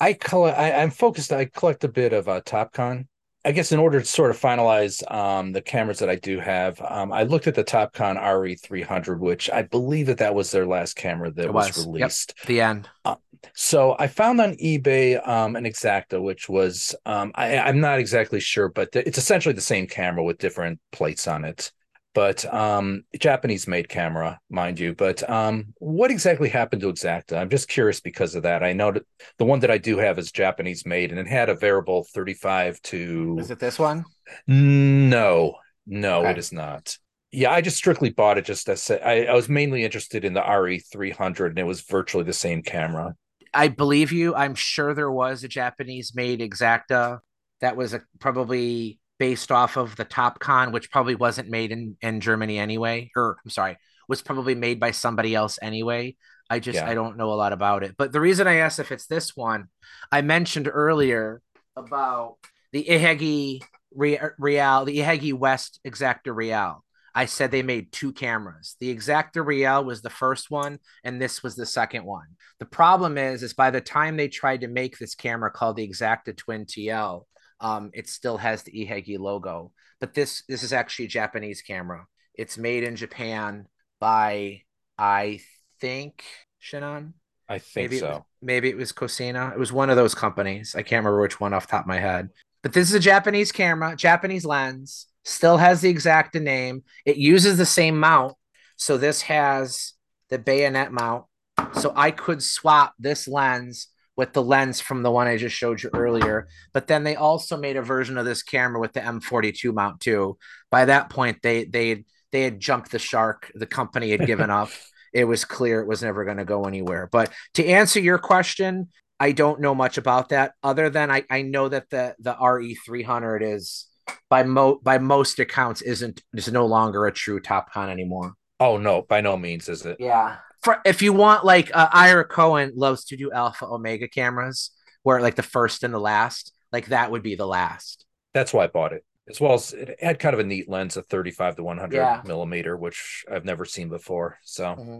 [0.00, 0.58] I collect.
[0.58, 1.32] I, am focused.
[1.32, 3.06] I collect a bit of uh, Topcon.
[3.44, 6.82] I guess in order to sort of finalize um, the cameras that I do have,
[6.82, 10.96] um, I looked at the Topcon RE300, which I believe that that was their last
[10.96, 11.68] camera that was.
[11.76, 11.86] was.
[11.86, 12.34] released.
[12.38, 12.46] Yep.
[12.48, 12.88] The end.
[13.04, 13.14] Uh,
[13.54, 18.40] so I found on eBay um, an Exakta, which was um, I, am not exactly
[18.40, 21.72] sure, but it's essentially the same camera with different plates on it
[22.16, 24.94] but um, Japanese made camera, mind you.
[24.94, 27.36] But um, what exactly happened to Exakta?
[27.36, 28.62] I'm just curious because of that.
[28.62, 29.02] I know that
[29.36, 32.80] the one that I do have is Japanese made, and it had a variable 35
[32.84, 33.36] to.
[33.38, 34.06] Is it this one?
[34.46, 35.56] No,
[35.86, 36.30] no, okay.
[36.30, 36.96] it is not.
[37.32, 40.40] Yeah, I just strictly bought it just as I, I was mainly interested in the
[40.40, 43.14] RE300, and it was virtually the same camera.
[43.52, 44.34] I believe you.
[44.34, 47.20] I'm sure there was a Japanese made Exakta
[47.60, 52.20] that was a, probably based off of the Topcon, which probably wasn't made in, in
[52.20, 53.76] Germany anyway, or I'm sorry,
[54.08, 56.16] was probably made by somebody else anyway.
[56.48, 56.88] I just yeah.
[56.88, 57.96] I don't know a lot about it.
[57.96, 59.68] But the reason I asked if it's this one,
[60.12, 61.42] I mentioned earlier
[61.76, 62.36] about
[62.72, 63.62] the Ihagee
[63.92, 66.84] Real, the Ihagee West Exakta Real.
[67.16, 68.76] I said they made two cameras.
[68.78, 72.26] The Exakta Real was the first one, and this was the second one.
[72.58, 75.88] The problem is, is by the time they tried to make this camera called the
[75.88, 77.24] Exakta Twin TL,
[77.60, 82.06] um, it still has the Ihagee logo, but this this is actually a Japanese camera.
[82.34, 83.66] It's made in Japan
[83.98, 84.60] by
[84.98, 85.40] I
[85.80, 86.22] think
[86.60, 87.14] Chinon.
[87.48, 88.06] I think maybe so.
[88.06, 89.52] It was, maybe it was Cosina.
[89.54, 90.74] It was one of those companies.
[90.76, 92.28] I can't remember which one off top of my head.
[92.66, 96.82] But this is a Japanese camera, Japanese lens, still has the exact name.
[97.04, 98.34] It uses the same mount.
[98.74, 99.92] So this has
[100.30, 101.26] the bayonet mount.
[101.74, 103.86] So I could swap this lens
[104.16, 106.48] with the lens from the one I just showed you earlier.
[106.74, 110.36] But then they also made a version of this camera with the M42 mount too.
[110.68, 113.52] By that point, they they they had jumped the shark.
[113.54, 114.70] The company had given up.
[115.12, 117.08] It was clear it was never going to go anywhere.
[117.10, 118.88] But to answer your question,
[119.18, 123.42] I don't know much about that other than I, I know that the the RE300
[123.42, 123.86] is
[124.28, 128.34] by mo by most accounts isn't is no longer a true Topcon anymore.
[128.60, 129.96] Oh no, by no means is it.
[130.00, 130.38] Yeah.
[130.62, 134.70] For, if you want like uh, Ira Cohen loves to do alpha omega cameras
[135.02, 138.04] where like the first and the last, like that would be the last.
[138.34, 139.04] That's why I bought it.
[139.28, 142.22] As well as it had kind of a neat lens of 35 to 100 yeah.
[142.24, 144.38] millimeter, which I've never seen before.
[144.44, 144.98] So mm-hmm.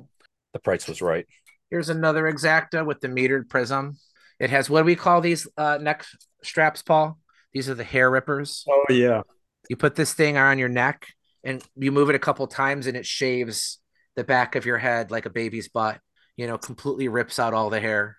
[0.52, 1.26] the price was right.
[1.70, 3.98] Here's another Exakta with the metered prism.
[4.38, 6.04] It has what do we call these uh, neck
[6.42, 7.18] straps, Paul?
[7.52, 8.64] These are the hair rippers.
[8.68, 9.22] Oh yeah.
[9.68, 11.06] You put this thing on your neck
[11.42, 13.78] and you move it a couple times and it shaves
[14.14, 16.00] the back of your head like a baby's butt.
[16.36, 18.18] You know, completely rips out all the hair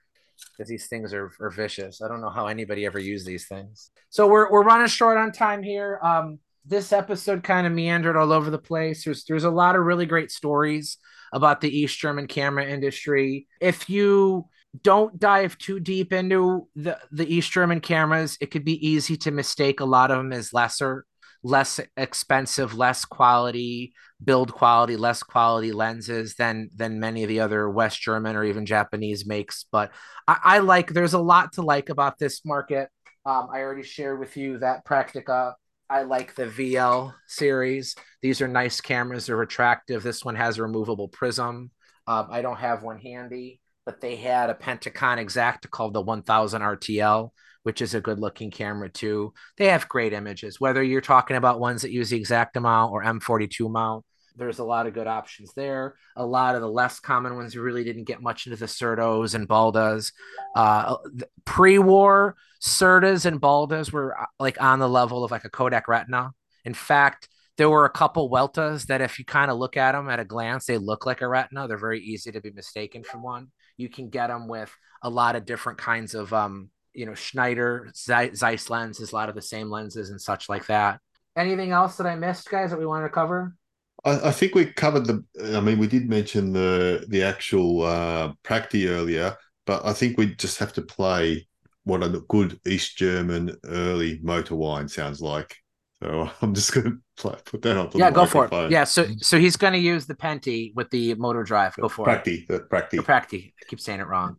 [0.52, 2.02] because these things are, are vicious.
[2.02, 3.92] I don't know how anybody ever used these things.
[4.10, 6.00] So we're we're running short on time here.
[6.02, 9.06] Um, this episode kind of meandered all over the place.
[9.06, 10.98] There's there's a lot of really great stories
[11.34, 13.48] about the East German camera industry.
[13.62, 14.48] If you
[14.84, 19.32] don't dive too deep into the the East German cameras, it could be easy to
[19.32, 21.06] mistake a lot of them as lesser,
[21.44, 27.70] less expensive, less quality build quality, less quality lenses than than many of the other
[27.70, 29.66] West German or even Japanese makes.
[29.72, 29.92] But
[30.28, 32.90] I, I like there's a lot to like about this market.
[33.26, 35.54] Um, I already shared with you that Praktica
[35.90, 37.96] I like the VL series.
[38.22, 39.26] These are nice cameras.
[39.26, 40.04] They're attractive.
[40.04, 41.72] This one has a removable prism.
[42.08, 46.62] Um, I don't have one handy, but they had a Pentacon Exakta called the 1000
[46.62, 47.30] RTL,
[47.64, 49.34] which is a good looking camera too.
[49.56, 53.02] They have great images, whether you're talking about ones that use the Exakta mount or
[53.02, 54.04] M42 mount.
[54.36, 55.96] There's a lot of good options there.
[56.18, 59.48] A lot of the less common ones really didn't get much into the Certos and
[59.48, 60.12] Baldas.
[60.54, 60.98] Uh,
[61.46, 66.32] pre-war, Certas and Baldas were uh, like on the level of like a Kodak Retina.
[66.66, 70.10] In fact, there were a couple Weltas that, if you kind of look at them
[70.10, 71.70] at a glance, they look like a Retina.
[71.70, 73.48] They're very easy to be mistaken for one.
[73.78, 74.72] You can get them with
[75.02, 79.36] a lot of different kinds of, um, you know, Schneider, Zeiss lenses, a lot of
[79.36, 81.00] the same lenses and such like that.
[81.36, 83.56] Anything else that I missed, guys, that we wanted to cover?
[84.04, 85.24] I, I think we covered the.
[85.56, 89.36] I mean, we did mention the the actual uh, Prakti earlier,
[89.66, 91.48] but I think we just have to play
[91.84, 95.56] what a good East German early motor wine sounds like.
[96.02, 97.96] So I'm just going to put that up.
[97.96, 98.72] Yeah, go for it.
[98.72, 101.76] Yeah, so so he's going to use the Penti with the motor drive.
[101.76, 102.48] Go for Prakti, it.
[102.48, 102.92] The Prakti.
[102.92, 103.54] The Prakti.
[103.60, 104.38] I keep saying it wrong.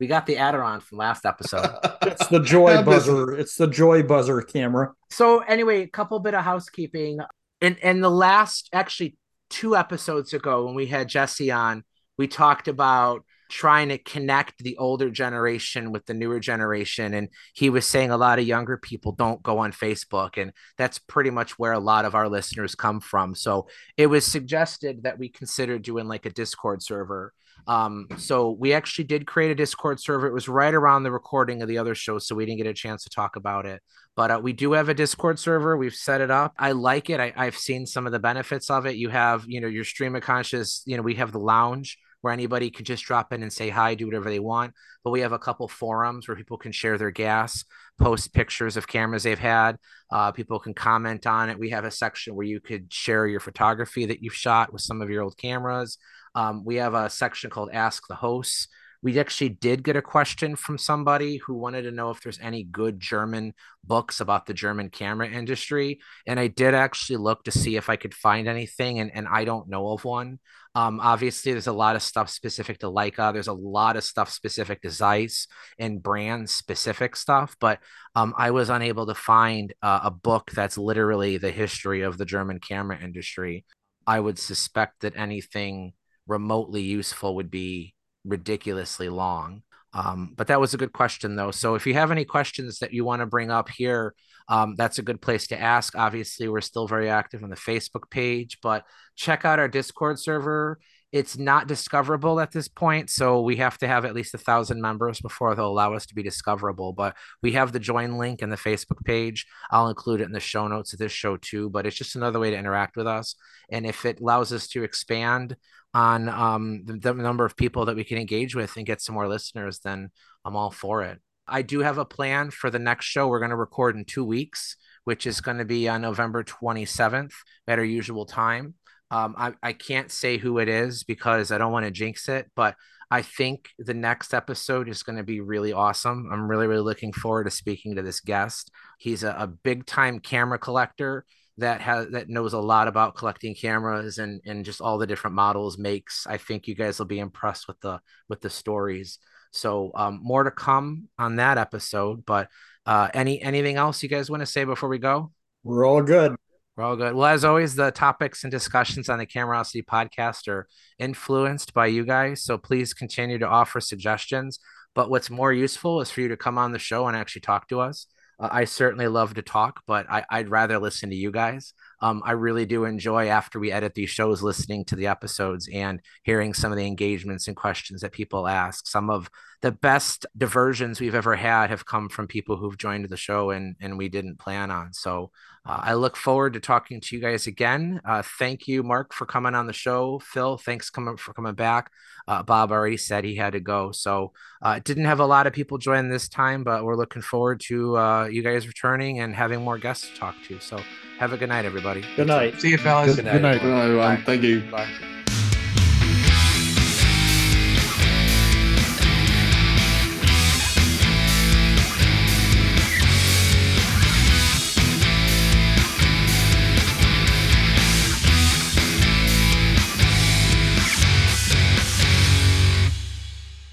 [0.00, 1.66] We got the Adderon from last episode.
[2.02, 3.36] it's the joy buzzer.
[3.36, 4.92] It's the joy buzzer camera.
[5.10, 7.18] So anyway, a couple bit of housekeeping.
[7.60, 9.16] In in the last actually
[9.50, 11.82] two episodes ago when we had Jesse on,
[12.16, 17.14] we talked about trying to connect the older generation with the newer generation.
[17.14, 20.98] And he was saying a lot of younger people don't go on facebook and that's
[20.98, 23.34] pretty much where a lot of our listeners come from.
[23.34, 27.32] So it was suggested that we consider doing like a discord server.
[27.66, 30.26] Um, so we actually did create a discord server.
[30.26, 32.74] It was right around the recording of the other show so we didn't get a
[32.74, 33.82] chance to talk about it.
[34.16, 35.76] But uh, we do have a discord server.
[35.76, 36.54] We've set it up.
[36.58, 37.20] I like it.
[37.20, 38.96] I, i've seen some of the benefits of it.
[38.96, 42.32] You have you know your stream of conscious you know we have the lounge where
[42.32, 44.74] anybody can just drop in and say hi, do whatever they want.
[45.04, 47.64] But we have a couple forums where people can share their gas,
[47.98, 49.78] post pictures of cameras they've had.
[50.10, 51.58] Uh, people can comment on it.
[51.58, 55.00] We have a section where you could share your photography that you've shot with some
[55.00, 55.98] of your old cameras.
[56.34, 58.68] Um, we have a section called Ask the Hosts
[59.02, 62.64] we actually did get a question from somebody who wanted to know if there's any
[62.64, 63.54] good German
[63.84, 66.00] books about the German camera industry.
[66.26, 69.44] And I did actually look to see if I could find anything, and, and I
[69.44, 70.40] don't know of one.
[70.78, 73.32] Um, obviously, there's a lot of stuff specific to Leica.
[73.32, 77.80] There's a lot of stuff specific to Zeiss and brand specific stuff, but
[78.14, 82.24] um, I was unable to find uh, a book that's literally the history of the
[82.24, 83.64] German camera industry.
[84.06, 85.94] I would suspect that anything
[86.28, 89.64] remotely useful would be ridiculously long.
[89.92, 91.50] Um, but that was a good question, though.
[91.50, 94.14] So if you have any questions that you want to bring up here,
[94.48, 95.96] um, that's a good place to ask.
[95.96, 98.84] Obviously, we're still very active on the Facebook page, but
[99.16, 100.78] check out our Discord server.
[101.10, 104.82] It's not discoverable at this point, so we have to have at least a thousand
[104.82, 106.92] members before they'll allow us to be discoverable.
[106.92, 109.46] But we have the join link in the Facebook page.
[109.70, 111.70] I'll include it in the show notes of this show too.
[111.70, 113.36] But it's just another way to interact with us,
[113.70, 115.56] and if it allows us to expand
[115.94, 119.14] on um, the, the number of people that we can engage with and get some
[119.14, 120.10] more listeners, then
[120.44, 121.18] I'm all for it.
[121.48, 123.28] I do have a plan for the next show.
[123.28, 124.76] We're going to record in two weeks
[125.08, 127.32] which is going to be on November 27th
[127.66, 128.74] at our usual time.
[129.10, 132.50] Um, I, I can't say who it is because I don't want to jinx it,
[132.54, 132.74] but
[133.10, 136.28] I think the next episode is going to be really awesome.
[136.30, 138.70] I'm really, really looking forward to speaking to this guest.
[138.98, 141.24] He's a, a big time camera collector
[141.56, 145.36] that has that knows a lot about collecting cameras and and just all the different
[145.36, 146.26] models makes.
[146.26, 149.18] I think you guys will be impressed with the with the stories.
[149.50, 152.24] So um, more to come on that episode.
[152.24, 152.48] But
[152.86, 155.32] uh, any anything else you guys want to say before we go?
[155.62, 156.36] We're all good.
[156.76, 157.14] We're all good.
[157.14, 160.68] Well, as always, the topics and discussions on the Camerosity podcast are
[160.98, 162.44] influenced by you guys.
[162.44, 164.60] So please continue to offer suggestions.
[164.94, 167.68] But what's more useful is for you to come on the show and actually talk
[167.68, 168.06] to us.
[168.38, 171.74] Uh, I certainly love to talk, but I, would rather listen to you guys.
[172.00, 176.00] Um, I really do enjoy after we edit these shows, listening to the episodes and
[176.22, 178.86] hearing some of the engagements and questions that people ask.
[178.86, 179.30] Some of
[179.60, 183.74] the best diversions we've ever had have come from people who've joined the show and
[183.80, 184.92] and we didn't plan on.
[184.92, 185.30] So
[185.68, 188.00] uh, I look forward to talking to you guys again.
[188.04, 190.18] Uh, thank you, Mark, for coming on the show.
[190.20, 191.92] Phil, thanks coming for coming back.
[192.26, 194.32] Uh, Bob already said he had to go, so
[194.62, 197.96] uh, didn't have a lot of people join this time, but we're looking forward to
[197.98, 200.58] uh, you guys returning and having more guests to talk to.
[200.60, 200.80] So
[201.18, 202.02] have a good night, everybody.
[202.16, 202.60] Good night.
[202.60, 203.16] See you, fellas.
[203.16, 203.60] Good, good night.
[203.60, 204.22] Good night, everyone.
[204.24, 204.60] Thank you.
[204.70, 205.17] Bye.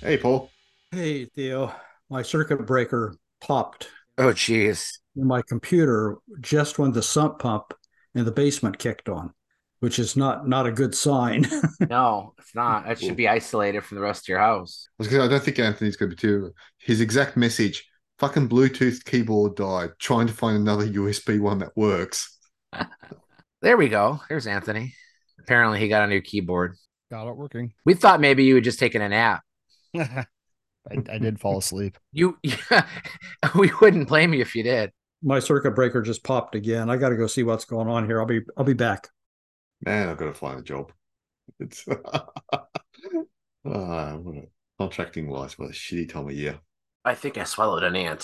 [0.06, 0.52] Hey, Paul.
[0.92, 1.74] Hey, Theo.
[2.12, 3.90] My circuit breaker popped.
[4.20, 5.00] Oh, jeez.
[5.16, 7.74] My computer just when the sump pump
[8.14, 9.34] in the basement kicked on,
[9.80, 11.48] which is not not a good sign.
[11.90, 12.88] no, it's not.
[12.88, 14.88] It should be isolated from the rest of your house.
[15.02, 16.54] I, I don't think Anthony's going to be too.
[16.78, 17.84] His exact message:
[18.20, 19.90] "Fucking Bluetooth keyboard died.
[19.98, 22.38] Trying to find another USB one that works."
[23.64, 24.22] there we go.
[24.30, 24.94] There's Anthony.
[25.40, 26.76] Apparently, he got a new keyboard.
[27.10, 27.74] Got it working.
[27.86, 29.42] We thought maybe you had just taken a nap.
[30.02, 30.26] I,
[31.12, 31.98] I, did fall asleep.
[32.12, 32.86] You, yeah,
[33.56, 34.92] we wouldn't blame you if you did.
[35.24, 36.90] My circuit breaker just popped again.
[36.90, 38.20] I got to go see what's going on here.
[38.20, 39.10] I'll be, I'll be back.
[39.82, 40.92] Man, I've got to find a job.
[41.60, 41.86] It's
[43.66, 44.44] oh,
[44.80, 46.60] contracting wise, what a shitty time of year.
[47.04, 48.22] I think I swallowed an ant.